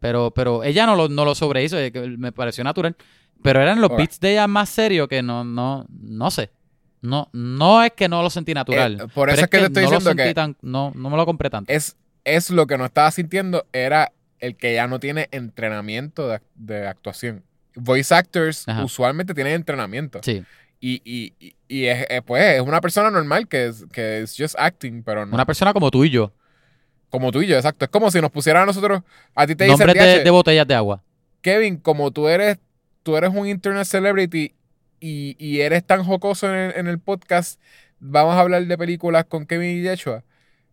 [0.00, 2.96] Pero, pero ella no lo, no lo sobrehizo, eh, me pareció natural.
[3.42, 4.02] Pero eran los Ahora.
[4.02, 6.50] beats de ella más serios que no, no, no sé.
[7.02, 9.00] No, no es que no lo sentí natural.
[9.00, 11.26] Eh, por eso es que te estoy no diciendo que- tan- no, no me lo
[11.26, 11.70] compré tanto.
[11.72, 16.40] es, es lo que no estaba sintiendo era el que ya no tiene entrenamiento de,
[16.54, 17.42] de actuación.
[17.74, 18.84] Voice actors Ajá.
[18.84, 20.20] usualmente tienen entrenamiento.
[20.22, 20.44] Sí.
[20.80, 24.34] Y, y, y- y es, eh, pues, es una persona normal que es, que es
[24.36, 25.34] just acting, pero no.
[25.34, 26.32] Una persona como tú y yo.
[27.08, 27.84] Como tú y yo, exacto.
[27.84, 29.02] Es como si nos pusieran a nosotros.
[29.34, 31.02] A ti te dicen, Nombres de, "DH, de botellas de agua.
[31.40, 32.58] Kevin, como tú eres,
[33.02, 34.54] tú eres un internet celebrity
[35.02, 37.60] y, y eres tan jocoso en el, en el podcast,
[37.98, 40.22] vamos a hablar de películas con Kevin y Yeshua,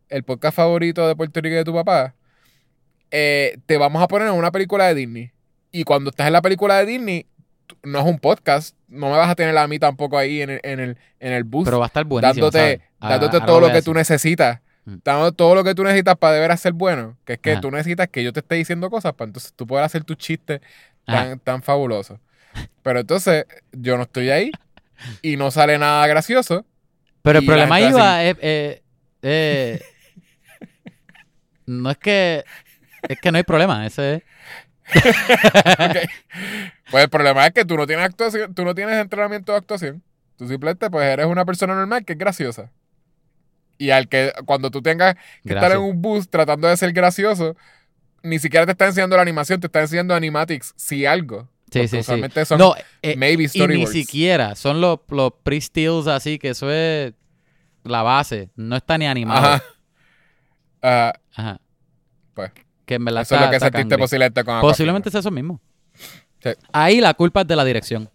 [0.07, 2.13] el podcast favorito de Puerto Rico y de tu papá.
[3.11, 5.31] eh, te vamos a poner en una película de Disney.
[5.71, 7.25] Y cuando estás en la película de Disney,
[7.83, 10.59] no es un podcast, no me vas a tener a mí tampoco ahí en el,
[10.63, 12.49] en el, en el bus Pero va a estar buenísimo.
[12.49, 14.59] dándote, dándote todo lo que tú necesitas.
[14.85, 14.95] Mm.
[15.03, 17.17] Dando todo lo que tú necesitas para deber ser bueno.
[17.25, 17.61] Que es que Ajá.
[17.61, 20.61] tú necesitas que yo te esté diciendo cosas para entonces tú puedas hacer tus chistes
[21.05, 21.29] Ajá.
[21.29, 22.19] tan, tan fabulosos.
[22.83, 24.51] Pero entonces yo no estoy ahí
[25.21, 26.65] y no sale nada gracioso.
[27.21, 28.37] Pero el problema iba es...
[28.41, 28.81] eh,
[29.21, 29.81] eh,
[31.65, 32.43] no es que...
[33.07, 33.85] Es que no hay problema.
[33.85, 34.23] Ese es...
[36.91, 40.01] Pues el problema es que tú no tienes actuación, tú no tienes entrenamiento de actuación.
[40.37, 42.71] Tú simplemente pues eres una persona normal que es graciosa.
[43.77, 45.15] Y al que cuando tú tengas
[45.45, 47.55] que estar en un bus tratando de ser gracioso,
[48.23, 51.47] ni siquiera te está enseñando la animación, te está enseñando animatics, si algo.
[51.71, 52.45] Sí, sí, sí.
[52.45, 53.91] son No, eh, maybe y ni storyboards.
[53.91, 54.55] siquiera.
[54.55, 57.13] Son los, los pre-stills así, que eso es
[57.83, 58.49] la base.
[58.55, 59.45] No está ni animado.
[59.45, 59.63] Ajá.
[60.81, 61.61] Ah, Ajá.
[62.33, 62.51] Pues,
[62.85, 65.59] Que en verdad eso es lo que sentiste posiblemente con Posiblemente sea eso mismo.
[66.41, 66.49] Sí.
[66.71, 68.09] Ahí la culpa es de la dirección.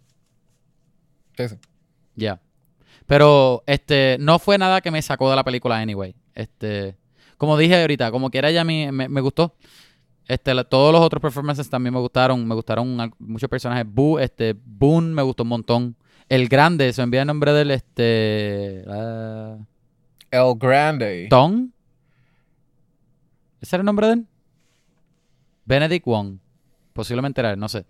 [1.37, 1.55] Sí, sí.
[2.15, 2.39] Ya.
[3.05, 6.15] Pero este no fue nada que me sacó de la película anyway.
[6.33, 6.95] Este,
[7.37, 9.55] como dije ahorita, como quiera ya me, me, me gustó.
[10.27, 12.47] Este, la- todos los otros performances también me gustaron.
[12.47, 13.85] Me gustaron muchos personajes.
[13.87, 15.95] Boo, este, Boone me gustó un montón.
[16.27, 18.79] El grande, se envía el nombre del este.
[20.31, 21.27] El Grande.
[21.29, 21.69] Tom.
[23.61, 24.27] ¿Ese era el nombre de él?
[25.65, 26.37] Benedict Wong.
[26.93, 27.85] Posiblemente era él, no sé.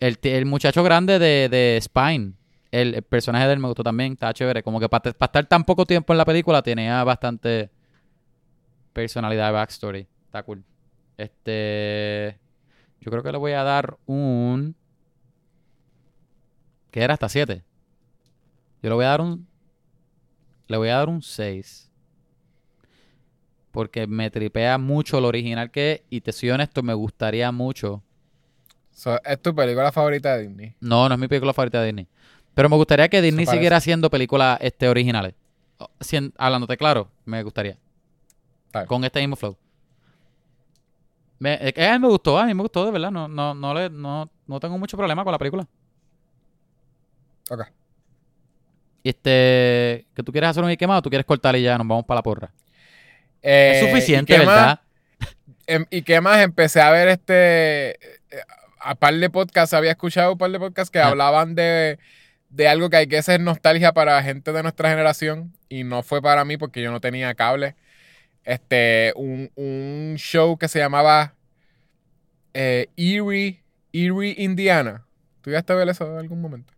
[0.00, 2.32] El, el muchacho grande de, de Spine.
[2.70, 4.12] El, el personaje de él me gustó también.
[4.12, 4.62] Estaba chévere.
[4.62, 7.70] Como que para estar tan poco tiempo en la película tenía bastante
[8.92, 10.06] personalidad de backstory.
[10.26, 10.62] Está cool.
[11.18, 12.38] Este.
[13.00, 14.74] Yo creo que le voy a dar un.
[16.90, 17.62] Que era hasta 7.
[18.82, 19.46] Yo le voy a dar un.
[20.68, 21.90] Le voy a dar un 6.
[23.70, 26.02] Porque me tripea mucho lo original que es.
[26.10, 28.02] Y te soy honesto, me gustaría mucho.
[28.92, 30.74] So, ¿Es tu película favorita de Disney?
[30.80, 32.08] No, no es mi película favorita de Disney.
[32.54, 35.34] Pero me gustaría que Disney siguiera haciendo películas este, originales.
[35.78, 37.76] O- sien- hablándote claro, me gustaría.
[38.86, 39.56] Con este mismo flow.
[41.38, 43.10] Me, eh, eh, me gustó, a mí me gustó, de verdad.
[43.10, 45.66] No, no, no, le, no, no tengo mucho problema con la película.
[47.50, 47.62] Ok.
[49.04, 52.18] Este, que tú quieres hacer un quemado, tú quieres cortar y ya nos vamos para
[52.18, 52.52] la porra.
[53.42, 54.46] Eh, es ¿y suficiente, más?
[54.46, 54.80] ¿verdad?
[55.68, 56.40] Em, ¿Y qué más?
[56.42, 57.90] Empecé a ver este.
[57.90, 58.42] eh,
[58.80, 61.08] A par de podcasts, había escuchado un par de podcasts que Ah.
[61.08, 61.98] hablaban de,
[62.50, 65.52] de algo que hay que ser nostalgia para gente de nuestra generación.
[65.68, 67.74] Y no fue para mí porque yo no tenía cable.
[68.46, 71.34] Este, un, un show que se llamaba
[72.54, 73.60] eh, Erie,
[73.92, 75.04] Erie, Indiana.
[75.42, 76.72] ¿Tú ya a ver eso en algún momento?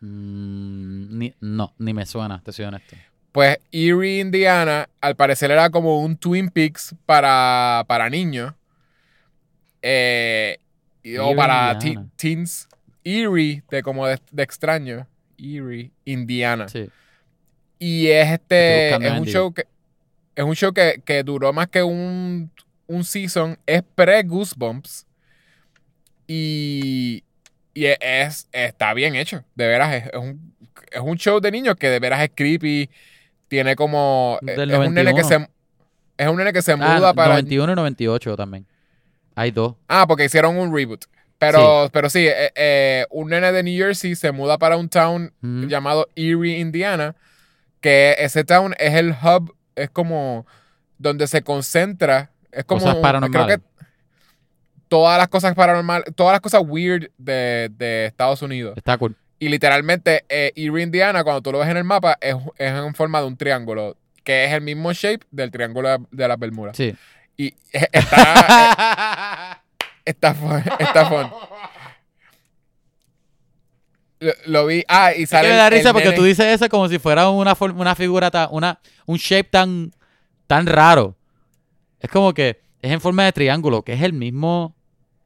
[0.00, 2.96] Mm, ni- no, ni me suena, te soy honesto.
[3.32, 8.52] Pues Erie, Indiana, al parecer era como un Twin Peaks para, para niños.
[9.82, 10.58] Eh,
[11.18, 12.68] o para te- teens.
[13.04, 15.06] Erie, de como de, de extraño.
[15.38, 16.68] Erie, Indiana.
[16.68, 16.90] Sí.
[17.78, 18.94] Y es este.
[18.94, 19.66] Es un show que.
[20.36, 22.50] Es un show que, que duró más que un,
[22.86, 23.58] un season.
[23.66, 25.06] Es pre-Goosebumps.
[26.26, 27.24] Y.
[27.74, 29.44] Y es, es- está bien hecho.
[29.54, 29.94] De veras.
[29.94, 30.54] Es, es un,
[30.92, 32.88] es un show de niños que de veras es creepy.
[33.48, 34.38] Tiene como.
[34.46, 35.46] Es, Del es un nene que 91.
[35.46, 35.50] se.
[36.22, 37.34] Es un nene que se Ah, muda para.
[37.34, 38.66] 91 y 98 también.
[39.34, 39.74] Hay dos.
[39.88, 41.04] Ah, porque hicieron un reboot.
[41.38, 44.88] Pero sí, pero sí eh, eh, un nene de New Jersey se muda para un
[44.88, 45.68] town Ujú.
[45.68, 47.14] llamado Erie, Indiana,
[47.82, 50.46] que ese town es el hub, es como
[50.98, 53.46] donde se concentra, es como Cosas paranormales.
[53.46, 53.64] creo que
[54.88, 58.76] todas las cosas paranormales, todas las cosas weird de, de Estados Unidos.
[58.76, 59.16] Está cool.
[59.38, 62.94] Y literalmente eh, Erie, Indiana, cuando tú lo ves en el mapa, es, es en
[62.94, 66.76] forma de un triángulo, que es el mismo shape del triángulo de, de las Bermudas.
[66.76, 66.94] Sí.
[67.36, 69.62] Y eh, está,
[70.04, 71.30] está fun, está fun.
[74.20, 74.82] Lo, lo vi.
[74.88, 75.48] Ah, y Es sale.
[75.48, 76.16] que me da risa porque nene.
[76.16, 79.92] tú dices eso como si fuera una, una figura, tan, una, un shape tan,
[80.46, 81.16] tan raro.
[82.00, 84.74] Es como que es en forma de triángulo, que es el mismo,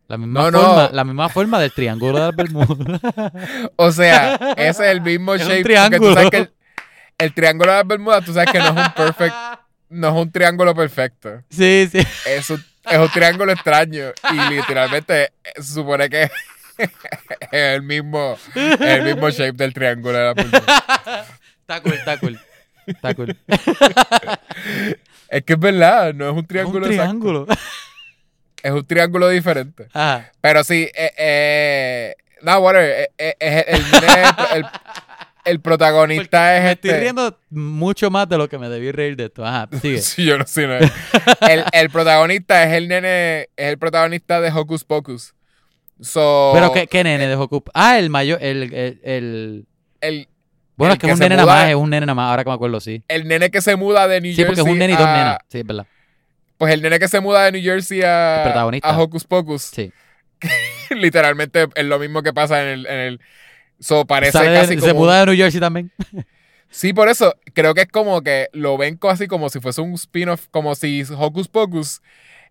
[0.09, 0.61] la misma, No, no.
[0.61, 3.01] forma, la misma forma del triángulo de las Bermudas.
[3.77, 5.62] O sea, ese es el mismo Es un shape.
[5.62, 6.09] porque triángulo.
[6.11, 6.53] tú sabes que el,
[7.19, 9.35] el triángulo de las Bermudas, tú sabes que no es un perfect,
[9.91, 11.43] no es un triángulo perfecto.
[11.51, 11.99] sí, sí.
[12.27, 14.07] Es un, es un triángulo extraño.
[14.33, 16.31] Y literalmente eh, se supone que
[17.52, 21.27] el mismo, es el mismo shape del triángulo de la pulsera.
[21.61, 22.40] Está cool, está cool.
[22.86, 23.36] Está cool.
[25.28, 27.11] Es que es verdad, no es un Es triángulo un exacto.
[27.20, 27.47] triángulo.
[28.65, 29.86] Es un triángulo diferente.
[29.93, 30.32] Ajá.
[30.40, 34.23] Pero sí, eh, eh, no, whatever, eh, eh, es el, nene,
[34.55, 34.65] el,
[35.44, 36.89] el protagonista es Me este.
[36.89, 39.47] estoy riendo mucho más de lo que me debí reír de esto.
[39.47, 39.98] Ajá, sigue.
[40.02, 40.66] Sí, yo no sé.
[40.66, 40.90] no es.
[41.48, 45.32] el, el protagonista es el nene, es el protagonista de Hocus Pocus.
[46.02, 47.68] So, Pero ¿qué, qué nene de Hokup?
[47.74, 49.66] Ah, el mayor, el, el, el-
[50.01, 50.28] el,
[50.77, 52.31] Bueno, El es que que es un nene nada más, es un nene nada más,
[52.31, 53.02] ahora que me acuerdo, sí.
[53.09, 54.47] el nene que se muda de New Sí, Jersey.
[54.56, 55.39] porque es un nene y dos a- nenas.
[55.48, 55.86] Sí, es verdad.
[56.56, 58.89] Pues el nene que se muda de New Jersey a, El protagonista.
[58.89, 59.62] a Hocus Pocus.
[59.62, 59.93] Sí.
[60.90, 62.86] literalmente es lo mismo que pasa en el.
[62.86, 63.20] En el
[63.78, 65.90] so, parece Sale de- casi se muda de New Jersey también.
[66.72, 69.94] Sí, por eso creo que es como que lo ven casi como si fuese un
[69.94, 72.01] spin-off, como si Hocus Pocus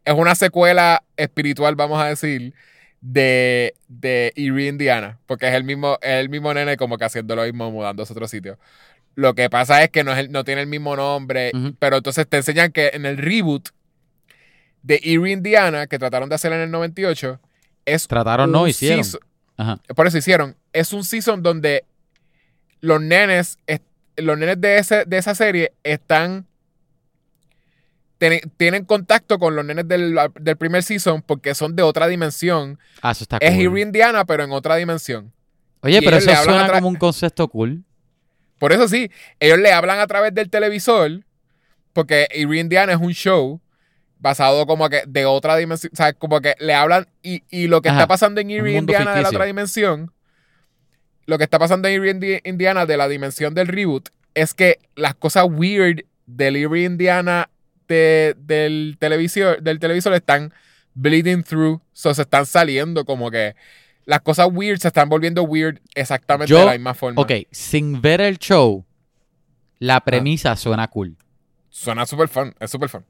[0.04, 2.54] es una secuela espiritual, vamos a decir,
[3.02, 5.18] de, de Erie, Indiana.
[5.26, 8.16] Porque es el mismo, es el mismo nene como que haciendo lo mismo, mudándose a
[8.16, 8.58] otro sitio.
[9.16, 12.28] Lo que pasa es que no, es el- no tiene el mismo nombre, pero entonces
[12.28, 13.70] te enseñan que en el reboot
[14.84, 17.40] de Erie, Indiana, que trataron de hacer en el 98,
[17.86, 19.04] es Trataron, no, hicieron.
[19.04, 19.20] season-
[19.58, 19.80] Ajá.
[19.96, 20.56] por eso hicieron.
[20.72, 21.84] Es un season donde
[22.82, 23.58] los nenes,
[24.16, 26.46] los nenes de, ese, de esa serie están.
[28.20, 32.78] Tienen- Tienen contacto con los nenes del, del primer season porque son de otra dimensión.
[33.02, 33.62] Ah, eso está Es cool.
[33.82, 35.34] Indiana, pero en otra dimensión.
[35.82, 37.84] Oye, y pero eso suena como un concepto cool.
[38.60, 39.10] Por eso sí,
[39.40, 41.24] ellos le hablan a través del televisor,
[41.94, 43.62] porque Erie, Indiana es un show
[44.20, 45.92] basado como que de otra dimensión.
[45.94, 48.68] O sea, como que le hablan y, y lo que Ajá, está pasando en mundo
[48.68, 50.12] Indiana de la otra dimensión,
[51.26, 55.16] lo que está pasando en Indi- Indiana de la dimensión del reboot, es que las
[55.16, 57.50] cosas weird del Erie, Indiana
[57.90, 60.54] de- del, televisor, del televisor están
[60.94, 63.56] bleeding through, so se están saliendo como que
[64.06, 67.22] las cosas weird se están volviendo weird exactamente Yo- de la misma forma.
[67.22, 68.86] Ok, sin ver el show,
[69.80, 71.18] la premisa suena cool.
[71.70, 73.06] Suena súper fun, es súper fun.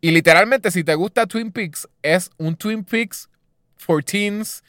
[0.00, 3.28] Y literalmente, si te gusta Twin Peaks, es un Twin Peaks
[3.76, 4.62] for teens,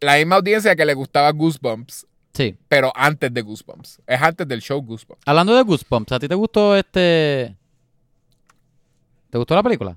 [0.00, 2.56] la misma audiencia que le gustaba Goosebumps, Sí.
[2.68, 4.00] pero antes de Goosebumps.
[4.06, 5.22] Es antes del show Goosebumps.
[5.26, 7.56] Hablando de Goosebumps, ¿a ti te gustó este.
[9.34, 9.96] ¿Te gustó la película?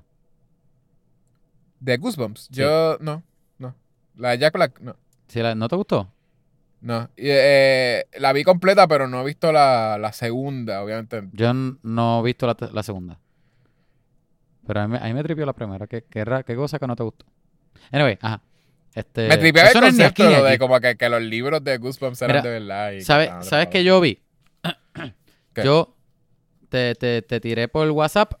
[1.78, 2.48] ¿De Goosebumps?
[2.50, 3.22] Yo, no,
[3.58, 3.72] no.
[4.16, 4.96] La de Jack Black, no.
[5.28, 6.12] Sí, la- ¿No te gustó?
[6.80, 7.08] No.
[7.16, 11.28] Eh, la vi completa, pero no he visto la, la segunda, obviamente.
[11.34, 13.20] Yo no he visto la, la segunda.
[14.66, 15.86] Pero a mí, me- a mí me tripió la primera.
[15.86, 17.24] ¿Qué, qué, cosa que no te gustó?
[17.92, 18.42] Anyway, ajá.
[18.92, 20.58] Este, Me tripeaba el concepto aquí de aquí.
[20.58, 22.90] como que, que los libros de Goosebumps eran Mira, de verdad.
[22.90, 23.84] y que ¿Sabes, ¿sabes atrapados.
[23.84, 24.20] yo vi?
[25.62, 25.94] Yo
[26.68, 28.32] te, te, te tiré por WhatsApp.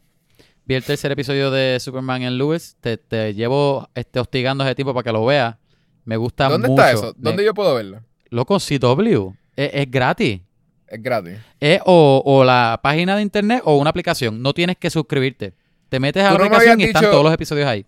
[0.68, 2.76] Vi el tercer episodio de Superman en Lewis.
[2.80, 5.56] Te, te llevo este, hostigando ese tipo para que lo veas.
[6.04, 6.82] Me gusta ¿Dónde mucho.
[6.82, 7.14] está eso?
[7.16, 8.02] ¿Dónde yo puedo verlo?
[8.28, 9.30] Loco, CW.
[9.56, 10.40] Es, es gratis.
[10.86, 11.38] Es gratis.
[11.58, 14.42] Es o, o la página de internet o una aplicación.
[14.42, 15.54] No tienes que suscribirte.
[15.88, 17.86] Te metes a la no aplicación y están todos los episodios ahí.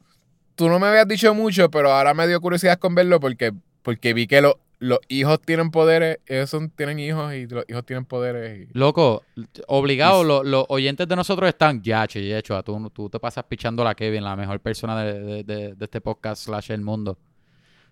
[0.54, 3.52] tú no me habías dicho mucho, pero ahora me dio curiosidad con verlo porque,
[3.82, 7.84] porque vi que lo- los hijos tienen poderes, ellos son, tienen hijos y los hijos
[7.84, 8.66] tienen poderes.
[8.66, 9.22] y- Loco,
[9.68, 13.44] obligado, Y- los oyentes de nosotros están, ya, che, y hecho, tú, tú te pasas
[13.44, 17.18] pichando a Kevin, la mejor persona de, de- de- de este podcast slash el mundo.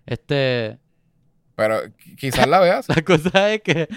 [0.05, 0.79] Este,
[1.55, 2.87] Pero qui- quizás la veas.
[2.89, 3.87] la cosa es que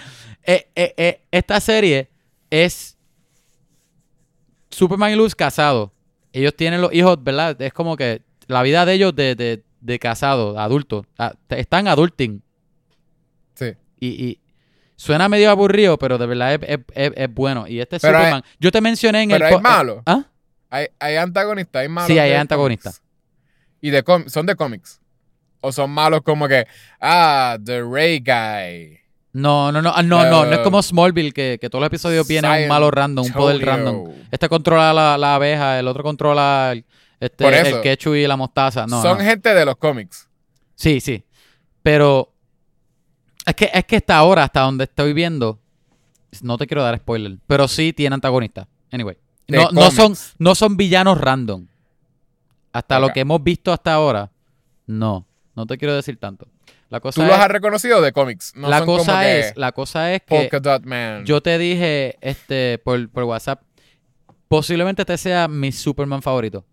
[0.45, 2.11] eh, eh, eh, esta serie
[2.51, 2.99] es
[4.71, 5.91] Superman y Luz casados.
[6.33, 7.61] Ellos tienen los hijos, ¿verdad?
[7.61, 12.43] Es como que la vida de ellos de, de, de casados, adultos, ah, están adulting.
[14.05, 14.41] Y, y
[14.97, 17.67] suena medio aburrido, pero de verdad es, es- es- es bueno.
[17.69, 19.55] Y este Pero Superman, yo te mencioné en pero el...
[19.55, 20.03] hay malo.
[20.07, 20.25] ¿Ah?
[20.71, 22.09] Hay, hay antagonistas, hay malos.
[22.09, 23.03] Sí, hay antagonistas.
[23.81, 25.01] Y de son de cómics.
[25.61, 26.67] O son malos como que,
[27.01, 28.99] ah, The Ray Guy.
[29.35, 32.27] No, no, no, ah, no, no, no es como Smallville, que, que todos los episodios
[32.27, 34.11] viene un malo random, un poder random.
[34.31, 36.85] Este controla la, la abeja, el otro controla el,
[37.21, 38.87] este, el ketchup y la mostaza.
[38.87, 39.25] No, son no.
[39.25, 40.29] gente de los cómics.
[40.75, 41.25] Sí, sí.
[41.83, 42.32] Pero
[43.47, 45.59] es que, es que hasta ahora, hasta donde estoy viendo,
[46.43, 48.67] no te quiero dar spoiler, pero sí tiene antagonistas.
[48.91, 49.17] Anyway.
[49.49, 51.67] No, no, son, no son villanos random.
[52.73, 54.31] Hasta lo que hemos visto hasta ahora,
[54.87, 55.27] no.
[55.55, 56.47] No te quiero decir tanto.
[56.89, 58.53] La cosa Tú es, los has reconocido de cómics.
[58.55, 61.25] No la son como cosa que es, la cosa es que Polka Dot Man.
[61.25, 63.63] yo te dije este por, por WhatsApp,
[64.49, 66.65] posiblemente este sea mi Superman favorito.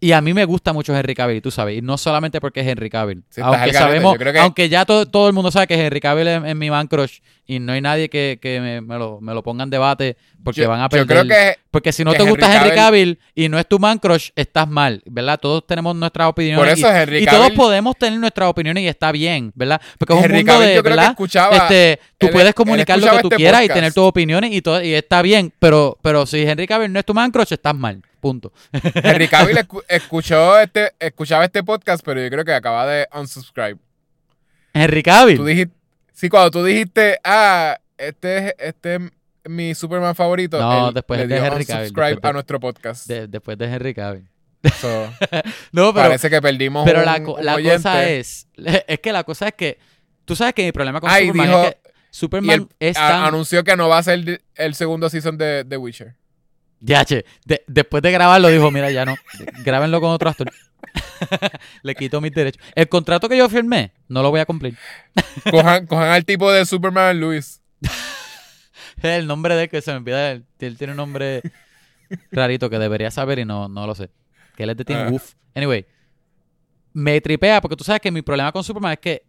[0.00, 1.78] Y a mí me gusta mucho Henry Cavill, tú sabes.
[1.78, 3.22] Y no solamente porque es Henry Cavill.
[3.30, 6.26] Sí, aunque sabemos, yo que- aunque ya todo, todo el mundo sabe que Henry Cavill
[6.26, 7.18] es, es mi man crush.
[7.46, 10.62] Y no hay nadie que, que me, me lo, me lo ponga en debate porque
[10.62, 11.06] Yo- van a Yo perder.
[11.06, 14.30] creo que porque si no te gusta Henry Cavill- y no es tu man crush,
[14.36, 15.38] estás mal, ¿verdad?
[15.40, 16.58] Todos tenemos nuestras opiniones.
[16.58, 17.40] por eso y, Henry y Cavill.
[17.40, 19.80] todos podemos tener nuestras opiniones y está bien, ¿verdad?
[19.98, 21.10] Porque es un Henry mundo Cavill de, yo creo que ¿verdad?
[21.12, 24.52] escuchaba- este, tú él- puedes comunicar lo que tú este quieras y tener tus opiniones
[24.52, 27.52] y todo y está bien, pero pero si Henry Cavill no es tu man crush,
[27.52, 28.02] estás mal.
[28.22, 28.52] Punto.
[29.02, 33.78] Henry Cavill escu- escuchó este, escuchaba este podcast, pero yo creo que acaba de unsubscribe.
[34.72, 35.36] Henry Cavill.
[35.38, 35.74] Tú dijiste,
[36.12, 39.00] sí, cuando tú dijiste, ah, este es, este es
[39.44, 43.08] mi Superman favorito, No, él después le de dio Henry Cavill, de- a nuestro podcast.
[43.08, 44.28] de- después de Henry Cavill.
[44.80, 45.12] So,
[45.72, 47.76] No, pero, parece que perdimos pero un, la, co- un la oyente.
[47.78, 48.46] cosa es,
[48.86, 49.78] es que la cosa es que,
[50.24, 52.96] tú sabes que mi problema con Ay, Superman dijo- es que Y Superman él es
[52.96, 53.24] a- tan...
[53.24, 56.14] anunció que no va a ser el segundo season de The Witcher.
[56.84, 59.14] Ya, che, de- después de grabarlo dijo, mira, ya no,
[59.64, 60.50] grábenlo con otro actor.
[61.82, 62.60] Le quito mis derechos.
[62.74, 64.76] El contrato que yo firmé, no lo voy a cumplir.
[65.50, 67.62] Cojan, cojan al tipo de Superman Luis.
[69.02, 71.42] El nombre de él que se me olvida, él, él tiene un nombre
[72.30, 74.10] rarito que debería saber y no, no lo sé.
[74.56, 75.10] Que él es de Team Ah.
[75.10, 75.34] Wolf.
[75.54, 75.86] Anyway,
[76.92, 79.22] me tripea porque tú sabes que mi problema con Superman es que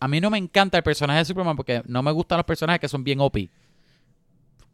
[0.00, 2.80] a mí no me encanta el personaje de Superman porque no me gustan los personajes
[2.80, 3.36] que son bien OP.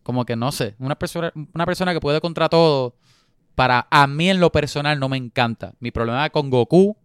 [0.04, 2.94] Como que no sé, una persona, una persona que puede contra todo,
[3.56, 5.72] para a mí en lo personal no me encanta.
[5.80, 6.96] Mi problema con Goku,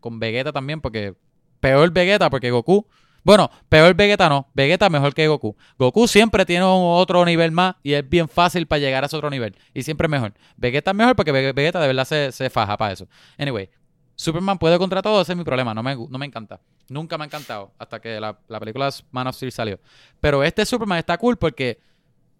[0.00, 1.14] con Vegeta también, porque
[1.60, 2.86] peor Vegeta porque Goku,
[3.22, 5.56] bueno, peor Vegeta no, Vegeta mejor que Goku.
[5.78, 9.30] Goku siempre tiene otro nivel más y es bien fácil para llegar a ese otro
[9.30, 9.56] nivel.
[9.72, 10.34] Y siempre mejor.
[10.56, 13.06] Vegeta es mejor porque Ve- Vegeta de verdad se, se faja para eso.
[13.38, 13.70] Anyway,
[14.16, 15.72] Superman puede contra todo, ese es mi problema.
[15.72, 16.60] No me, no me encanta.
[16.88, 19.80] Nunca me ha encantado hasta que la, la película Man of Steel salió.
[20.20, 21.80] Pero este Superman está cool porque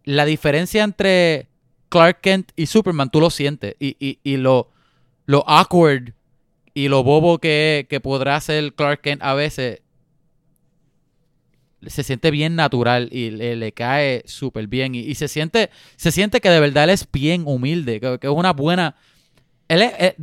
[0.04, 1.48] la diferencia entre
[1.88, 3.74] Clark Kent y Superman tú lo sientes.
[3.78, 4.70] Y, y, y lo,
[5.26, 6.12] lo awkward
[6.74, 9.80] y lo bobo que, que podrá ser Clark Kent a veces
[11.86, 14.94] se siente bien natural y le, le cae súper bien.
[14.94, 18.26] Y, y se siente se siente que de verdad él es bien humilde, que, que
[18.26, 18.96] es una buena...
[19.68, 20.16] Él es- eh,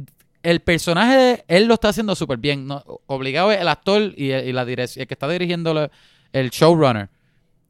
[0.44, 2.66] el personaje, de- él lo está haciendo súper bien.
[2.66, 2.84] ¿no?
[3.06, 5.90] Obligado es el actor y, el- y la direc- el que está dirigiendo
[6.34, 7.10] el showrunner.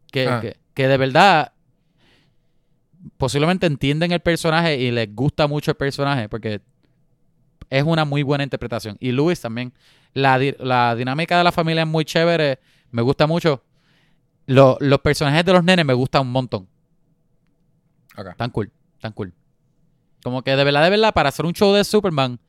[0.09, 0.39] Que, Ah.
[0.41, 1.51] que, que de verdad
[3.17, 6.61] posiblemente entienden el personaje y les gusta mucho el personaje porque
[7.69, 8.97] es una muy buena interpretación.
[8.99, 9.73] Y Luis también.
[10.13, 12.59] La, di- la dinámica de la familia es muy chévere.
[12.91, 13.63] Me gusta mucho.
[14.45, 16.67] Lo- los personajes de los nenes me gustan un montón.
[18.17, 18.35] Ok.
[18.35, 19.33] Tan cool, tan cool.
[20.23, 22.39] Como que de verdad, de verdad, para hacer un show de Superman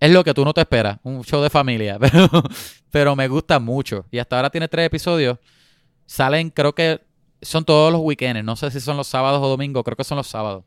[0.00, 0.98] es lo que tú no te esperas.
[1.02, 1.98] Un show de familia.
[2.00, 2.28] Pero,
[2.90, 4.06] pero me gusta mucho.
[4.10, 5.38] Y hasta ahora tiene tres episodios.
[6.06, 7.00] Salen, creo que
[7.42, 8.44] son todos los weekends.
[8.44, 9.84] No sé si son los sábados o domingos.
[9.84, 10.64] Creo que son los sábados.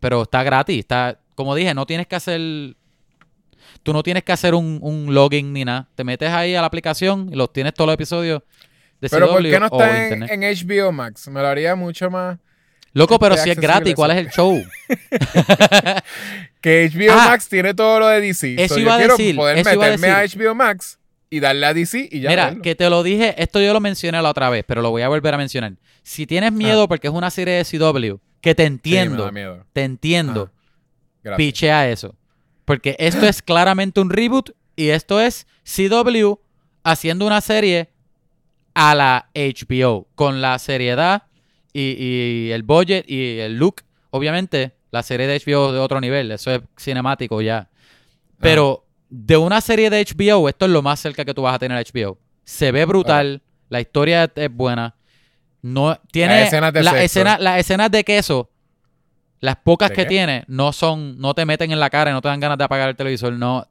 [0.00, 0.78] Pero está gratis.
[0.78, 2.40] Está, como dije, no tienes que hacer.
[3.82, 5.88] Tú no tienes que hacer un, un login ni nada.
[5.94, 8.42] Te metes ahí a la aplicación y los tienes todos los episodios
[9.00, 11.28] de Pero ¿por CW qué no está en, HBO Max?
[11.28, 12.38] Me lo haría mucho más...
[12.92, 14.60] Loco, pero si es gratis, ¿cuál es el show?
[16.60, 17.28] Que HBO Ah.
[17.30, 18.56] Max tiene todo lo de DC.
[18.58, 20.40] Eso So, iba yo a quiero decir, poder eso iba a meterme a, decir.
[20.40, 20.98] HBO Max
[21.30, 22.28] y darle a DC y ya.
[22.28, 22.62] Mira, verlo.
[22.62, 25.08] que te lo dije, esto yo lo mencioné la otra vez, pero lo voy a
[25.08, 25.72] volver a mencionar.
[26.02, 28.66] Si tienes miedo porque es una serie de CW, que te Ah.
[28.66, 29.30] Sí, entiendo,
[29.72, 30.50] te entiendo,
[31.22, 31.36] Gracias.
[31.36, 32.14] pichea eso.
[32.64, 36.34] Porque esto es claramente un reboot y esto es CW
[36.84, 37.90] haciendo una serie
[38.74, 41.24] a la HBO, con la seriedad
[41.72, 43.82] y, y el budget y el look.
[44.10, 47.68] Obviamente, la serie de HBO de otro nivel, eso es cinemático ya.
[48.38, 51.58] Pero de una serie de HBO, esto es lo más cerca que tú vas a
[51.58, 52.16] tener a HBO.
[52.44, 54.94] Se ve brutal, la historia es buena.
[55.62, 58.50] No, tiene Las escenas de escenas, las escenas de queso,
[59.40, 60.08] las pocas ¿De que qué?
[60.08, 62.64] tiene, no son, no te meten en la cara y no te dan ganas de
[62.64, 63.32] apagar el televisor.
[63.32, 63.66] No.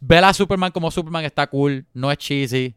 [0.00, 2.74] Ver a Superman como Superman está cool, no es cheesy.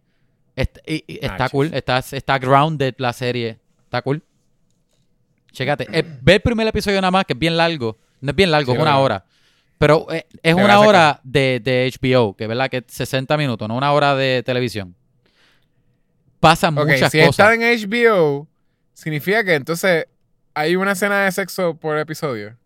[0.85, 3.59] y- y está Ah, cool, está, está grounded la serie.
[3.83, 4.23] Está cool.
[5.51, 5.87] Chécate.
[5.91, 7.97] eh, ve el primer episodio nada más, que es bien largo.
[8.21, 9.03] No es bien largo, Sí, es una verdad.
[9.03, 9.25] hora.
[9.77, 13.67] Pero eh, es una hora de, de HBO, que es verdad que es 60 minutos,
[13.67, 14.95] no una hora de televisión.
[16.41, 17.29] Pasan Ok, muchas si cosas.
[17.31, 18.47] está en HBO,
[18.93, 20.07] significa que entonces
[20.53, 22.57] hay una escena de sexo por episodio.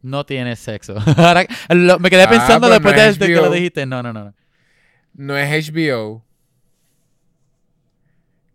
[0.00, 0.96] No tiene sexo.
[1.16, 3.86] Ahora, lo- me quedé Ah, pensando después no de, que lo dijiste.
[3.86, 4.34] No, no, no.
[5.14, 5.36] no.
[5.36, 6.24] Es HBO.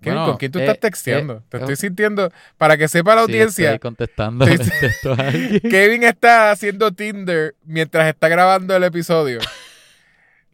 [0.01, 1.37] Kevin, Bueno, ¿Con quién tú eh, estás texteando?
[1.37, 4.45] eh, Te eh, estoy sintiendo, para que sepa la Sí, audiencia, estoy contestando.
[5.69, 9.39] Kevin está haciendo Tinder mientras está grabando el episodio.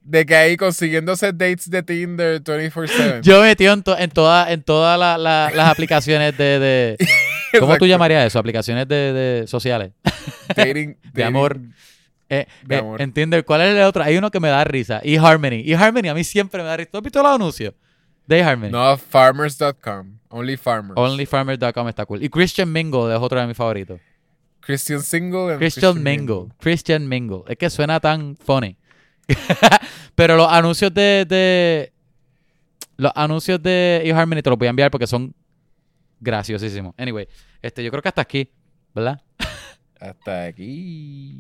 [0.04, 3.22] De que ahí consiguiéndose dates de Tinder 24-7.
[3.22, 6.98] Yo metí en, to- en todas en todas la- la- las aplicaciones de, de,
[7.60, 8.38] ¿Cómo tú llamarías eso?
[8.40, 9.92] Aplicaciones de, de sociales.
[10.56, 11.60] Dating, De dating- amor.
[12.30, 13.02] Eh, De eh, amor.
[13.02, 13.44] ¿Entiendes?
[13.44, 14.04] ¿Cuál es el otro?
[14.04, 15.00] Hay uno que me da risa.
[15.04, 15.64] eHarmony.
[15.72, 16.90] eHarmony a mí siempre me da risa.
[16.92, 17.74] ¿Tú has visto los anuncios?
[18.28, 18.72] De eHarmony.
[18.72, 20.20] No, farmers.com.
[20.30, 20.98] Only farmers.
[20.98, 22.24] OnlyFarmers.com está cool.
[22.24, 24.00] Y Christian Mingle es otro de mis favoritos.
[24.62, 26.48] Christian Single and Christian Mingle.
[26.60, 27.42] Christian Mingle.
[27.48, 28.78] Es que suena tan funny.
[30.16, 31.94] Pero los anuncios de, de-
[32.98, 35.34] Los anuncios de eHarmony te los voy a enviar porque son
[36.20, 36.94] graciosísimos.
[36.98, 37.28] Anyway,
[37.62, 38.50] este, yo creo que hasta aquí,
[38.94, 39.22] ¿verdad?
[40.00, 41.38] Hasta aquí.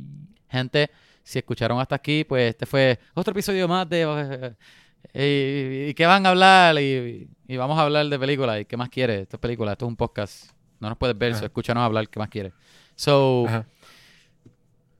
[0.49, 0.89] Gente,
[1.23, 4.55] si escucharon hasta aquí, pues este fue otro episodio más de...
[5.13, 6.79] ¿Y, y qué van a hablar?
[6.81, 8.61] Y, y vamos a hablar de películas.
[8.61, 9.23] ¿Y qué más quieres?
[9.23, 10.49] Esto es película, esto es un podcast.
[10.79, 12.07] No nos puedes ver, so escúchanos hablar.
[12.07, 12.53] ¿Qué más quieres?
[12.95, 13.65] So, Ajá.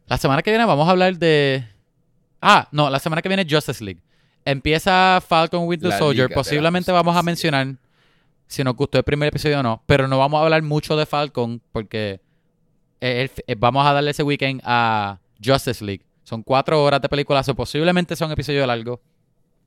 [0.08, 1.64] la semana que viene vamos a hablar de...
[2.46, 4.02] Ah, no, la semana que viene Justice League.
[4.46, 6.28] Empieza Falcon Winter La Soldier.
[6.28, 7.76] Liga Posiblemente vamos a mencionar
[8.48, 9.82] si nos gustó el primer episodio o no.
[9.86, 12.20] Pero no vamos a hablar mucho de Falcon porque
[13.00, 16.04] el- el- vamos a darle ese weekend a Justice League.
[16.24, 19.00] Son cuatro horas de película, o posiblemente son episodios largos.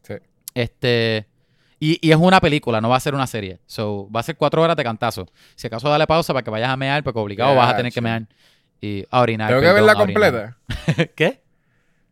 [0.03, 0.15] Sí.
[0.55, 1.27] Este.
[1.79, 3.59] Y, y es una película, no va a ser una serie.
[3.67, 5.27] So, va a ser cuatro horas de cantazo.
[5.55, 8.01] Si acaso dale pausa para que vayas a mear, porque obligado vas a tener que
[8.01, 8.27] mear
[8.81, 9.49] y a orinar.
[9.49, 10.57] ¿Tengo que perdón, verla a orinar.
[10.87, 11.13] completa?
[11.15, 11.43] ¿Qué?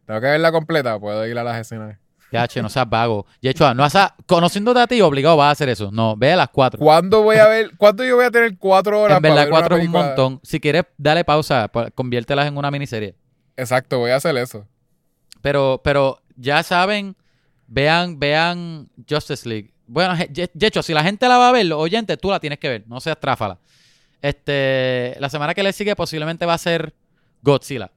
[0.06, 0.98] ¿Tengo que verla completa?
[0.98, 1.98] ¿Puedo ir a las escenas?
[2.32, 3.26] Ya, che, no seas vago.
[3.40, 5.90] Yecho, no vas a, conociéndote a ti, obligado vas a hacer eso.
[5.92, 6.80] No, ve a las cuatro.
[6.80, 7.70] ¿Cuándo voy a ver?
[7.76, 9.90] ¿Cuándo yo voy a tener cuatro horas En para verdad, ver una cuatro es un
[9.92, 10.40] montón.
[10.42, 13.14] Si quieres, dale pausa, pa- conviértelas en una miniserie.
[13.56, 14.66] Exacto, voy a hacer eso.
[15.42, 17.14] Pero, pero ya saben,
[17.68, 19.72] vean, vean Justice League.
[19.86, 22.58] Bueno, ye- Yecho, si la gente la va a ver, los oyentes, tú la tienes
[22.58, 23.58] que ver, no seas tráfala.
[24.22, 26.94] Este, la semana que le sigue posiblemente va a ser
[27.42, 27.90] Godzilla.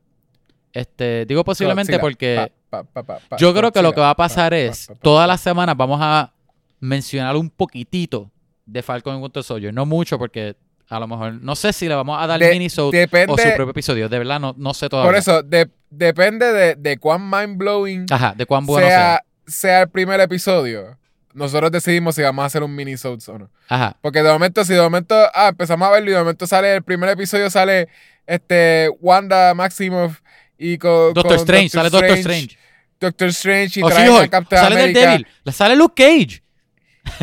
[0.74, 4.16] Este, digo posiblemente porque Pa, pa, pa, pa, yo creo que lo que va a
[4.16, 6.34] pasar Pa, pa, es, todas las semanas vamos a
[6.80, 8.30] mencionar un poquitito
[8.66, 9.74] de Falcon y Winter Soldier.
[9.74, 10.56] No mucho porque
[10.90, 13.44] a lo mejor, no sé si le vamos a dar De- minisode depende- o su
[13.56, 14.10] propio episodio.
[14.10, 15.10] De verdad, no, no sé todavía.
[15.10, 18.98] Por eso, de- depende de, de cuán mind blowing Ajá, de cuán bueno sea.
[19.00, 20.98] sea, sea el primer episodio.
[21.34, 23.50] Nosotros decidimos si vamos a hacer un mini o no.
[23.70, 23.96] Ajá.
[24.02, 26.84] Porque de momento, si de momento, ah, empezamos a verlo y de momento sale, el
[26.84, 27.88] primer episodio sale
[28.26, 30.20] este Wanda Maximoff
[30.58, 32.58] y con, Doctor con Strange, sale Doctor Strange.
[33.00, 35.30] Doctor Strange y O traen a She-Hulk, Captain sale America.
[35.44, 36.42] La sale Luke Cage,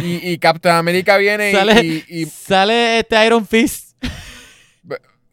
[0.02, 3.96] Y, y Captain America viene y- sale, y, y- sale este Iron Fist,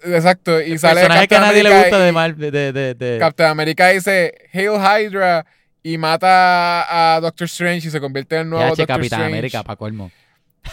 [0.04, 3.18] exacto, y sale personaje que a Captain nadie le gusta de Marvel, de, de, de-
[3.20, 5.46] Captain America dice Hail Hydra
[5.84, 9.34] y mata a, Doctor Strange y se convierte en el nuevo che, Doctor Capitán Strange.
[9.34, 10.12] América, pa' colmo.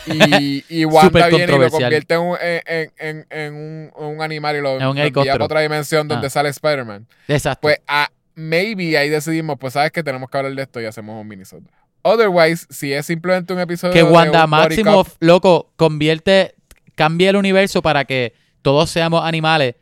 [0.06, 4.05] Y, y Wanda viene y lo convierte en un, en, en- en- en un, en
[4.16, 6.31] un animal y lo, un lo envía para otra dimensión donde Ah.
[6.31, 7.06] sale Spider-Man.
[7.27, 7.60] Exacto.
[7.62, 11.20] Pues ah, maybe ahí decidimos, pues sabes que tenemos que hablar de esto y hacemos
[11.20, 11.62] un minisode.
[12.02, 16.55] Otherwise, si es simplemente un episodio que de Wanda un body Maximoff, loco, convierte,
[16.94, 19.74] cambia el universo para que todos seamos animales.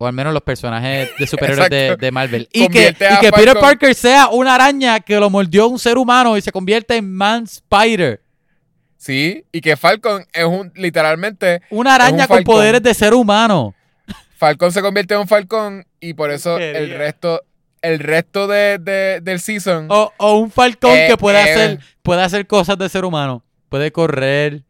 [0.00, 2.48] O al menos los personajes de superhéroes de, de Marvel.
[2.52, 5.98] Y que, y a que Peter Parker sea una araña que lo mordió un ser
[5.98, 8.22] humano y se convierte en Man Spider.
[8.98, 13.74] Sí, y que Falcon es un, literalmente, Una araña con poderes de ser humano.
[14.36, 17.42] Falcon se convierte en un Falcon y por eso el resto,
[17.80, 21.42] el resto de, de- del season O, o un falcón Eh, que puede, eh.
[21.52, 23.44] hacer, puede hacer cosas de ser humano.
[23.68, 24.62] Puede correr.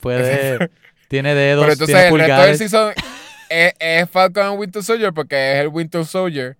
[0.00, 0.70] Puede.
[1.08, 1.62] tiene dedos.
[1.64, 2.92] Pero entonces tiene el resto del season
[3.50, 6.56] es, es Falcon Winter Soldier porque es el Winter Soldier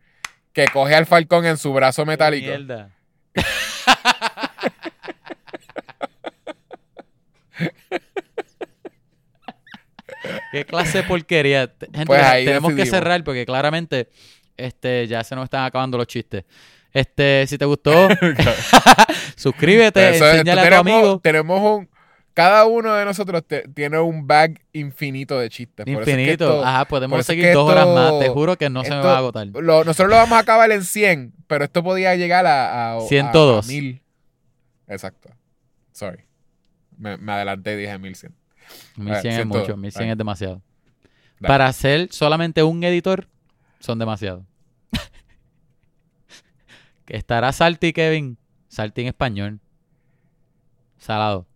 [0.53, 2.47] que coge al Falcon en su brazo metálico.
[2.49, 2.91] Mierda.
[10.53, 11.67] ¿Qué clase de porquería?
[11.67, 14.09] Te- Gente, Pues tenemos que cerrar porque claramente
[14.57, 16.45] este, ya se nos están acabando los chistes.
[16.93, 17.93] Este, si te gustó,
[19.37, 21.21] suscríbete, Eso es- enséñale a tu tenemos, amigo.
[21.21, 21.89] tenemos un.
[22.35, 25.85] Cada uno de nosotros te- tiene un bag infinito de chistes.
[25.87, 26.45] Por eso es que Infinito.
[26.51, 28.19] esto- Ajá, podemos es seguir que dos horas más.
[28.19, 29.47] Te juro que no se me va a agotar.
[29.47, 33.01] lo- nosotros lo vamos a acabar en 100, pero esto podía llegar a, a, a-
[33.03, 33.65] 102.
[33.65, 34.03] a 1000.
[34.89, 35.31] Exacto.
[35.93, 36.25] Sorry.
[36.99, 38.35] Me, me adelanté y dije 1100.
[38.97, 39.77] 1100 es 100 mucho, todo.
[39.77, 40.11] 1100 Ahí.
[40.13, 40.63] es demasiado.
[41.41, 41.49] Dale.
[41.49, 43.27] Para hacer solamente un editor,
[43.81, 44.45] son demasiado.
[47.07, 48.39] Estará Salty, Kevin.
[48.69, 49.61] Salty en español.
[50.99, 51.47] Salado.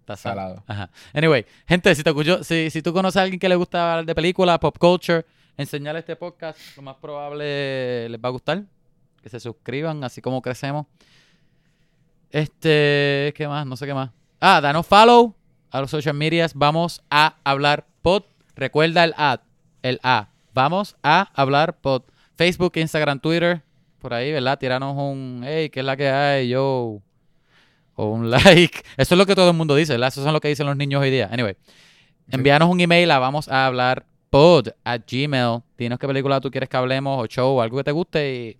[0.00, 0.64] Está sal- Salado.
[0.66, 0.90] Ajá.
[1.12, 4.06] Anyway, gente, si, te escucho, si, si tú conoces a alguien que le gusta hablar
[4.06, 5.26] de película, pop culture,
[5.56, 8.64] enseñarle este podcast, lo más probable les va a gustar.
[9.22, 10.86] Que se suscriban, así como crecemos.
[12.30, 13.66] Este, ¿qué más?
[13.66, 14.10] No sé qué más.
[14.40, 15.34] Ah, danos follow
[15.70, 16.52] a los social medias.
[16.54, 18.24] Vamos a hablar pod.
[18.54, 19.40] Recuerda el ad,
[19.82, 20.28] el A.
[20.52, 22.02] Vamos a hablar pod.
[22.36, 23.62] Facebook, Instagram, Twitter.
[23.98, 24.58] Por ahí, ¿verdad?
[24.58, 26.48] Tiranos un, hey, ¿qué es la que hay?
[26.48, 27.00] Yo.
[27.94, 28.82] O un like.
[28.96, 30.08] Eso es lo que todo el mundo dice, ¿verdad?
[30.08, 31.28] Eso es lo que dicen los niños hoy día.
[31.32, 31.56] Anyway.
[32.28, 35.62] Envíanos un email a vamos a hablar pod at gmail.
[35.78, 38.58] Dinos qué película tú quieres que hablemos o show o algo que te guste y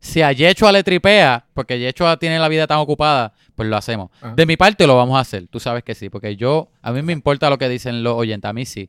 [0.00, 4.10] si a Yechua le tripea, porque Yechua tiene la vida tan ocupada, pues lo hacemos.
[4.20, 4.34] Ajá.
[4.34, 7.02] De mi parte lo vamos a hacer, tú sabes que sí, porque yo, a mí
[7.02, 8.88] me importa lo que dicen los oyentes, a mí sí.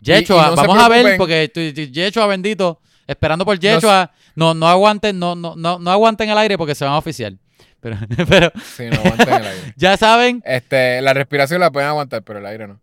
[0.00, 1.50] y Yechua, no vamos a ver, porque
[1.92, 6.56] Yechua bendito, esperando por Yechua, no, no aguanten, no, no, no, no aguanten el aire
[6.58, 7.32] porque se van a oficiar.
[7.80, 7.96] Pero,
[8.28, 9.72] pero Sí, no aguanten el aire.
[9.76, 12.78] ya saben, Este, la respiración la pueden aguantar, pero el aire no.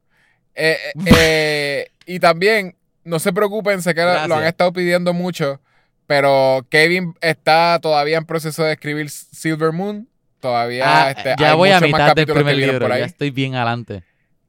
[0.56, 5.14] Eh, eh, eh, y también, no se preocupen, sé que lo- lo han estado pidiendo
[5.14, 5.62] mucho,
[6.08, 10.08] pero Kevin está todavía en proceso de escribir Silver Moon.
[10.40, 13.00] Todavía ah, este, ya hay voy a mitad del primer libro, por ahí.
[13.02, 14.04] ya estoy bien adelante.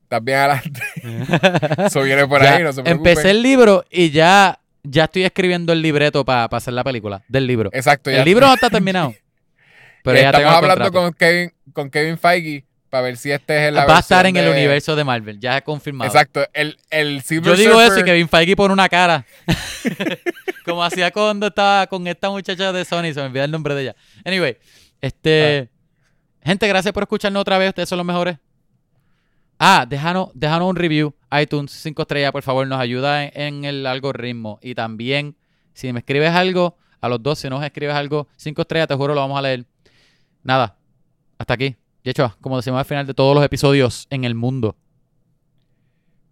[0.08, 0.80] También adelante.
[1.86, 3.08] Eso viene por Ya ahí, no se preocupen.
[3.10, 7.46] empecé el libro y ya, ya estoy escribiendo el libreto para hacer la película del
[7.46, 7.70] libro.
[7.72, 9.14] Exacto, ya El libro no está terminado.
[10.04, 11.02] Pero ya estamos hablando contrato.
[11.02, 14.36] con Kevin, con Kevin Feige para ver si este es la Va a estar en
[14.36, 16.10] el universo de Marvel, ya confirmado.
[16.10, 19.24] Exacto, el, el Silver Yo digo eso y Kevin Feige pone una cara.
[20.64, 23.82] Como hacía cuando estaba con esta muchacha de Sony, se me olvida el nombre de
[23.82, 23.96] ella.
[24.24, 24.58] Anyway,
[25.00, 25.70] este.
[26.42, 27.68] Gente, gracias por escucharnos otra vez.
[27.68, 28.38] Ustedes son los mejores.
[29.58, 31.14] Ah, déjanos, déjanos un review.
[31.32, 34.58] iTunes, 5 estrellas, por favor, nos ayuda en, en el algoritmo.
[34.62, 35.36] Y también,
[35.72, 39.14] si me escribes algo, a los dos, si nos escribes algo, 5 estrellas, te juro,
[39.14, 39.64] lo vamos a leer.
[40.42, 40.76] Nada,
[41.38, 41.76] hasta aquí.
[42.08, 44.76] Yechoa, como decimos al final de todos los episodios en el mundo.